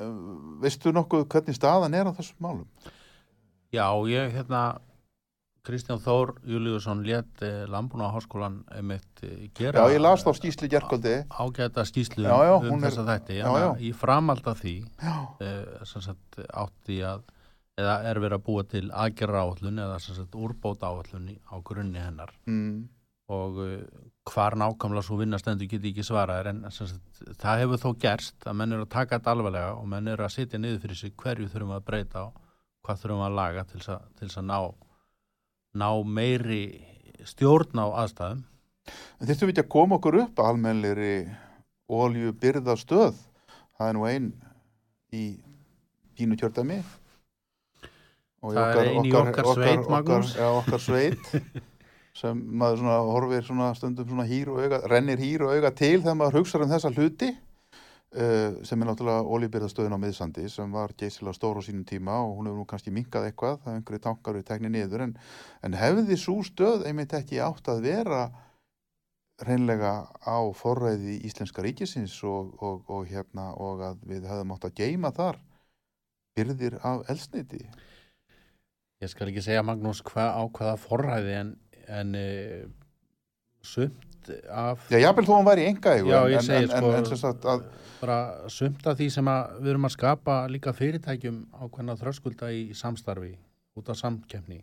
uh, 0.01 0.22
veistu 0.64 0.93
nokkuð 0.95 1.28
hvernig 1.30 1.57
staðan 1.57 1.97
er 1.97 2.10
á 2.10 2.18
þessum 2.18 2.41
málum? 2.41 2.70
Já, 3.74 3.86
ég 4.10 4.34
hérna 4.34 4.80
Kristján 5.70 6.02
Þór 6.02 6.36
Júliusson 6.50 7.04
let 7.06 7.44
eh, 7.46 7.64
Lambúna 7.70 8.10
háskólan 8.14 8.64
einmitt 8.74 9.24
eh, 9.24 9.48
gera 9.54 9.86
Já, 9.86 9.94
ég 9.94 10.02
las 10.02 10.26
þá 10.26 10.32
skýsli 10.40 10.70
gerkvöldi 10.72 11.16
ágæta 11.30 11.86
skýslu 11.86 12.26
um 12.26 12.78
er- 12.80 12.88
þessa 12.88 13.06
þætti. 13.06 13.38
já, 13.38 13.46
já, 13.46 13.66
já. 13.68 13.70
í 13.86 13.92
framald 13.94 14.48
af 14.50 14.64
því 14.64 14.78
eh, 15.46 15.84
sem 15.86 16.02
sagt, 16.02 16.40
átti 16.50 17.04
að 17.06 17.28
eða 17.80 17.98
er 18.10 18.20
verið 18.20 18.40
að 18.40 18.46
búa 18.48 18.64
til 18.68 18.88
aðgerra 18.92 19.44
áallun 19.46 19.84
eða 19.86 20.00
sem 20.04 20.18
sagt, 20.18 20.36
úrbóta 20.36 20.90
áallun 20.90 21.30
á 21.48 21.56
grunni 21.64 22.02
hennar. 22.02 22.34
Mm, 22.50 22.90
og 23.30 23.62
uh, 23.62 23.78
hvar 24.30 24.58
nákvæmlega 24.58 25.06
svo 25.06 25.20
vinnastendur 25.22 25.70
geti 25.70 25.92
ekki 25.94 26.04
svaraðir 26.06 26.50
en 26.52 26.64
sem 26.74 26.90
sagt, 26.90 27.24
það 27.40 27.62
hefur 27.64 27.82
þó 27.84 27.90
gerst 28.02 28.48
að 28.50 28.58
menn 28.60 28.76
eru 28.76 28.88
að 28.88 28.94
taka 28.98 29.20
þetta 29.20 29.36
alvarlega 29.36 29.72
og 29.78 29.88
menn 29.94 30.10
eru 30.12 30.26
að 30.26 30.36
sitja 30.36 30.60
niður 30.60 30.82
fyrir 30.86 31.00
sig 31.04 31.16
hverju 31.24 31.50
þurfum 31.54 31.76
að 31.78 31.86
breyta 31.88 32.26
og 32.26 32.42
hvað 32.88 33.04
þurfum 33.04 33.26
að 33.28 33.38
laga 33.40 33.66
til 33.70 33.80
þess 33.80 33.94
að, 33.96 34.08
til 34.18 34.28
þess 34.28 34.42
að 34.42 34.48
ná, 34.50 34.60
ná 35.78 35.90
meiri 36.06 36.64
stjórn 37.28 37.82
á 37.82 37.86
aðstæðum. 38.04 38.44
En 39.20 39.28
þyrftum 39.28 39.50
við 39.50 39.54
ekki 39.54 39.66
að 39.66 39.74
koma 39.76 39.98
okkur 40.00 40.18
upp 40.24 40.40
almennleiri 40.42 41.14
olju 41.90 42.34
byrðastöð 42.42 43.18
það 43.78 43.90
er 43.90 43.98
nú 43.98 44.06
ein 44.10 44.30
í 45.16 45.24
pínu 46.18 46.38
kjördæmi. 46.40 46.80
Og 48.40 48.56
Það 48.56 48.70
er 48.80 48.90
ein 48.94 49.08
í 49.08 49.14
okkar 49.20 49.50
sveit, 49.52 49.90
Magnús. 49.92 50.32
okkar, 50.32 50.40
já, 50.40 50.48
okkar 50.62 50.84
sveit 50.84 51.34
sem 52.20 52.40
maður 52.60 52.82
svona 52.82 52.98
horfir 53.10 53.46
svona 53.48 53.70
stundum 53.78 54.08
svona 54.08 54.26
hýr 54.28 54.52
og 54.52 54.62
auga, 54.64 54.80
rennir 54.92 55.20
hýr 55.22 55.46
og 55.46 55.54
auga 55.56 55.72
til 55.76 56.00
þegar 56.02 56.18
maður 56.20 56.40
hugsa 56.40 56.60
um 56.60 56.72
þessa 56.72 56.92
hluti 56.96 57.30
sem 58.10 58.82
er 58.82 58.88
náttúrulega 58.89 59.22
oljubyrðastöðin 59.36 59.93
á 59.93 60.01
miðsandi 60.01 60.47
sem 60.49 60.72
var 60.74 60.95
geysilega 60.97 61.36
stór 61.38 61.60
á 61.60 61.62
sínum 61.62 61.84
tíma 61.86 62.16
og 62.26 62.39
hún 62.39 62.47
hefur 62.49 62.64
nú 62.64 62.66
kannski 62.66 62.93
minkað 62.93 63.28
eitthvað 63.30 63.60
það 63.62 63.70
er 63.70 63.78
einhverju 63.78 64.03
tankar 64.05 64.39
við 64.39 64.47
tekni 64.47 64.72
niður 64.74 65.03
en, 65.05 65.12
en 65.62 65.78
hefði 65.78 66.18
svo 66.18 66.39
stöð 66.47 66.88
einmitt 66.89 67.14
ekki 67.14 67.38
átt 67.45 67.70
að 67.70 67.84
vera 67.86 68.24
reynlega 69.45 69.91
á 70.26 70.39
forræði 70.57 71.20
íslenska 71.30 71.62
ríkisins 71.64 72.18
og, 72.26 72.55
og, 72.57 72.82
og 72.89 73.05
hérna 73.12 73.51
og 73.62 73.86
að 73.91 74.01
við 74.10 74.26
hefðum 74.28 74.55
átt 74.57 74.68
að 74.68 74.82
geima 74.82 75.14
þar 75.16 75.39
byrðir 76.38 76.80
af 76.82 77.05
eldsneiti 77.14 77.64
Ég 78.99 79.07
skal 79.07 79.30
ekki 79.30 79.45
segja 79.45 79.62
Magnús 79.64 80.01
hva, 80.03 80.26
á 80.36 80.43
hvaða 80.43 80.76
forræði 80.82 81.36
en, 81.38 81.53
en 81.88 82.10
uh, 82.20 82.66
sumt 83.64 84.32
af 84.51 84.89
Já, 84.91 84.99
jafnvel 85.05 85.28
þó 85.30 85.38
hann 85.38 85.47
væri 85.47 85.64
í 85.64 85.70
enga 85.72 85.93
segi, 86.43 86.66
en, 86.66 86.74
sko, 86.74 86.89
en, 86.89 86.97
en, 86.97 87.07
sem 87.07 87.22
sagt 87.22 87.47
að, 87.47 87.64
bara 88.00 88.50
sumt 88.52 88.88
af 88.88 88.97
því 89.00 89.10
sem 89.14 89.30
að 89.32 89.60
við 89.60 89.72
erum 89.74 89.88
að 89.89 89.95
skapa 89.95 90.39
líka 90.52 90.74
fyrirtækjum 90.76 91.39
ákveðna 91.60 91.97
þröskulda 92.00 92.52
í 92.56 92.66
samstarfi 92.78 93.34
út 93.80 93.91
af 93.91 94.00
samkefni 94.00 94.60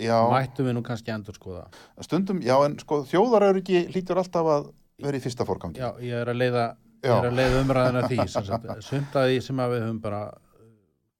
já, 0.00 0.18
mættum 0.30 0.68
við 0.68 0.76
nú 0.76 0.82
kannski 0.86 1.14
endur 1.14 1.36
skoða 1.36 1.66
stundum, 2.04 2.42
já, 2.44 2.56
en 2.66 2.78
sko 2.82 3.02
þjóðaröryggi 3.10 3.86
lítur 3.94 4.20
alltaf 4.22 4.50
að 4.52 4.68
vera 5.02 5.18
í 5.18 5.22
fyrsta 5.24 5.46
fórgangi 5.48 5.80
Já, 5.80 5.90
ég 6.02 6.22
er 6.22 6.30
að 6.32 6.40
leiða, 6.40 6.66
er 7.04 7.28
að 7.28 7.38
leiða 7.38 7.62
umræðina 7.62 8.04
því 8.08 8.20
af 8.26 9.16
því 9.16 9.40
sem 9.44 9.62
að 9.62 9.74
við 9.74 9.84
höfum 9.86 10.02
bara 10.04 10.22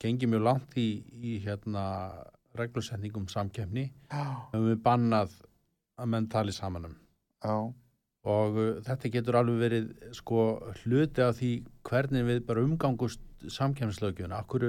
gengið 0.03 0.33
mjög 0.33 0.47
langt 0.47 0.79
í, 0.81 0.89
í 1.13 1.39
hérna 1.45 1.85
reglusetningum 2.57 3.27
samkefni 3.33 3.89
Já, 3.89 4.25
höfum 4.53 4.71
við 4.71 4.81
bannað 4.85 5.35
að 5.97 6.13
menn 6.13 6.29
tali 6.33 6.53
saman 6.53 6.91
um. 6.91 6.97
Já, 7.45 7.57
og 8.27 8.59
uh, 8.59 8.73
þetta 8.87 9.13
getur 9.15 9.39
alveg 9.41 9.63
verið 9.63 9.87
sko 10.17 10.43
hluti 10.83 11.25
af 11.25 11.39
því 11.39 11.53
hvernig 11.87 12.27
við 12.27 12.43
bara 12.49 12.65
umgangust 12.67 13.23
samkefnislaugjöfuna, 13.47 14.41
akkur 14.43 14.69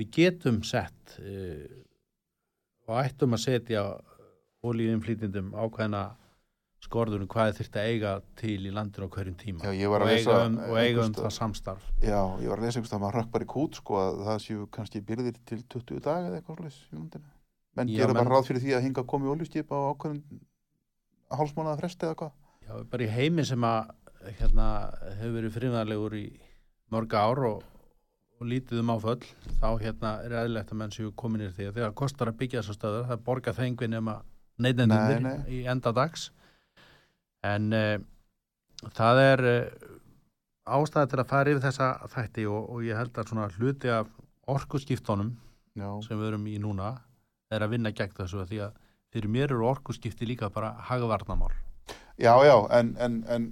við 0.00 0.10
getum 0.14 0.62
sett 0.66 1.16
uh, 1.22 1.64
og 2.88 3.00
ættum 3.04 3.36
að 3.36 3.44
setja 3.46 3.86
ólíðinflýtindum 4.64 5.52
ákveðna 5.54 6.04
skorðunum 6.84 7.28
hvað 7.30 7.54
þyrfti 7.58 7.80
að 7.80 7.90
eiga 7.92 8.12
til 8.38 8.58
í 8.68 8.72
landinu 8.74 9.08
á 9.08 9.14
hverjum 9.14 9.36
tíma 9.40 9.64
Já, 9.64 9.86
og 9.88 9.94
að 9.96 10.10
eiga 10.12 10.38
um, 10.44 10.58
og 10.66 10.78
eiga 10.80 11.06
um 11.06 11.14
það 11.16 11.34
samstarf 11.38 11.86
já, 12.02 12.18
ég 12.42 12.50
var 12.52 12.60
að 12.60 12.66
lesa 12.66 12.80
einhvers 12.80 12.94
að 12.96 13.04
maður 13.04 13.18
rökk 13.20 13.30
bara 13.36 13.46
í 13.46 13.50
kút 13.54 13.78
sko 13.80 14.00
að 14.00 14.20
það 14.28 14.40
séu 14.44 14.66
kannski 14.74 15.02
byrðir 15.08 15.38
til 15.48 15.60
20 15.62 16.02
daga 16.04 16.28
eða 16.28 16.40
eitthvað 16.40 16.60
slags 16.60 16.80
í 16.84 16.98
landinu. 16.98 17.30
Menn 17.74 17.92
gera 17.94 18.16
bara 18.16 18.34
ráð 18.34 18.50
fyrir 18.50 18.64
því 18.64 18.74
að 18.76 18.84
hinga 18.88 19.06
komi 19.14 19.30
oljustip 19.32 19.72
á 19.72 19.78
ákveðin 19.94 20.42
hálsmánaða 21.34 21.80
fresti 21.80 22.08
eða 22.08 22.18
hvað. 22.20 22.34
Já, 22.64 22.80
bara 22.90 23.04
í 23.04 23.10
heimi 23.12 23.44
sem 23.46 23.64
að 23.66 23.92
hérna, 24.38 24.66
hefur 25.18 25.36
verið 25.38 25.56
friðanlegur 25.58 26.16
í 26.16 26.24
mörg 26.94 27.16
ár 27.16 27.42
og, 27.48 27.64
og 28.40 28.48
lítið 28.48 28.80
um 28.80 28.92
áföll 28.94 29.20
þá 29.60 29.68
hérna 29.82 30.14
er 30.24 30.36
eðlilegt 30.42 30.72
að 30.72 30.80
menn 30.80 30.94
séu 30.94 31.12
kominir 31.16 31.52
því. 31.56 31.68
Að 31.68 31.80
þegar 31.80 31.96
kostar 32.00 32.30
að 32.32 32.38
byggja 32.40 32.62
þessar 32.62 32.78
stöður 32.78 33.08
það 33.10 33.24
borga 33.28 33.56
þengi 33.56 33.90
nema 33.92 34.18
Nei, 34.22 34.68
neytendundir 34.68 35.22
nei. 35.24 35.38
í 35.50 35.64
enda 35.70 35.92
dags. 35.94 36.28
En 37.44 37.72
uh, 37.76 37.96
það 38.96 39.22
er 39.24 39.44
uh, 39.50 39.88
ástæða 40.64 41.10
til 41.10 41.20
að 41.20 41.30
fara 41.32 41.52
yfir 41.52 41.66
þessa 41.66 41.90
þætti 42.14 42.46
og, 42.48 42.70
og 42.72 42.86
ég 42.86 42.96
held 42.96 43.18
að 43.20 43.32
svona 43.32 43.50
hluti 43.58 43.92
af 43.92 44.08
orkuskiptunum 44.50 45.34
Já, 45.74 45.88
sem 46.06 46.16
við 46.16 46.30
erum 46.30 46.48
í 46.48 46.56
núna 46.62 46.94
er 47.52 47.64
að 47.64 47.74
vinna 47.74 47.92
gegn 47.92 48.14
þessu 48.16 48.46
því 48.48 48.60
að 48.68 48.80
fyrir 49.14 49.30
mér 49.30 49.50
eru 49.50 49.66
orkuskipti 49.68 50.28
líka 50.28 50.48
bara 50.54 50.72
hagvarnamál 50.88 51.52
já, 52.20 52.34
já 52.46 52.56
en, 52.78 52.94
en, 52.98 53.18
en 53.28 53.50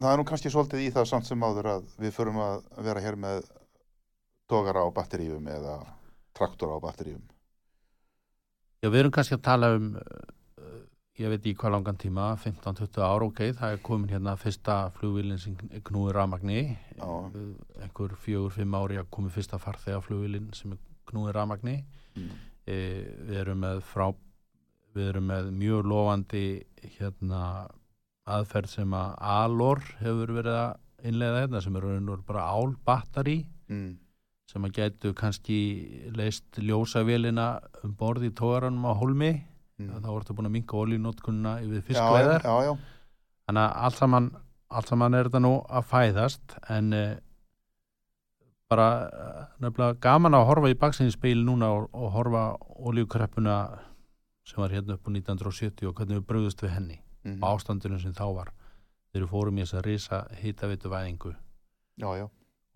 það 0.00 0.12
er 0.12 0.20
nú 0.20 0.26
kannski 0.28 0.52
svolítið 0.52 0.84
í 0.86 0.90
það 0.94 1.08
samt 1.10 1.28
sem 1.28 1.44
áður 1.44 1.70
að 1.76 1.88
við 2.00 2.14
förum 2.16 2.40
að 2.42 2.62
vera 2.86 3.04
hér 3.04 3.18
með 3.20 3.48
tógara 4.50 4.82
á 4.82 4.88
batteríum 4.94 5.46
eða 5.46 5.78
traktora 6.34 6.78
á 6.78 6.84
batteríum. 6.84 7.22
Já, 8.80 8.88
við 8.88 9.02
erum 9.02 9.14
kannski 9.14 9.36
að 9.36 9.44
tala 9.46 9.72
um 9.76 9.90
uh, 10.00 10.80
ég 11.20 11.28
veit 11.30 11.46
í 11.46 11.54
hvað 11.54 11.74
langan 11.76 12.00
tíma 12.00 12.30
15-20 12.40 13.02
ár, 13.04 13.26
ok, 13.28 13.42
það 13.58 13.74
er 13.74 13.82
komin 13.84 14.10
hérna 14.10 14.36
fyrsta 14.40 14.78
flugvílinn 14.96 15.38
sem 15.38 15.58
knúið 15.86 16.14
rafmagni. 16.16 16.62
Uh, 16.98 17.28
einhver 17.84 18.16
fjögur, 18.24 18.54
fimm 18.56 18.78
ári 18.80 18.98
að 18.98 19.10
komi 19.12 19.30
fyrsta 19.34 19.60
farþega 19.60 20.00
flugvílinn 20.06 20.48
sem 20.56 20.78
knúið 21.10 21.34
rafmagni 21.36 21.82
Mm. 22.16 22.30
e, 22.66 22.76
við 23.28 23.36
erum 23.44 23.60
með 23.62 23.80
frá 23.86 24.08
við 24.96 25.12
erum 25.12 25.28
með 25.30 25.50
mjög 25.54 25.84
lofandi 25.86 26.44
hérna 26.96 27.42
aðferð 28.30 28.68
sem 28.68 28.92
að 28.94 29.14
Alor 29.20 29.80
hefur 30.00 30.32
verið 30.36 30.56
að 30.60 31.08
innlega 31.08 31.44
þetta 31.46 31.62
sem 31.64 31.76
eru 31.80 32.16
bara 32.26 32.42
álbattari 32.52 33.46
Mm. 33.70 33.96
sem 34.50 34.64
að 34.66 34.72
gætu 34.74 35.12
kannski 35.14 36.10
leist 36.16 36.58
ljósavélina 36.58 37.60
um 37.84 37.92
borð 37.94 38.24
í 38.26 38.30
tógaranum 38.34 38.82
á 38.90 38.92
holmi 38.98 39.44
Mm. 39.78 40.02
þá 40.02 40.08
ertu 40.18 40.34
búin 40.34 40.46
að 40.46 40.50
minka 40.58 40.76
oljunótkunna 40.76 41.60
yfir 41.62 41.82
fiskveðar 41.86 42.42
þannig 43.48 43.62
að 43.62 43.76
allt 43.84 43.94
saman, 43.96 44.30
allt 44.70 44.88
saman 44.88 45.14
er 45.14 45.24
þetta 45.30 45.40
nú 45.40 45.52
að 45.70 45.86
fæðast 45.88 46.56
en 46.68 46.92
uh, 46.92 47.14
bara 48.70 48.88
uh, 49.06 49.44
nefnilega 49.62 49.98
gaman 50.00 50.34
að 50.34 50.46
horfa 50.50 50.70
í 50.70 50.76
baksinnspeil 50.78 51.40
núna 51.46 51.70
og, 51.74 51.88
og 51.94 52.10
horfa 52.14 52.42
oljukreppuna 52.90 53.56
sem 54.44 54.60
var 54.62 54.70
hérna 54.74 54.94
upp 54.98 55.06
á 55.06 55.10
1970 55.10 55.86
og 55.88 55.94
hvernig 55.94 56.20
við 56.20 56.26
bröðust 56.28 56.62
við 56.62 56.74
henni 56.76 57.00
Mm. 57.24 57.38
og 57.42 57.46
ástandunum 57.54 58.00
sem 58.00 58.14
þá 58.16 58.26
var. 58.34 58.52
Þegar 59.10 59.24
við 59.24 59.32
fórum 59.32 59.58
í 59.58 59.64
þess 59.64 59.78
að 59.78 59.86
risa 59.86 60.20
hitavitu 60.40 60.92
væðingu. 60.92 61.32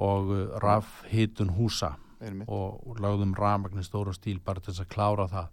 Og 0.05 0.33
uh, 0.35 0.57
raf 0.61 1.05
hitun 1.09 1.55
húsa. 1.57 1.95
Einmitt. 2.25 2.49
og, 2.49 2.81
og 2.89 3.01
lagðum 3.03 3.35
rafmagn 3.37 3.83
í 3.83 3.85
stóra 3.85 4.15
stíl 4.17 4.39
bara 4.41 4.63
til 4.63 4.73
þess 4.73 4.85
að 4.87 4.93
klára 4.95 5.27
það. 5.29 5.49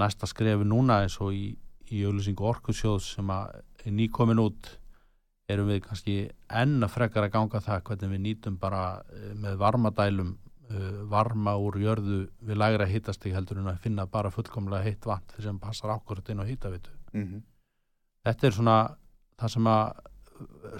Næsta 0.00 0.28
skrefi 0.30 0.64
núna 0.64 1.02
eins 1.04 1.18
og 1.20 1.34
í, 1.36 1.50
í 1.92 2.02
auðlýsingu 2.06 2.46
orkusjóðs 2.48 3.10
sem 3.16 3.32
að 3.32 3.58
nýkomin 3.92 4.40
út 4.40 4.70
erum 5.50 5.70
við 5.70 5.82
kannski 5.84 6.16
enn 6.48 6.82
að 6.82 6.94
frekar 6.94 7.26
að 7.26 7.34
ganga 7.36 7.62
það 7.62 7.84
hvernig 7.88 8.12
við 8.14 8.22
nýtum 8.24 8.56
bara 8.62 8.82
eh, 9.14 9.34
með 9.38 9.58
varmadælum 9.60 10.32
uh, 10.34 11.02
varma 11.10 11.54
úr 11.62 11.78
jörðu 11.82 12.22
við 12.42 12.58
lægra 12.62 12.88
hitastig 12.90 13.34
heldur 13.36 13.60
en 13.62 13.70
að 13.70 13.82
finna 13.84 14.08
bara 14.10 14.32
fullkomlega 14.34 14.86
heitt 14.86 15.06
vatn 15.06 15.44
sem 15.44 15.60
passar 15.62 15.94
ákvörð 15.94 16.32
inn 16.34 16.42
á 16.42 16.46
hitavitu 16.48 16.94
Mm 17.12 17.42
þetta 18.26 18.48
er 18.48 18.56
svona 18.56 18.76
það 19.40 19.54
sem 19.54 19.70
að 19.72 19.84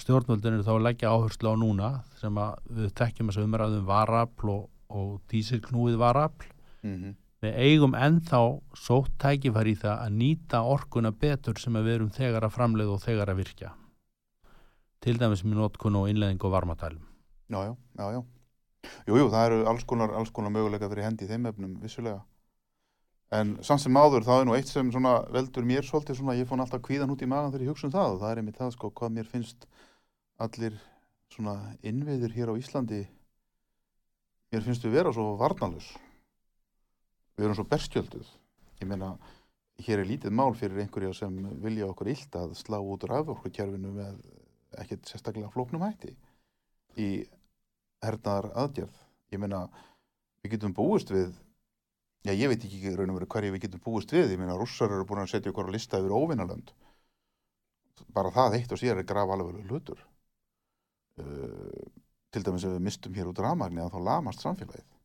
stjórnvöldin 0.02 0.58
eru 0.58 0.66
þá 0.66 0.72
að 0.74 0.82
leggja 0.84 1.12
áherslu 1.14 1.52
á 1.52 1.54
núna 1.56 1.90
sem 2.20 2.40
að 2.40 2.58
við 2.78 2.90
tekjum 3.00 3.30
þess 3.30 3.40
að 3.40 3.48
umræðum 3.48 3.88
varafl 3.88 4.52
og, 4.52 4.66
og 4.92 5.14
dísilknúið 5.32 5.96
varafl 6.02 6.50
-hmm. 6.82 7.16
við 7.44 7.58
eigum 7.64 7.96
ennþá 7.96 8.42
sótt 8.76 9.16
tækifæri 9.22 9.76
í 9.76 9.80
það 9.80 10.04
að 10.04 10.16
nýta 10.20 10.62
orkuna 10.62 11.12
betur 11.12 11.58
sem 11.58 11.76
að 11.76 11.88
við 11.88 11.94
erum 11.94 12.14
þegar 12.20 12.44
að 12.44 12.56
framleiða 12.58 12.96
og 12.98 13.04
þegar 13.04 13.32
að 13.32 13.42
virkja 13.42 13.74
til 15.00 15.18
dæmis 15.18 15.44
með 15.44 15.62
notkun 15.62 15.96
og 15.96 16.08
innleðing 16.10 16.42
og 16.44 16.52
varmatælum 16.52 17.04
Já, 17.48 17.62
já, 17.62 17.76
já, 17.98 18.06
já. 18.12 18.22
Jú, 19.06 19.18
jú, 19.20 19.26
það 19.30 19.44
eru 19.46 19.58
alls 19.70 19.84
konar, 19.86 20.12
alls 20.18 20.32
konar 20.34 20.50
möguleika 20.50 20.88
fyrir 20.90 21.06
hendi 21.06 21.26
í 21.26 21.30
þeim 21.30 21.46
efnum, 21.50 21.76
vissulega. 21.82 22.24
En 23.34 23.56
samt 23.66 23.82
sem 23.82 23.96
áður, 23.98 24.22
það 24.22 24.40
er 24.40 24.46
nú 24.46 24.54
eitt 24.54 24.68
sem 24.70 24.90
svona 24.94 25.16
veldur 25.34 25.66
mér 25.66 25.86
svolítið 25.86 26.20
svona, 26.20 26.36
ég 26.38 26.46
fór 26.46 26.60
alltaf 26.62 26.82
kvíðan 26.86 27.10
út 27.10 27.24
í 27.24 27.28
magan 27.30 27.50
þegar 27.50 27.64
ég 27.64 27.72
hugsa 27.72 27.88
um 27.88 27.94
það 27.96 28.12
og 28.12 28.20
það 28.20 28.30
er 28.30 28.40
einmitt 28.42 28.60
það 28.60 28.74
sko, 28.76 28.90
hvað 29.00 29.14
mér 29.16 29.30
finnst 29.32 29.66
allir 30.46 30.76
svona 31.34 31.56
innviður 31.82 32.36
hér 32.36 32.52
á 32.54 32.58
Íslandi, 32.60 33.00
mér 34.54 34.62
finnst 34.62 34.86
við 34.86 34.94
vera 35.00 35.14
svo 35.14 35.32
varnalus. 35.40 35.88
Við 37.36 37.48
erum 37.48 37.58
svo 37.58 37.66
berstjölduð. 37.68 38.28
Ég 38.80 38.88
meina, 38.88 39.10
hér 39.82 40.00
er 40.04 40.08
lítið 40.08 40.32
mál 40.32 40.54
fyrir 40.56 40.84
einhverja 40.84 41.12
sem 41.16 41.34
vilja 41.64 41.88
okkur 41.90 42.12
illt 42.12 42.38
að 42.38 42.54
slá 42.56 42.78
út 42.78 43.04
raforkukerfinu 43.10 43.90
með 43.96 44.20
ekkert 44.80 45.10
sérstaklega 45.10 45.50
flóknum 45.52 45.84
hætti 45.84 46.14
í 46.96 47.10
hernaðar 48.04 48.52
aðgerð. 48.62 49.02
Ég 49.34 49.42
meina, 49.42 49.66
við 50.44 50.56
getum 50.56 50.76
búist 50.76 51.10
við, 51.12 51.34
já 52.26 52.34
ég 52.34 52.50
veit 52.50 52.64
ekki 52.66 52.94
raun 52.96 53.12
og 53.12 53.20
veru 53.20 53.28
hverju 53.34 53.54
við 53.54 53.64
getum 53.66 53.82
búist 53.84 54.12
við, 54.14 54.34
ég 54.34 54.40
meina 54.40 54.56
rússar 54.58 54.90
eru 54.90 55.06
búin 55.06 55.22
að 55.22 55.32
setja 55.34 55.52
okkur 55.52 55.68
að 55.68 55.76
lista 55.76 56.00
yfir 56.00 56.14
óvinnalönd. 56.16 56.72
Bara 58.16 58.32
það 58.34 58.58
eitt 58.58 58.74
og 58.74 58.80
sér 58.80 59.00
er 59.00 59.08
graf 59.08 59.30
alveg 59.32 59.62
hlutur. 59.70 60.02
Uh, 61.16 61.86
til 62.32 62.44
dæmis 62.44 62.66
ef 62.66 62.74
við 62.74 62.84
mistum 62.84 63.14
hér 63.16 63.30
út 63.30 63.40
rafmagni 63.40 63.80
að 63.84 63.94
þá 63.94 64.00
lamast 64.10 64.42
samfélagið. 64.44 64.95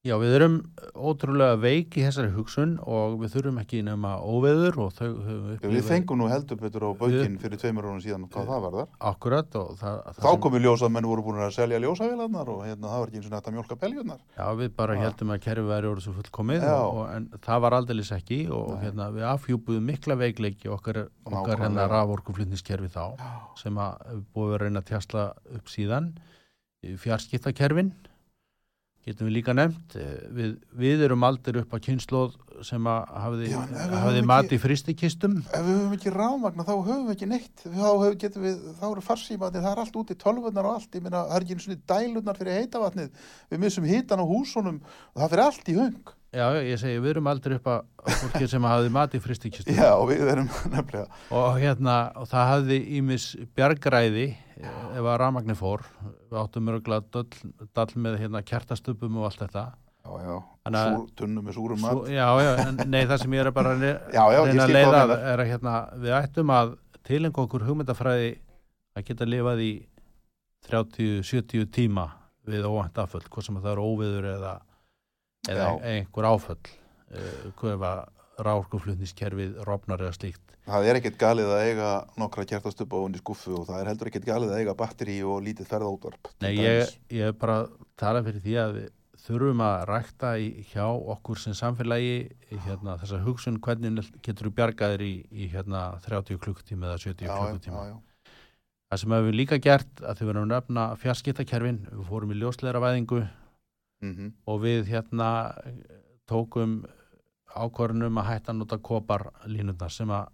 Já, 0.00 0.14
við 0.16 0.32
erum 0.38 0.54
ótrúlega 0.96 1.58
veik 1.60 1.96
í 2.00 2.02
þessari 2.06 2.30
hugsun 2.32 2.70
og 2.88 3.18
við 3.20 3.34
þurfum 3.34 3.58
ekki 3.60 3.82
nema 3.84 4.14
óveður 4.24 4.78
og 4.86 4.94
þau 4.96 5.08
höfum 5.10 5.42
Við 5.50 5.58
upplifað 5.58 5.88
fengum 5.90 6.22
nú 6.22 6.28
heldur 6.30 6.56
betur 6.62 6.86
á 6.88 6.90
baukinn 6.96 7.34
fyrir 7.42 7.60
tveimur 7.60 7.84
árum 7.84 7.98
síðan 8.00 8.24
hvað 8.32 8.48
það 8.48 8.62
var 8.64 8.76
þar. 8.78 8.88
akkurat 9.10 9.58
og 9.60 9.74
það, 9.76 9.98
það 10.06 10.24
Þá 10.24 10.40
komu 10.46 10.62
ljós 10.64 10.84
að 10.88 10.94
menn 10.94 11.08
voru 11.10 11.26
búin 11.26 11.42
að 11.44 11.52
selja 11.58 11.82
ljósavélarnar 11.84 12.52
og 12.54 12.64
hérna 12.64 12.88
það 12.94 13.02
var 13.04 13.12
ekki 13.12 13.20
eins 13.20 13.28
og 13.28 13.34
nætt 13.36 13.50
að 13.52 13.56
mjólka 13.58 13.78
peljurnar. 13.84 14.24
Já, 14.40 14.46
við 14.62 14.72
bara 14.80 14.96
Já. 14.96 15.02
heldum 15.04 15.34
að 15.36 15.42
kerfi 15.50 15.68
væri 15.68 15.90
orðið 15.92 16.08
svo 16.08 16.16
fullkomið 16.16 16.64
og, 16.70 16.96
og, 16.96 17.04
en 17.18 17.28
það 17.44 17.62
var 17.66 17.76
aldeilis 17.82 18.12
ekki 18.16 18.40
og 18.56 18.72
Nei. 18.72 18.82
hérna, 18.86 19.10
við 19.20 19.28
afhjúpuðum 19.34 19.88
mikla 19.92 20.16
veikleiki 20.24 20.72
okkar, 20.72 21.02
okkar 21.28 21.66
hérna 21.66 21.90
raforkuflutniskerfi 21.92 22.88
þá 22.96 23.02
Já. 23.20 23.32
sem 23.60 23.76
að 23.84 24.00
hefur 24.08 24.24
búið 24.32 24.56
að 24.56 24.62
reyna 24.64 24.80
að 24.80 24.92
tjastla 24.94 25.28
upp 25.60 25.68
síðan 25.76 26.14
fjarskiptakerfin 27.04 27.92
getum 29.06 29.26
við 29.28 29.34
líka 29.38 29.54
nefnt 29.56 29.96
Eh, 29.96 30.28
við, 30.36 30.50
við 30.76 31.02
erum 31.06 31.24
aldrei 31.24 31.60
upp 31.62 31.72
á 31.72 31.78
kynnslóð 31.80 32.34
sem 32.66 32.84
að 32.84 33.06
hafði, 33.24 33.46
Já, 33.48 33.56
en 33.62 33.70
ef 33.72 33.80
við 33.88 33.96
hafði 34.02 34.18
höfum 34.20 34.26
mat 34.28 34.44
ekki- 34.44 34.58
í 34.58 34.60
fristikistum 34.60 35.36
Ef 35.48 35.62
við 35.64 35.72
höfum 35.78 35.94
ekki 35.96 36.12
rafmagna 36.12 36.66
þá 36.68 36.72
höfum 36.76 37.06
við 37.08 37.14
ekki 37.16 37.28
neitt. 37.30 37.62
Þá, 37.64 37.88
höfum, 37.88 38.18
getum 38.20 38.42
við, 38.44 38.58
þá 38.80 38.84
eru 38.90 39.04
farsímaðir, 39.06 39.62
það 39.64 39.72
er 39.72 39.82
allt 39.84 39.96
úti, 40.02 40.14
tölvurnar 40.20 40.68
og 40.68 40.74
allt. 40.76 40.90
Ég 40.92 41.02
meina, 41.06 41.24
það 41.24 41.36
er 41.38 41.46
ekki 41.46 41.56
eins 41.56 41.68
og 41.72 41.84
dælurnar 41.94 42.36
fyrir 42.36 42.58
heitavatnið. 42.60 43.10
Við 43.50 43.58
missum 43.64 43.84
hitan 43.88 44.20
á 44.20 44.26
húsunum 44.28 44.80
og 44.84 45.22
það 45.22 45.30
fyrir 45.32 45.44
allt 45.48 45.68
í 45.72 45.76
höng. 45.80 45.96
Já, 46.30 46.44
ég 46.62 46.78
segi, 46.78 47.00
við 47.02 47.10
erum 47.16 47.26
aldrei 47.26 47.56
upp 47.58 47.66
að 47.66 48.12
fólki 48.20 48.46
sem 48.52 48.62
hafði 48.62 48.90
mat 48.94 49.14
í 49.14 49.20
fristikistum 49.24 49.74
Já, 49.74 49.90
við 50.06 50.20
erum 50.30 50.46
nefnilega. 50.74 51.08
og 51.34 51.56
hérna, 51.58 51.96
og 52.20 52.28
það 52.30 52.50
hafði 52.52 52.78
ímis 53.00 53.24
bjargræði 53.58 54.26
eh, 54.30 54.68
ef 54.94 55.02
að 55.10 55.16
rafmagni 55.24 55.56
fór 55.58 55.82
við 56.06 56.38
áttum 56.44 56.70
örgulega 56.70 57.02
dall, 57.16 57.66
dall 57.74 57.96
með 58.06 58.20
hérna 58.22 58.44
kertastöpum 58.46 59.18
og 59.18 59.26
allt 59.32 59.42
þetta 59.42 59.64
Já, 60.00 60.12
já, 60.24 60.36
Þannig 60.64 60.80
að- 60.80 60.94
Súr, 60.94 61.08
tunnum 61.18 61.44
með 61.50 61.56
súrum 61.58 61.82
mat. 61.82 61.98
já, 62.08 62.28
já, 62.46 62.52
en 62.68 62.78
nei, 62.94 63.02
það 63.10 63.18
sem 63.24 63.34
ég 63.36 63.42
er 63.44 63.50
bara 63.58 63.74
að 63.74 63.82
Já, 63.84 64.22
já, 64.32 64.40
reyna 64.46 64.46
að 64.46 64.48
skil 64.48 64.62
hvað 64.62 64.76
leiða 64.78 65.02
meinar. 65.02 65.26
er 65.34 65.42
að 65.44 65.50
hérna, 65.50 65.74
við 66.06 66.14
ættum 66.22 66.54
að 66.56 66.72
tilenga 67.10 67.42
okkur 67.44 67.66
hugmyndafræði 67.68 68.30
að 68.96 69.04
geta 69.10 69.26
lifað 69.28 69.60
í 69.66 69.72
30-70 70.70 71.66
tíma 71.74 72.06
við 72.48 72.64
óvænt 72.70 72.98
afföll, 73.02 73.26
hvað 73.28 73.46
sem 73.46 73.58
það 73.60 73.72
er 73.74 73.82
óviður 73.84 74.26
eða, 74.36 74.54
eða 75.48 75.66
Já. 75.70 75.80
einhver 75.94 76.28
áföll 76.30 76.60
uh, 76.60 77.50
hverfa 77.60 77.92
rákuflutniskerfið 78.40 79.60
rofnar 79.68 80.04
eða 80.04 80.16
slíkt 80.16 80.46
Það 80.70 80.86
er 80.86 80.98
ekkert 81.00 81.16
galið 81.18 81.48
að 81.50 81.62
eiga 81.66 81.90
nokkra 82.20 82.44
kjartastöpa 82.46 82.98
ofan 83.00 83.16
í 83.16 83.20
skuffu 83.20 83.54
og 83.58 83.64
það 83.66 83.80
er 83.80 83.88
heldur 83.90 84.10
ekkert 84.10 84.26
galið 84.28 84.52
að 84.52 84.60
eiga 84.60 84.74
batteri 84.78 85.16
og 85.26 85.40
lítið 85.42 85.66
ferðaútvarp. 85.70 86.28
til 86.36 86.44
Nei, 86.44 86.52
ég, 86.60 86.92
ég 87.16 87.30
er 87.32 87.36
bara 87.40 87.56
tala 87.98 88.20
fyrir 88.22 88.44
því 88.44 88.54
að 88.60 88.76
þurfum 89.24 89.62
að 89.64 89.78
rækta 89.90 90.30
í, 90.38 90.50
hjá 90.70 90.84
okkur 90.86 91.40
sem 91.40 91.56
samfélagi 91.56 92.14
hérna, 92.66 92.94
þessa 93.00 93.18
hugsun 93.24 93.58
hvernig 93.64 94.12
getur 94.22 94.48
þú 94.50 94.54
bjargaðir 94.60 95.04
í, 95.08 95.12
í 95.32 95.48
hérna, 95.50 95.82
30 96.06 96.38
klukkutíma 96.44 96.92
eða 96.92 97.02
70 97.08 97.26
Já, 97.26 97.32
já, 97.32 97.40
klukkutíma. 97.40 97.82
já, 97.88 97.90
já. 97.96 97.98
Það 98.90 99.02
sem 99.02 99.12
við 99.12 99.20
hefum 99.20 99.36
líka 99.40 99.58
gert 99.62 100.00
að 100.02 100.20
þau 100.20 100.24
verðum 100.28 100.46
að 100.46 100.54
nefna 100.54 100.86
fjarskiptakerfin, 101.02 101.82
við 101.90 102.06
fórum 102.08 102.32
í 102.34 102.38
ljósleira 102.40 102.80
væðingu 102.82 103.20
Mm 104.02 104.32
og 104.46 104.60
við 104.62 104.86
hérna 104.88 105.30
tókum 106.30 106.84
ákvörðunum 107.50 108.20
að 108.22 108.28
hætta 108.30 108.52
að 108.52 108.60
nota 108.60 108.78
kopar 108.78 109.26
línundar 109.50 109.90
sem 109.92 110.10
að 110.10 110.28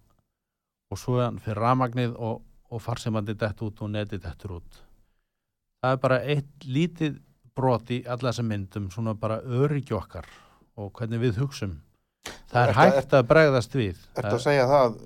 og 0.92 0.98
svo 1.00 1.16
fyrir 1.42 1.58
rafmagnið 1.58 2.12
og, 2.14 2.42
og 2.70 2.82
farsemandi 2.82 3.34
dett 3.34 3.62
út 3.62 3.80
og 3.82 3.90
neti 3.90 4.18
dettur 4.22 4.58
út. 4.60 4.82
Það 5.82 5.96
er 5.96 6.02
bara 6.04 6.18
eitt 6.22 6.66
lítið 6.66 7.16
brot 7.56 7.90
í 7.90 8.02
alla 8.06 8.30
þessum 8.30 8.48
myndum, 8.52 8.86
svona 8.92 9.14
bara 9.18 9.40
öryggi 9.40 9.96
okkar 9.96 10.28
og 10.76 10.92
hvernig 10.92 11.22
við 11.24 11.40
hugsum. 11.42 11.78
Það 12.52 12.62
er 12.62 12.72
Ertu- 12.72 12.80
hægt 12.80 13.16
að 13.18 13.26
bregðast 13.32 13.74
við. 13.74 13.96
Það- 14.14 14.32
að 14.32 14.42
segja 14.44 14.66
það 14.70 14.98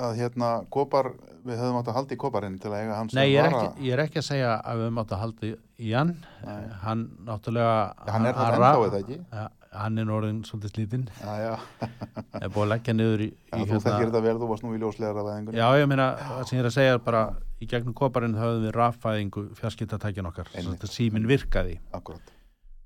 að 0.00 0.16
hérna 0.16 0.50
kopar, 0.70 1.12
við 1.44 1.58
höfum 1.60 1.78
átt 1.80 1.88
að 1.92 1.98
halda 1.98 2.14
í 2.14 2.20
koparinn 2.20 2.58
til 2.58 2.70
að 2.70 2.80
eiga 2.80 2.94
hans 2.96 3.14
Nei, 3.14 3.28
ég 3.30 3.44
er, 3.44 3.52
ekki, 3.52 3.84
ég 3.86 3.92
er 3.92 4.02
ekki 4.06 4.18
að 4.18 4.28
segja 4.32 4.54
að 4.64 4.76
við 4.80 4.86
höfum 4.88 5.02
átt 5.04 5.12
að 5.14 5.22
halda 5.24 5.52
í 5.80 5.94
hann. 5.96 6.12
Nei. 6.44 6.68
Hann 6.84 7.06
náttúrulega... 7.26 7.74
Hann 8.10 8.28
er 8.28 8.36
það 8.36 8.54
ennþá, 8.54 8.70
það 8.84 8.98
ekki? 9.00 9.18
Ja, 9.32 9.44
hann 9.80 10.00
er 10.02 10.12
orðin 10.16 10.40
svolítið 10.48 10.74
slítinn. 10.74 11.06
Er 12.40 12.48
búið 12.52 12.64
að 12.64 12.70
leggja 12.74 12.94
niður 12.96 13.22
í, 13.24 13.28
já 13.50 13.56
í 13.58 13.66
þú 13.68 13.78
þekkir 13.84 14.08
þetta 14.10 14.22
vel, 14.24 14.34
þú 14.40 14.48
varst 14.50 14.64
nú 14.66 14.72
í 14.76 14.80
ljóslegar 14.80 15.54
já, 15.56 15.66
ég 15.80 15.88
meina, 15.90 16.06
það 16.20 16.42
sem 16.48 16.56
ég 16.58 16.62
er 16.62 16.68
að 16.70 16.76
segja 16.76 17.00
bara 17.04 17.22
í 17.60 17.68
gegnum 17.68 17.96
koparinn 17.96 18.36
höfum 18.38 18.64
við 18.64 18.74
raffæðingu 18.76 19.42
fjarskiptatækjan 19.58 20.28
okkar, 20.30 20.48
Einmitt. 20.54 20.80
svo 20.80 20.88
að 20.88 20.94
síminn 20.94 21.28
virkaði 21.28 21.76
Akkurat. 21.96 22.32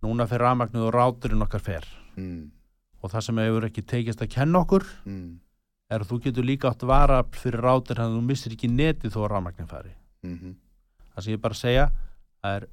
núna 0.04 0.26
fer 0.30 0.42
rafmagnið 0.42 0.88
og 0.88 0.94
ráturinn 0.96 1.44
okkar 1.46 1.62
fer 1.64 1.90
Mm, 2.14 2.52
og 3.02 3.10
það 3.10 3.24
sem 3.26 3.38
hefur 3.42 3.64
ekki 3.66 3.82
tekist 3.90 4.20
að 4.22 4.28
kenna 4.36 4.60
okkur 4.62 4.84
mm, 5.02 5.30
er 5.90 6.04
að 6.04 6.12
þú 6.12 6.18
getur 6.28 6.46
líka 6.46 6.70
átt 6.70 6.84
vara 6.86 7.16
fyrir 7.34 7.58
rátur 7.66 7.98
að 7.98 8.12
þú 8.14 8.20
missir 8.22 8.54
ekki 8.54 8.70
netið 8.70 9.16
þó 9.16 9.24
að 9.24 9.32
rafmagnið 9.32 9.72
fari 9.72 9.90
mm 10.22 10.52
það 11.14 11.24
sem 11.26 11.34
ég 11.34 11.42
bara 11.42 11.58
segja 11.58 11.88
er 12.46 12.68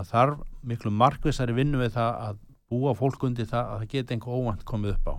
að 0.00 0.12
þarf 0.14 0.44
miklu 0.72 0.92
markvissari 0.94 1.56
vinnu 1.56 1.80
við 1.80 1.94
það 1.96 2.20
að 2.28 2.44
búa 2.70 2.94
fólk 2.98 3.26
undir 3.26 3.48
það 3.50 3.72
að 3.72 3.82
það 3.82 3.92
geti 3.94 4.16
einhver 4.16 4.38
óvænt 4.40 4.64
komið 4.68 4.94
upp 4.96 5.10
á. 5.10 5.14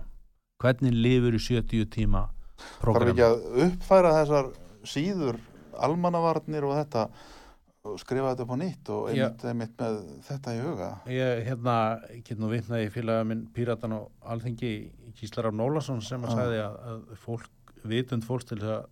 Hvernig 0.62 0.96
lifur 0.96 1.36
í 1.36 1.42
70 1.42 1.90
tíma 1.92 2.26
Þarf 2.62 2.82
program 2.84 3.12
ekki 3.12 3.24
að 3.26 3.62
uppfæra 3.66 4.16
þessar 4.20 4.50
síður 4.86 5.38
almannavarnir 5.82 6.66
og 6.68 6.76
þetta 6.76 7.06
og 7.82 7.98
skrifa 7.98 8.30
þetta 8.30 8.44
upp 8.44 8.54
á 8.54 8.58
nýtt 8.60 8.90
og 8.94 9.06
einmitt, 9.10 9.44
einmitt 9.50 9.72
með 9.80 9.96
þetta 10.28 10.54
í 10.54 10.60
huga. 10.62 10.88
Ég 11.10 11.40
hérna, 11.48 11.76
get 12.22 12.38
nú 12.38 12.50
vitnaði 12.52 12.86
í 12.86 12.92
félaga 12.94 13.26
minn 13.26 13.46
Píratan 13.54 13.96
og 13.96 14.10
Alþingi 14.22 14.72
Gíslar 15.18 15.50
af 15.50 15.56
Nólasson 15.58 16.02
sem 16.04 16.22
að 16.22 16.36
sagði 16.38 16.60
að, 16.62 16.76
að 16.92 17.16
fólk, 17.24 17.72
vitund 17.90 18.26
fólks 18.26 18.46
til 18.52 18.60
þess 18.62 18.86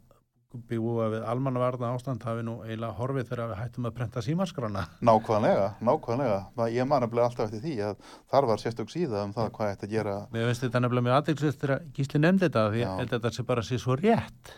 að 0.51 0.63
búa 0.71 1.09
við 1.13 1.27
almannavarna 1.31 1.93
ástand 1.95 2.25
hafi 2.27 2.43
nú 2.47 2.57
eiginlega 2.65 2.97
horfið 2.99 3.29
þegar 3.29 3.51
við 3.53 3.61
hættum 3.61 3.87
að 3.87 3.95
prenta 3.99 4.23
símaskrana. 4.25 4.87
Nákvæmlega, 5.07 5.69
nákvæmlega. 5.87 6.41
Það, 6.57 6.73
ég 6.75 6.89
man 6.91 7.05
nefnilega 7.05 7.29
alltaf 7.29 7.47
eftir 7.47 7.63
því 7.67 7.77
að 7.87 8.09
þar 8.33 8.49
var 8.51 8.63
sérstök 8.65 8.91
síða 8.91 9.23
um 9.27 9.37
það 9.37 9.53
hvað 9.59 9.85
að 9.87 9.95
gera. 9.95 10.17
Mér 10.35 10.51
finnst 10.51 10.67
þetta 10.67 10.83
nefnilega 10.83 11.07
mjög 11.07 11.21
aðeinsvist 11.21 11.63
þegar 11.63 11.87
Gísli 11.95 12.23
nefndi 12.25 12.49
þetta 12.49 12.67
því 12.75 12.83
að 12.89 13.15
þetta 13.15 13.33
sé 13.37 13.47
bara 13.53 13.67
sé 13.67 13.79
svo 13.79 13.97
rétt. 14.01 14.53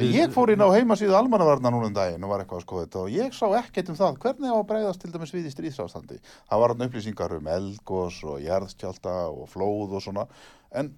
Ég 0.00 0.32
fór 0.32 0.48
inn 0.54 0.62
á 0.64 0.68
heimasíðu 0.72 1.12
almannavarna 1.12 1.68
núna 1.72 1.90
um 1.90 1.96
daginn 1.96 2.22
og 2.24 2.30
var 2.32 2.40
eitthvað 2.40 2.62
að 2.62 2.64
skoða 2.64 2.84
þetta 2.86 3.00
og 3.02 3.10
ég 3.12 3.34
sá 3.36 3.44
ekkert 3.58 3.90
um 3.92 3.98
það 3.98 4.20
hvernig 4.22 4.52
á 4.52 4.56
að 4.56 4.68
breyðast 4.70 5.02
til 5.02 5.10
dæmis 5.12 5.32
við 5.34 5.48
í 5.50 5.52
stríðsástandi. 5.52 6.20
Það 6.48 6.62
var 6.62 6.72
hann 6.72 6.84
upplýsingar 6.86 7.34
um 7.36 7.50
eldgós 7.52 8.20
og 8.24 8.38
jarðskjálta 8.40 9.16
og 9.28 9.50
flóð 9.52 9.98
og 9.98 10.04
svona. 10.06 10.24
En 10.72 10.94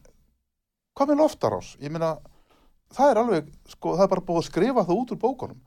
hvað 0.95 1.11
með 1.11 1.23
loftarás? 1.25 1.73
Ég 1.83 1.91
meina, 1.91 2.13
það 2.97 3.13
er 3.13 3.21
alveg, 3.23 3.53
sko, 3.75 3.95
það 3.97 4.05
er 4.07 4.11
bara 4.15 4.27
búið 4.29 4.41
að 4.43 4.49
skrifa 4.49 4.85
það 4.89 5.01
út 5.03 5.15
úr 5.15 5.21
bókunum. 5.23 5.63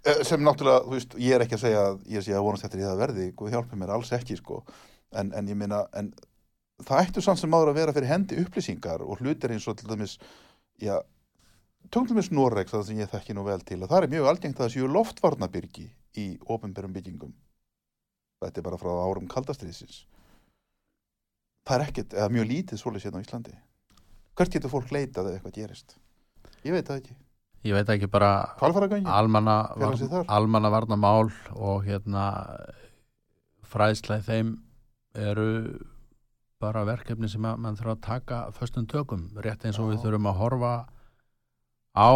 Eh, 0.00 0.22
Sem 0.24 0.42
náttúrulega, 0.44 0.84
þú 0.86 0.96
veist, 0.96 1.14
ég 1.20 1.36
er 1.36 1.44
ekki 1.44 1.58
að 1.58 1.64
segja 1.66 1.84
að 1.90 2.02
ég 2.08 2.24
sé 2.24 2.34
að 2.36 2.44
vonast 2.46 2.66
eftir 2.66 2.82
að 2.84 2.92
það 2.92 3.02
verði, 3.04 3.28
Guð 3.36 3.54
hjálpi 3.54 3.78
mér 3.80 3.94
alls 3.96 4.12
ekki, 4.16 4.38
sko. 4.40 4.62
En, 5.12 5.32
en 5.36 5.50
ég 5.50 5.58
meina, 5.58 5.82
en 5.98 6.12
það 6.86 7.02
ættu 7.04 7.24
samt 7.24 7.40
sem 7.40 7.54
áður 7.56 7.72
að 7.72 7.80
vera 7.80 7.94
fyrir 7.96 8.12
hendi 8.12 8.38
upplýsingar 8.40 9.04
og 9.04 9.20
hlutir 9.20 9.52
eins 9.52 9.66
og 9.68 9.76
til 9.76 9.90
dæmis, 9.90 10.16
já, 10.80 10.96
tökum 11.92 12.16
við 12.16 12.30
Noregs, 12.36 12.72
það 12.72 12.86
sem 12.88 13.02
ég 13.02 13.10
þekki 13.12 13.36
nú 13.36 13.44
vel 13.44 13.60
til, 13.66 13.82
að 13.82 13.92
það 13.92 14.06
er 14.06 14.14
mjög 14.14 14.30
algengt 14.32 14.60
að 14.60 14.66
það 14.66 14.74
séu 14.76 14.90
loftvarnabyrgi 14.94 15.86
í 16.20 16.26
ofinberum 16.48 16.94
byggingum. 16.94 17.34
Þetta 18.40 18.60
er 18.62 18.66
bara 18.70 18.80
frá 18.80 18.92
árum 19.04 19.28
kaldastriðsins. 19.28 20.04
Það 21.68 21.76
er 21.76 21.84
ekkert, 21.86 22.14
eða 22.16 22.32
mjög 22.32 22.48
lítið 22.48 22.80
svoleiðs 22.80 23.04
hérna 23.06 23.20
á 23.20 23.24
Íslandi. 23.26 23.56
Hvert 24.40 24.54
getur 24.56 24.72
fólk 24.72 24.92
leitað 24.94 25.26
ef 25.28 25.34
eitthvað 25.36 25.56
gerist? 25.58 25.98
Ég 26.64 26.72
veit 26.72 26.86
það 26.88 27.02
ekki. 27.02 27.14
Ég 27.68 27.74
veit 27.76 27.90
ekki 27.92 28.08
bara 28.08 28.30
almanna, 28.56 29.56
þar? 29.76 30.22
almanna 30.32 30.70
varna 30.72 30.96
mál 30.96 31.28
og 31.52 31.82
hérna 31.84 32.22
fræðsla 33.68 34.16
í 34.22 34.24
þeim 34.24 34.54
eru 35.12 35.50
bara 36.60 36.86
verkefni 36.88 37.28
sem 37.28 37.44
að 37.44 37.60
mann 37.60 37.76
þarf 37.76 37.92
að 37.92 38.00
taka 38.06 38.38
föstum 38.56 38.88
tökum, 38.88 39.28
rétt 39.36 39.66
eins 39.68 39.76
og 39.76 39.90
Já. 39.90 39.92
við 39.92 40.06
þurfum 40.06 40.30
að 40.32 40.40
horfa 40.40 40.72
á 41.92 42.12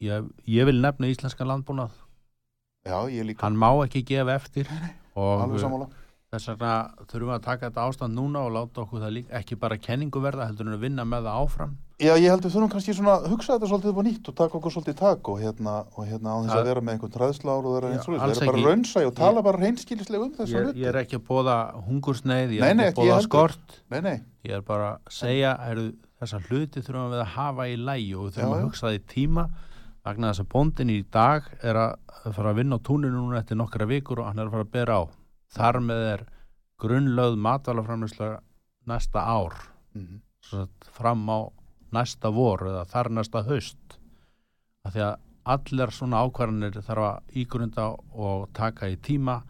ég, 0.00 0.32
ég 0.48 0.68
vil 0.70 0.80
nefna 0.80 1.12
íslenska 1.12 1.44
landbúnað 1.44 1.92
Já, 2.88 2.96
ég 3.12 3.28
líka. 3.28 3.44
hann 3.44 3.60
má 3.60 3.74
ekki 3.84 4.06
gefa 4.08 4.40
eftir 4.40 4.72
og. 5.12 5.92
Þess 6.30 6.46
vegna 6.52 6.72
þurfum 7.10 7.26
við 7.26 7.34
að 7.34 7.42
taka 7.42 7.66
þetta 7.68 7.84
ástand 7.90 8.14
núna 8.14 8.42
og 8.46 8.52
láta 8.54 8.84
okkur 8.84 9.00
það 9.02 9.14
líka 9.16 9.38
ekki 9.40 9.56
bara 9.58 9.78
kenningu 9.82 10.20
verða 10.22 10.44
heldur 10.46 10.68
en 10.68 10.76
að 10.76 10.84
vinna 10.84 11.06
með 11.10 11.24
það 11.26 11.38
áfram 11.44 11.72
Já, 12.00 12.12
ég 12.16 12.30
held 12.30 12.44
við 12.46 12.52
þurfum 12.54 12.70
kannski 12.72 12.92
svona 12.96 13.14
að 13.18 13.26
hugsa 13.32 13.56
þetta 13.56 13.70
svolítið 13.72 13.90
upp 13.90 13.98
á 13.98 14.04
nýtt 14.06 14.28
og 14.30 14.36
taka 14.38 14.56
okkur 14.60 14.72
svolítið 14.76 14.94
í 14.94 14.98
tak 15.00 15.30
og 15.32 15.40
hérna, 15.42 15.72
og 15.98 16.06
hérna 16.06 16.32
á 16.32 16.36
þess 16.44 16.54
að 16.60 16.68
vera 16.70 16.84
með 16.86 16.94
einhvern 16.94 17.14
træðslár 17.16 17.66
og 17.66 17.74
vera 17.76 17.90
eins 17.90 18.06
og 18.06 18.14
þess. 18.14 18.40
Er 18.40 18.46
bara 18.46 18.60
ekki. 18.60 18.68
raunsæ 18.70 19.02
og 19.10 19.12
tala 19.18 19.42
bara 19.44 19.60
reynskýlislega 19.60 20.24
um 20.24 20.32
þessa 20.38 20.54
ég, 20.54 20.64
hluti. 20.70 20.80
ég 20.80 20.88
er 20.94 20.98
ekki 21.02 21.18
að 21.18 21.26
bóða 21.28 21.56
hungursneið, 21.90 22.54
ég 22.56 22.64
Nei, 22.64 22.70
er 22.70 22.78
nei, 22.78 22.86
ekki 22.86 22.94
ekki 22.94 23.02
að 23.02 23.10
ég 23.10 23.10
bóða 23.10 23.18
heldur. 23.18 23.28
skort 23.28 23.76
Nei, 23.90 24.00
nei, 24.06 24.16
Ég 24.48 24.56
er 24.56 24.64
bara 24.70 24.88
að 24.94 25.12
segja 25.18 25.52
heru, 25.66 25.86
þessa 26.22 26.40
hluti 26.46 26.84
þurfum 26.86 27.12
við 27.12 27.20
að 27.26 27.32
hafa 27.36 27.68
í 27.68 27.76
lægi 27.90 28.14
og 28.16 28.30
þurfum 28.32 28.54
Já, 28.54 28.56
að 28.56 28.64
hugsa 28.70 28.86
það 28.86 28.96
í 28.96 29.02
tíma 29.12 29.48
vegna 30.08 30.30
þess 30.32 30.40
að 30.46 30.52
bóndin 30.56 30.94
í 30.94 31.00
dag 31.12 31.52
er 31.60 31.76
að 31.84 31.98
að 32.20 32.34
fara 32.36 32.50
að 32.52 32.58
vinna 32.60 32.76
á 32.80 32.84
túninu 32.84 33.16
núna 33.16 33.40
eftir 33.40 33.56
nokkra 33.60 33.86
vikur 33.88 34.20
og 34.20 34.26
hann 34.28 34.40
er 34.40 34.48
að 34.48 34.54
fara 34.56 34.64
að 34.66 34.72
bera 34.74 34.96
á 35.00 35.02
þar 35.54 35.80
með 35.84 36.06
er 36.14 36.26
grunnlöð 36.80 37.36
matvælaframlösla 37.36 38.34
næsta 38.88 39.24
ár. 39.26 39.56
Mm 39.94 40.20
að 40.56 40.68
fram 40.96 41.26
á 41.28 41.38
næsta 41.92 42.30
vor 42.32 42.64
eða 42.66 42.86
þar 42.88 43.10
næsta 43.12 43.42
haust. 43.46 43.98
Af 44.84 44.94
því 44.94 45.02
að 45.04 45.16
allar 45.54 45.92
svona 45.94 46.22
ákvarðanir 46.24 46.80
þarf 46.84 47.06
að 47.06 47.38
ígrunda 47.42 47.86
og 48.12 48.48
taka 48.56 48.88
í 48.90 48.96
tíma. 48.96 49.40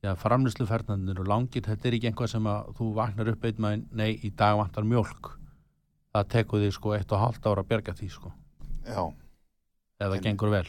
Því 0.00 0.10
að 0.10 0.22
framlýsluferðanir 0.24 1.20
og 1.22 1.28
langir. 1.28 1.62
Þetta 1.62 1.88
er 1.88 1.96
ekki 1.98 2.10
einhvað 2.10 2.32
sem 2.32 2.48
að 2.50 2.72
þú 2.78 2.88
vaknar 2.96 3.32
upp 3.32 3.44
maður, 3.58 3.84
nei, 3.92 4.18
í 4.22 4.30
dag 4.30 4.56
vantar 4.58 4.88
mjólk. 4.88 5.34
Það 6.12 6.30
tekur 6.34 6.62
því 6.62 6.70
sko 6.74 6.94
eitt 6.96 7.12
og 7.12 7.22
hálft 7.22 7.46
ára 7.46 7.62
að 7.62 7.68
berga 7.70 7.94
því 7.96 8.08
sko, 8.12 8.32
já, 8.84 9.04
eða 9.96 10.10
Einmitt. 10.10 10.24
gengur 10.26 10.50
vel. 10.52 10.66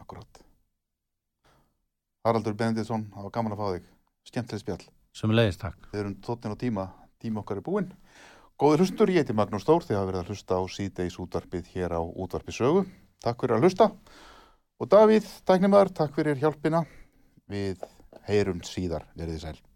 Akkurat. 0.00 0.40
Haraldur 2.24 2.56
Benediktsson, 2.58 3.04
það 3.12 3.28
var 3.28 3.34
gaman 3.36 3.54
að 3.54 3.60
fá 3.60 3.66
þig. 3.76 3.93
Skemmtileg 4.24 4.62
spjall. 4.62 4.86
sem 5.14 5.30
leiðist 5.30 5.60
takk 5.62 5.88
Við 5.92 6.00
erum 6.00 6.14
tóttin 6.24 6.54
á 6.54 6.56
tíma, 6.58 6.86
tíma 7.22 7.42
okkar 7.42 7.60
er 7.60 7.66
búinn. 7.66 7.90
Góður 8.58 8.84
hlustur, 8.84 9.10
ég 9.10 9.24
heiti 9.24 9.34
Magnús 9.34 9.64
Stór, 9.66 9.82
þið 9.82 9.98
hafa 9.98 10.08
verið 10.10 10.20
að 10.22 10.30
hlusta 10.30 10.58
á 10.58 10.62
síðdeis 10.70 11.18
útvarpið 11.18 11.70
hér 11.74 11.96
á 11.98 12.00
útvarpi 12.02 12.54
sögu. 12.54 12.84
Takk 13.22 13.42
fyrir 13.42 13.56
að 13.56 13.66
hlusta. 13.66 13.90
Og 14.78 14.90
Davíð, 14.90 15.26
tæknimaður, 15.46 15.92
takk 15.98 16.14
fyrir 16.14 16.38
hjálpina. 16.38 16.84
Við 17.50 17.82
heyrum 18.28 18.62
síðar, 18.62 19.08
verið 19.18 19.36
þið 19.36 19.46
sæl. 19.48 19.73